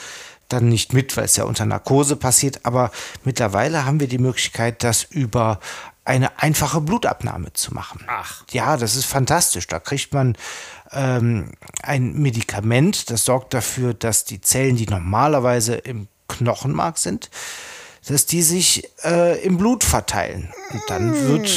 dann 0.48 0.68
nicht 0.68 0.92
mit, 0.94 1.16
weil 1.16 1.24
es 1.24 1.36
ja 1.36 1.44
unter 1.44 1.66
Narkose 1.66 2.16
passiert. 2.16 2.60
Aber 2.64 2.90
mittlerweile 3.24 3.84
haben 3.84 4.00
wir 4.00 4.08
die 4.08 4.18
Möglichkeit, 4.18 4.82
das 4.82 5.04
über 5.04 5.60
eine 6.06 6.38
einfache 6.38 6.80
Blutabnahme 6.80 7.52
zu 7.52 7.74
machen. 7.74 8.02
Ach. 8.08 8.42
Ja, 8.50 8.78
das 8.78 8.96
ist 8.96 9.04
fantastisch. 9.04 9.66
Da 9.66 9.78
kriegt 9.78 10.14
man 10.14 10.36
ähm, 10.92 11.52
ein 11.82 12.14
Medikament, 12.14 13.10
das 13.10 13.26
sorgt 13.26 13.52
dafür, 13.52 13.92
dass 13.92 14.24
die 14.24 14.40
Zellen, 14.40 14.76
die 14.76 14.86
normalerweise 14.86 15.74
im 15.74 16.08
Knochenmark 16.28 16.98
sind, 16.98 17.30
dass 18.06 18.26
die 18.26 18.42
sich 18.42 18.88
äh, 19.04 19.42
im 19.44 19.58
Blut 19.58 19.84
verteilen. 19.84 20.52
Und 20.70 20.82
dann 20.88 21.14
wird 21.28 21.50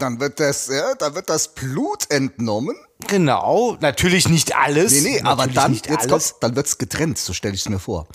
Dann 0.00 0.20
wird 0.20 0.38
das, 0.40 0.66
ja, 0.68 0.94
dann 0.96 1.14
wird 1.14 1.30
das 1.30 1.54
Blut 1.54 2.10
entnommen. 2.10 2.76
Genau, 3.06 3.76
natürlich 3.80 4.28
nicht 4.28 4.56
alles. 4.56 4.92
Nee, 4.92 5.00
nee, 5.00 5.20
aber 5.22 5.46
natürlich 5.46 5.54
dann, 5.54 5.70
nicht 5.72 5.86
jetzt 5.88 6.08
kommt's, 6.08 6.34
dann 6.40 6.56
wird's 6.56 6.78
getrennt, 6.78 7.16
so 7.18 7.32
stelle 7.32 7.54
ich 7.54 7.60
es 7.62 7.68
mir 7.68 7.78
vor. 7.78 8.06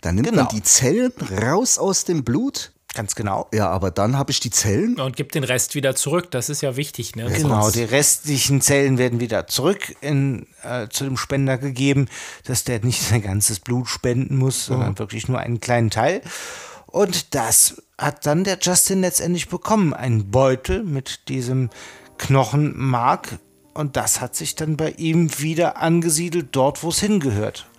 Dann 0.00 0.14
nimmt 0.16 0.28
Genau. 0.30 0.44
man 0.44 0.54
die 0.54 0.62
Zellen 0.62 1.12
raus 1.42 1.78
aus 1.78 2.04
dem 2.04 2.24
Blut. 2.24 2.72
Ganz 2.92 3.14
genau. 3.14 3.46
Ja, 3.52 3.68
aber 3.68 3.92
dann 3.92 4.18
habe 4.18 4.32
ich 4.32 4.40
die 4.40 4.50
Zellen. 4.50 4.98
Und 4.98 5.14
gibt 5.14 5.36
den 5.36 5.44
Rest 5.44 5.76
wieder 5.76 5.94
zurück. 5.94 6.30
Das 6.32 6.48
ist 6.48 6.60
ja 6.60 6.74
wichtig, 6.76 7.14
ne? 7.14 7.30
Genau, 7.30 7.62
Sonst- 7.62 7.76
die 7.76 7.84
restlichen 7.84 8.60
Zellen 8.60 8.98
werden 8.98 9.20
wieder 9.20 9.46
zurück 9.46 9.94
in, 10.00 10.46
äh, 10.64 10.88
zu 10.88 11.04
dem 11.04 11.16
Spender 11.16 11.56
gegeben, 11.56 12.08
dass 12.44 12.64
der 12.64 12.84
nicht 12.84 13.00
sein 13.00 13.22
ganzes 13.22 13.60
Blut 13.60 13.88
spenden 13.88 14.36
muss, 14.36 14.66
sondern 14.66 14.98
wirklich 14.98 15.28
nur 15.28 15.38
einen 15.38 15.60
kleinen 15.60 15.90
Teil. 15.90 16.20
Und 16.86 17.36
das 17.36 17.80
hat 17.96 18.26
dann 18.26 18.42
der 18.42 18.58
Justin 18.60 19.02
letztendlich 19.02 19.48
bekommen. 19.48 19.94
Ein 19.94 20.32
Beutel 20.32 20.82
mit 20.82 21.28
diesem 21.28 21.70
Knochenmark 22.18 23.38
und 23.72 23.96
das 23.96 24.20
hat 24.20 24.34
sich 24.34 24.56
dann 24.56 24.76
bei 24.76 24.90
ihm 24.92 25.38
wieder 25.38 25.76
angesiedelt, 25.76 26.48
dort, 26.52 26.82
wo 26.82 26.88
es 26.88 26.98
hingehört. 27.00 27.69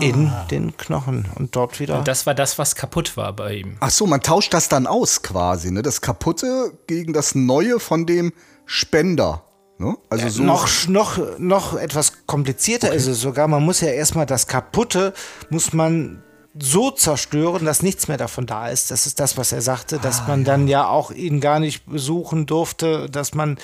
In 0.00 0.30
den 0.50 0.76
Knochen 0.76 1.28
und 1.36 1.56
dort 1.56 1.80
wieder. 1.80 1.98
Und 1.98 2.08
das 2.08 2.26
war 2.26 2.34
das, 2.34 2.58
was 2.58 2.74
kaputt 2.74 3.16
war 3.16 3.32
bei 3.32 3.54
ihm. 3.54 3.76
Ach 3.80 3.90
so, 3.90 4.06
man 4.06 4.20
tauscht 4.20 4.52
das 4.52 4.68
dann 4.68 4.86
aus 4.86 5.22
quasi, 5.22 5.70
ne? 5.70 5.82
Das 5.82 6.00
Kaputte 6.00 6.72
gegen 6.86 7.12
das 7.12 7.34
Neue 7.34 7.80
von 7.80 8.06
dem 8.06 8.32
Spender. 8.66 9.44
Ne? 9.78 9.96
Also 10.10 10.28
so. 10.28 10.42
noch, 10.42 10.68
noch, 10.88 11.38
noch 11.38 11.74
etwas 11.74 12.26
komplizierter 12.26 12.92
ist 12.92 13.06
es 13.06 13.20
sogar. 13.20 13.48
Man 13.48 13.64
muss 13.64 13.80
ja 13.80 13.88
erstmal 13.88 14.26
das 14.26 14.46
Kaputte, 14.46 15.12
muss 15.50 15.72
man 15.72 16.22
so 16.58 16.90
zerstören, 16.90 17.64
dass 17.64 17.82
nichts 17.82 18.08
mehr 18.08 18.18
davon 18.18 18.44
da 18.46 18.68
ist. 18.68 18.90
Das 18.90 19.06
ist 19.06 19.18
das, 19.20 19.38
was 19.38 19.52
er 19.52 19.62
sagte, 19.62 19.98
dass 19.98 20.20
Ah, 20.20 20.24
man 20.28 20.44
dann 20.44 20.68
ja 20.68 20.86
auch 20.86 21.10
ihn 21.10 21.40
gar 21.40 21.60
nicht 21.60 21.86
besuchen 21.86 22.44
durfte, 22.44 23.08
dass 23.08 23.32
man, 23.32 23.56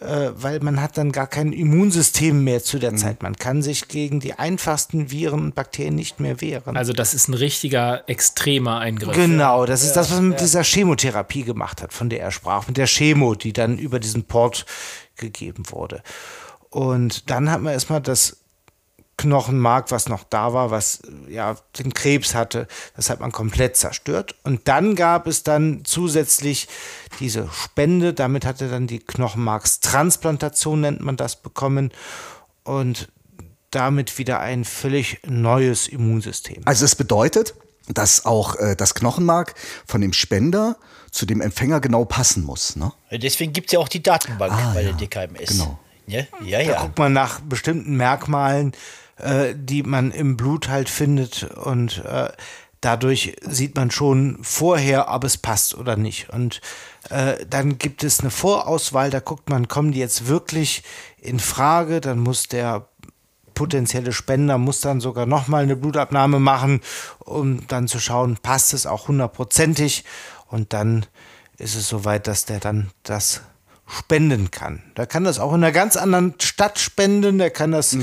äh, 0.00 0.30
weil 0.34 0.60
man 0.60 0.80
hat 0.80 0.96
dann 0.96 1.12
gar 1.12 1.26
kein 1.26 1.52
Immunsystem 1.52 2.42
mehr 2.42 2.62
zu 2.64 2.78
Mhm. 2.78 2.80
der 2.80 2.96
Zeit. 2.96 3.22
Man 3.22 3.36
kann 3.36 3.60
sich 3.60 3.86
gegen 3.88 4.18
die 4.20 4.32
einfachsten 4.38 5.10
Viren 5.10 5.40
und 5.40 5.54
Bakterien 5.54 5.94
nicht 5.94 6.20
mehr 6.20 6.40
wehren. 6.40 6.74
Also 6.76 6.94
das 6.94 7.12
ist 7.12 7.28
ein 7.28 7.34
richtiger 7.34 8.08
extremer 8.08 8.78
Eingriff. 8.78 9.14
Genau, 9.14 9.66
das 9.66 9.82
ist 9.82 9.92
das, 9.92 10.10
was 10.10 10.16
man 10.16 10.30
mit 10.30 10.40
dieser 10.40 10.64
Chemotherapie 10.64 11.42
gemacht 11.42 11.82
hat, 11.82 11.92
von 11.92 12.08
der 12.08 12.20
er 12.22 12.30
sprach, 12.30 12.66
mit 12.66 12.78
der 12.78 12.86
Chemo, 12.86 13.34
die 13.34 13.52
dann 13.52 13.76
über 13.76 14.00
diesen 14.00 14.24
Port 14.24 14.64
gegeben 15.16 15.64
wurde. 15.70 16.02
Und 16.70 17.28
dann 17.30 17.50
hat 17.50 17.60
man 17.60 17.74
erstmal 17.74 18.00
das 18.00 18.38
Knochenmark, 19.18 19.90
was 19.90 20.08
noch 20.08 20.24
da 20.24 20.52
war, 20.52 20.70
was 20.70 21.00
ja 21.28 21.56
den 21.78 21.94
Krebs 21.94 22.34
hatte, 22.34 22.66
das 22.96 23.10
hat 23.10 23.20
man 23.20 23.30
komplett 23.30 23.76
zerstört. 23.76 24.34
Und 24.42 24.66
dann 24.68 24.96
gab 24.96 25.26
es 25.26 25.42
dann 25.42 25.82
zusätzlich 25.84 26.68
diese 27.20 27.48
Spende, 27.52 28.14
damit 28.14 28.44
hat 28.44 28.60
er 28.60 28.68
dann 28.68 28.86
die 28.86 28.98
Knochenmarkstransplantation, 28.98 30.80
nennt 30.80 31.00
man 31.02 31.16
das, 31.16 31.36
bekommen. 31.36 31.92
Und 32.64 33.08
damit 33.70 34.18
wieder 34.18 34.40
ein 34.40 34.64
völlig 34.64 35.20
neues 35.26 35.88
Immunsystem. 35.88 36.62
Also 36.64 36.84
es 36.84 36.94
bedeutet, 36.94 37.54
dass 37.88 38.24
auch 38.24 38.56
äh, 38.56 38.76
das 38.76 38.94
Knochenmark 38.94 39.54
von 39.86 40.00
dem 40.00 40.12
Spender 40.12 40.76
zu 41.10 41.26
dem 41.26 41.40
Empfänger 41.40 41.80
genau 41.80 42.04
passen 42.04 42.44
muss. 42.44 42.76
Ne? 42.76 42.92
Deswegen 43.10 43.52
gibt 43.52 43.68
es 43.68 43.72
ja 43.72 43.78
auch 43.78 43.88
die 43.88 44.02
Datenbank 44.02 44.52
Ah, 44.52 44.72
bei 44.74 44.82
ja. 44.82 44.92
der 44.92 45.26
DKMS. 45.26 45.48
Genau. 45.50 45.78
Ja, 46.06 46.20
ja. 46.44 46.58
Da 46.58 46.60
ja. 46.60 46.80
guckt 46.82 46.98
man 46.98 47.12
nach 47.12 47.40
bestimmten 47.40 47.96
Merkmalen, 47.96 48.72
äh, 49.22 49.54
die 49.56 49.82
man 49.82 50.10
im 50.10 50.36
Blut 50.36 50.68
halt 50.68 50.88
findet 50.88 51.44
und 51.44 52.04
äh, 52.04 52.30
dadurch 52.80 53.36
sieht 53.42 53.76
man 53.76 53.90
schon 53.90 54.38
vorher, 54.42 55.12
ob 55.12 55.24
es 55.24 55.38
passt 55.38 55.74
oder 55.76 55.96
nicht. 55.96 56.30
Und 56.30 56.60
äh, 57.08 57.46
dann 57.48 57.78
gibt 57.78 58.04
es 58.04 58.20
eine 58.20 58.30
Vorauswahl, 58.30 59.10
da 59.10 59.20
guckt 59.20 59.48
man, 59.48 59.68
kommen 59.68 59.92
die 59.92 60.00
jetzt 60.00 60.26
wirklich 60.26 60.82
in 61.18 61.38
Frage, 61.38 62.00
dann 62.00 62.18
muss 62.18 62.48
der 62.48 62.88
potenzielle 63.54 64.12
Spender 64.12 64.58
muss 64.58 64.80
dann 64.80 65.00
sogar 65.00 65.26
nochmal 65.26 65.62
eine 65.62 65.76
Blutabnahme 65.76 66.40
machen, 66.40 66.80
um 67.18 67.66
dann 67.68 67.86
zu 67.86 68.00
schauen, 68.00 68.38
passt 68.42 68.74
es 68.74 68.86
auch 68.86 69.08
hundertprozentig 69.08 70.04
und 70.48 70.72
dann 70.72 71.06
ist 71.58 71.76
es 71.76 71.86
soweit, 71.88 72.26
dass 72.26 72.46
der 72.46 72.60
dann 72.60 72.90
das 73.02 73.42
spenden 73.86 74.50
kann. 74.50 74.82
Der 74.96 75.06
kann 75.06 75.24
das 75.24 75.38
auch 75.38 75.50
in 75.52 75.62
einer 75.62 75.72
ganz 75.72 75.96
anderen 75.96 76.34
Stadt 76.40 76.78
spenden, 76.78 77.38
der 77.38 77.50
kann 77.50 77.72
das 77.72 77.96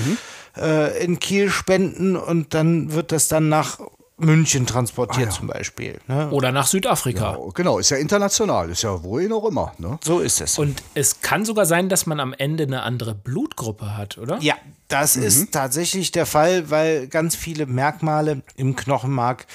äh, 0.57 1.03
in 1.03 1.19
Kiel 1.19 1.49
spenden 1.49 2.15
und 2.15 2.53
dann 2.53 2.93
wird 2.93 3.11
das 3.11 3.27
dann 3.27 3.49
nach 3.49 3.79
München 4.19 4.65
transportiert 4.65 5.31
zum 5.31 5.47
Beispiel. 5.47 5.99
Ne? 6.07 6.29
Oder 6.31 6.51
nach 6.51 6.67
Südafrika. 6.67 7.37
Oh, 7.37 7.51
Genau, 7.51 7.79
ist 7.79 7.89
ja 7.89 7.97
international, 7.97 8.69
ist 8.69 8.83
ja 8.83 9.01
wohin 9.03 9.31
auch 9.31 9.45
immer. 9.45 9.73
Ne? 9.77 9.97
So 10.03 10.19
ist 10.19 10.41
es. 10.41 10.59
Und 10.59 10.83
es 10.93 11.21
kann 11.21 11.45
sogar 11.45 11.65
sein, 11.65 11.89
dass 11.89 12.05
man 12.05 12.19
am 12.19 12.33
Ende 12.33 12.63
eine 12.63 12.83
andere 12.83 13.15
Blutgruppe 13.15 13.95
hat, 13.95 14.17
oder? 14.17 14.37
Ja, 14.41 14.55
das 14.87 15.15
ist 15.15 15.51
tatsächlich 15.53 16.11
der 16.11 16.25
Fall, 16.25 16.69
weil 16.69 17.07
ganz 17.07 17.35
viele 17.35 17.65
Merkmale 17.65 18.41
im 18.55 18.75
Knochenmark 18.75 19.45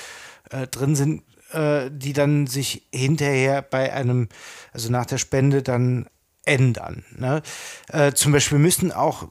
äh, 0.51 0.67
drin 0.67 0.97
sind, 0.97 1.23
äh, 1.53 1.91
die 1.91 2.13
dann 2.13 2.47
sich 2.47 2.87
hinterher 2.93 3.63
bei 3.63 3.93
einem, 3.93 4.29
also 4.73 4.91
nach 4.91 5.07
der 5.07 5.19
Spende 5.19 5.63
dann 5.63 6.07
ändern. 6.47 7.05
Ne? 7.17 7.43
Äh, 7.89 8.13
zum 8.13 8.33
Beispiel 8.33 8.59
müssen 8.59 8.93
auch, 8.93 9.29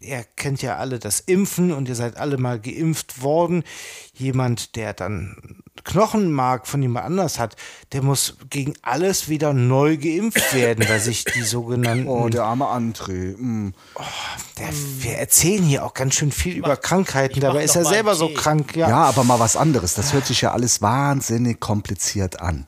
ihr 0.00 0.24
kennt 0.36 0.62
ja 0.62 0.76
alle 0.76 0.98
das 0.98 1.20
Impfen 1.20 1.72
und 1.72 1.88
ihr 1.88 1.94
seid 1.94 2.16
alle 2.16 2.38
mal 2.38 2.60
geimpft 2.60 3.22
worden. 3.22 3.64
Jemand, 4.14 4.76
der 4.76 4.94
dann 4.94 5.62
Knochenmark 5.84 6.66
von 6.66 6.82
jemand 6.82 7.06
anders 7.06 7.38
hat, 7.38 7.56
der 7.92 8.02
muss 8.02 8.36
gegen 8.50 8.74
alles 8.82 9.28
wieder 9.28 9.52
neu 9.52 9.96
geimpft 9.96 10.54
werden, 10.54 10.88
weil 10.88 11.00
sich 11.00 11.24
die 11.24 11.42
sogenannten 11.42 12.08
Oh, 12.18 12.28
der 12.28 12.44
arme 12.44 12.66
André. 12.66 13.36
mm. 13.36 13.74
der, 14.58 14.68
wir 15.00 15.18
erzählen 15.18 15.62
hier 15.62 15.84
auch 15.84 15.94
ganz 15.94 16.14
schön 16.14 16.32
viel 16.32 16.56
über 16.56 16.76
Krankheiten, 16.76 17.40
dabei 17.40 17.58
mach 17.58 17.64
ist 17.64 17.76
er 17.76 17.84
selber 17.84 18.14
so 18.14 18.28
krank. 18.28 18.76
Ja. 18.76 18.88
Ja. 18.88 19.04
aber 19.04 19.24
mal 19.24 19.38
was 19.38 19.56
anderes. 19.56 19.94
Das 19.94 20.12
hört 20.12 20.26
sich 20.26 20.40
ja 20.40 20.52
alles 20.52 20.82
wahnsinnig 20.82 21.60
kompliziert 21.60 22.40
an. 22.40 22.66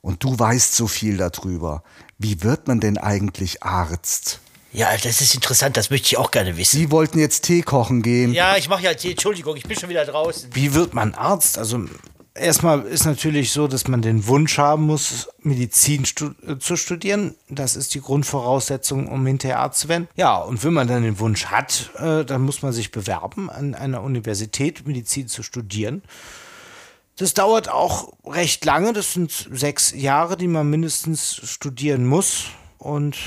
Und 0.00 0.24
du 0.24 0.38
weißt 0.38 0.74
so 0.74 0.86
viel 0.86 1.16
darüber. 1.16 1.82
Wie 2.22 2.42
wird 2.42 2.68
man 2.68 2.80
denn 2.80 2.98
eigentlich 2.98 3.62
Arzt? 3.62 4.40
ja, 4.72 4.88
das 5.02 5.20
ist 5.20 5.34
interessant, 5.34 5.76
das 5.76 5.90
möchte 5.90 6.06
ich 6.06 6.16
auch 6.16 6.30
gerne 6.30 6.56
wissen. 6.56 6.76
Sie 6.76 6.90
wollten 6.90 7.18
jetzt 7.18 7.42
Tee 7.42 7.62
kochen 7.62 8.02
gehen. 8.02 8.32
Ja, 8.32 8.56
ich 8.56 8.68
mache 8.68 8.84
ja 8.84 8.94
Tee. 8.94 9.12
Entschuldigung, 9.12 9.56
ich 9.56 9.64
bin 9.64 9.76
schon 9.76 9.88
wieder 9.88 10.04
draußen. 10.04 10.50
Wie 10.52 10.74
wird 10.74 10.94
man 10.94 11.14
Arzt? 11.14 11.58
Also 11.58 11.86
erstmal 12.34 12.82
ist 12.82 13.04
natürlich 13.04 13.52
so, 13.52 13.66
dass 13.66 13.88
man 13.88 14.02
den 14.02 14.26
Wunsch 14.28 14.58
haben 14.58 14.84
muss, 14.84 15.28
Medizin 15.42 16.04
stu 16.04 16.30
äh, 16.46 16.58
zu 16.58 16.76
studieren. 16.76 17.34
Das 17.48 17.74
ist 17.74 17.94
die 17.94 18.00
Grundvoraussetzung, 18.00 19.08
um 19.08 19.26
hinterher 19.26 19.58
Arzt 19.58 19.80
zu 19.80 19.88
werden. 19.88 20.06
Ja, 20.14 20.36
und 20.36 20.62
wenn 20.62 20.72
man 20.72 20.86
dann 20.86 21.02
den 21.02 21.18
Wunsch 21.18 21.46
hat, 21.46 21.90
äh, 21.96 22.24
dann 22.24 22.42
muss 22.42 22.62
man 22.62 22.72
sich 22.72 22.92
bewerben, 22.92 23.50
an 23.50 23.74
einer 23.74 24.02
Universität 24.02 24.86
Medizin 24.86 25.26
zu 25.26 25.42
studieren. 25.42 26.02
Das 27.20 27.34
dauert 27.34 27.68
auch 27.68 28.14
recht 28.24 28.64
lange. 28.64 28.94
Das 28.94 29.12
sind 29.12 29.30
sechs 29.52 29.92
Jahre, 29.92 30.38
die 30.38 30.48
man 30.48 30.70
mindestens 30.70 31.36
studieren 31.44 32.06
muss. 32.06 32.46
Und 32.78 33.18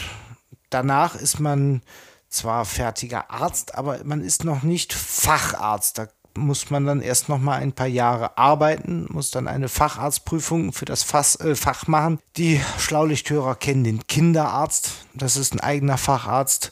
danach 0.72 1.14
ist 1.14 1.40
man 1.40 1.84
zwar 2.28 2.66
fertiger 2.66 3.30
Arzt, 3.30 3.76
aber 3.76 4.04
man 4.04 4.22
ist 4.22 4.46
noch 4.46 4.64
nicht 4.64 4.94
Facharzt. 4.94 6.00
Da 6.00 6.08
muss 6.36 6.72
man 6.72 6.88
dann 6.88 7.02
erst 7.02 7.30
noch 7.30 7.38
mal 7.38 7.60
ein 7.60 7.74
paar 7.74 7.86
Jahre 7.86 8.36
arbeiten, 8.36 9.06
muss 9.10 9.30
dann 9.30 9.48
eine 9.48 9.70
Facharztprüfung 9.70 10.74
für 10.74 10.86
das 10.86 11.04
Fass, 11.04 11.40
äh, 11.40 11.56
Fach 11.56 11.86
machen. 11.86 12.18
Die 12.36 12.60
Schlaulichthörer 12.80 13.54
kennen 13.54 13.84
den 13.84 14.08
Kinderarzt. 14.08 14.90
Das 15.14 15.38
ist 15.38 15.54
ein 15.54 15.60
eigener 15.60 16.00
Facharzt. 16.00 16.72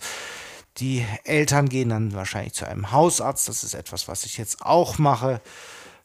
Die 0.77 1.05
Eltern 1.23 1.69
gehen 1.69 1.89
dann 1.89 2.15
wahrscheinlich 2.15 2.53
zu 2.53 2.67
einem 2.67 2.91
Hausarzt. 2.91 3.47
Das 3.47 3.63
ist 3.63 3.75
etwas, 3.75 4.07
was 4.07 4.23
ich 4.23 4.39
jetzt 4.39 4.65
auch 4.65 4.97
mache. 4.97 5.39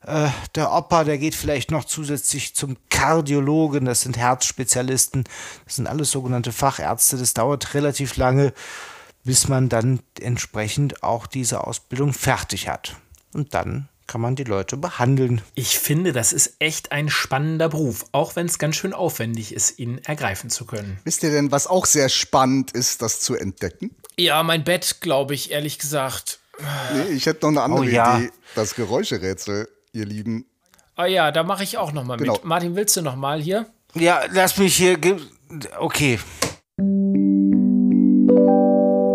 Äh, 0.07 0.29
der 0.55 0.73
Opa, 0.73 1.03
der 1.05 1.19
geht 1.19 1.35
vielleicht 1.35 1.71
noch 1.73 1.85
zusätzlich 1.85 2.55
zum 2.55 2.77
Kardiologen, 2.91 3.85
das 3.85 4.03
sind 4.03 4.17
Herzspezialisten, 4.17 5.25
das 5.65 5.77
sind 5.77 5.89
alles 5.89 6.11
sogenannte 6.13 6.53
Fachärzte. 6.53 7.17
Das 7.17 7.35
dauert 7.35 7.75
relativ 7.75 8.17
lange, 8.17 8.53
bis 9.25 9.49
man 9.49 9.69
dann 9.69 10.01
entsprechend 10.21 11.03
auch 11.03 11.27
diese 11.27 11.67
Ausbildung 11.67 12.13
fertig 12.13 12.69
hat. 12.69 12.97
Und 13.33 13.53
dann 13.55 13.89
kann 14.07 14.21
man 14.21 14.37
die 14.37 14.45
Leute 14.45 14.77
behandeln. 14.77 15.43
Ich 15.55 15.81
finde, 15.81 16.13
das 16.13 16.33
ist 16.33 16.55
echt 16.61 16.93
ein 16.93 17.09
spannender 17.11 17.69
Beruf, 17.69 18.05
auch 18.13 18.37
wenn 18.37 18.47
es 18.47 18.61
ganz 18.61 18.77
schön 18.77 18.93
aufwendig 18.93 19.53
ist, 19.53 19.81
ihn 19.81 19.99
ergreifen 20.05 20.49
zu 20.49 20.65
können. 20.65 21.01
Wisst 21.03 21.25
ihr 21.25 21.33
denn, 21.33 21.51
was 21.51 21.67
auch 21.67 21.87
sehr 21.87 22.09
spannend 22.09 22.71
ist, 22.71 23.03
das 23.03 23.19
zu 23.19 23.35
entdecken? 23.35 23.91
Ja, 24.17 24.45
mein 24.45 24.63
Bett, 24.63 24.99
glaube 25.01 25.35
ich, 25.35 25.51
ehrlich 25.51 25.81
gesagt. 25.81 26.39
Nee, 26.95 27.15
ich 27.15 27.27
hätte 27.27 27.41
noch 27.43 27.49
eine 27.51 27.63
andere 27.63 27.81
Oh 27.81 27.83
ja. 27.83 28.19
Idee. 28.19 28.31
Das 28.55 28.77
Geräuscherätsel, 28.77 29.69
ihr 29.97 30.07
Lieben. 30.07 30.47
Ah 30.95 31.07
ja, 31.07 31.33
da 31.33 31.43
mache 31.43 31.65
ich 31.65 31.77
auch 31.79 31.91
noch 31.93 32.05
mal 32.05 32.17
Genau. 32.17 32.35
mit. 32.35 32.45
Martin, 32.45 32.77
willst 32.77 32.97
du 32.97 33.03
noch 33.03 33.17
mal 33.17 33.41
hier? 33.41 33.67
Ja, 33.95 34.21
lass 34.31 34.57
mich 34.59 34.77
hier. 34.77 34.97
Okay. 35.79 36.19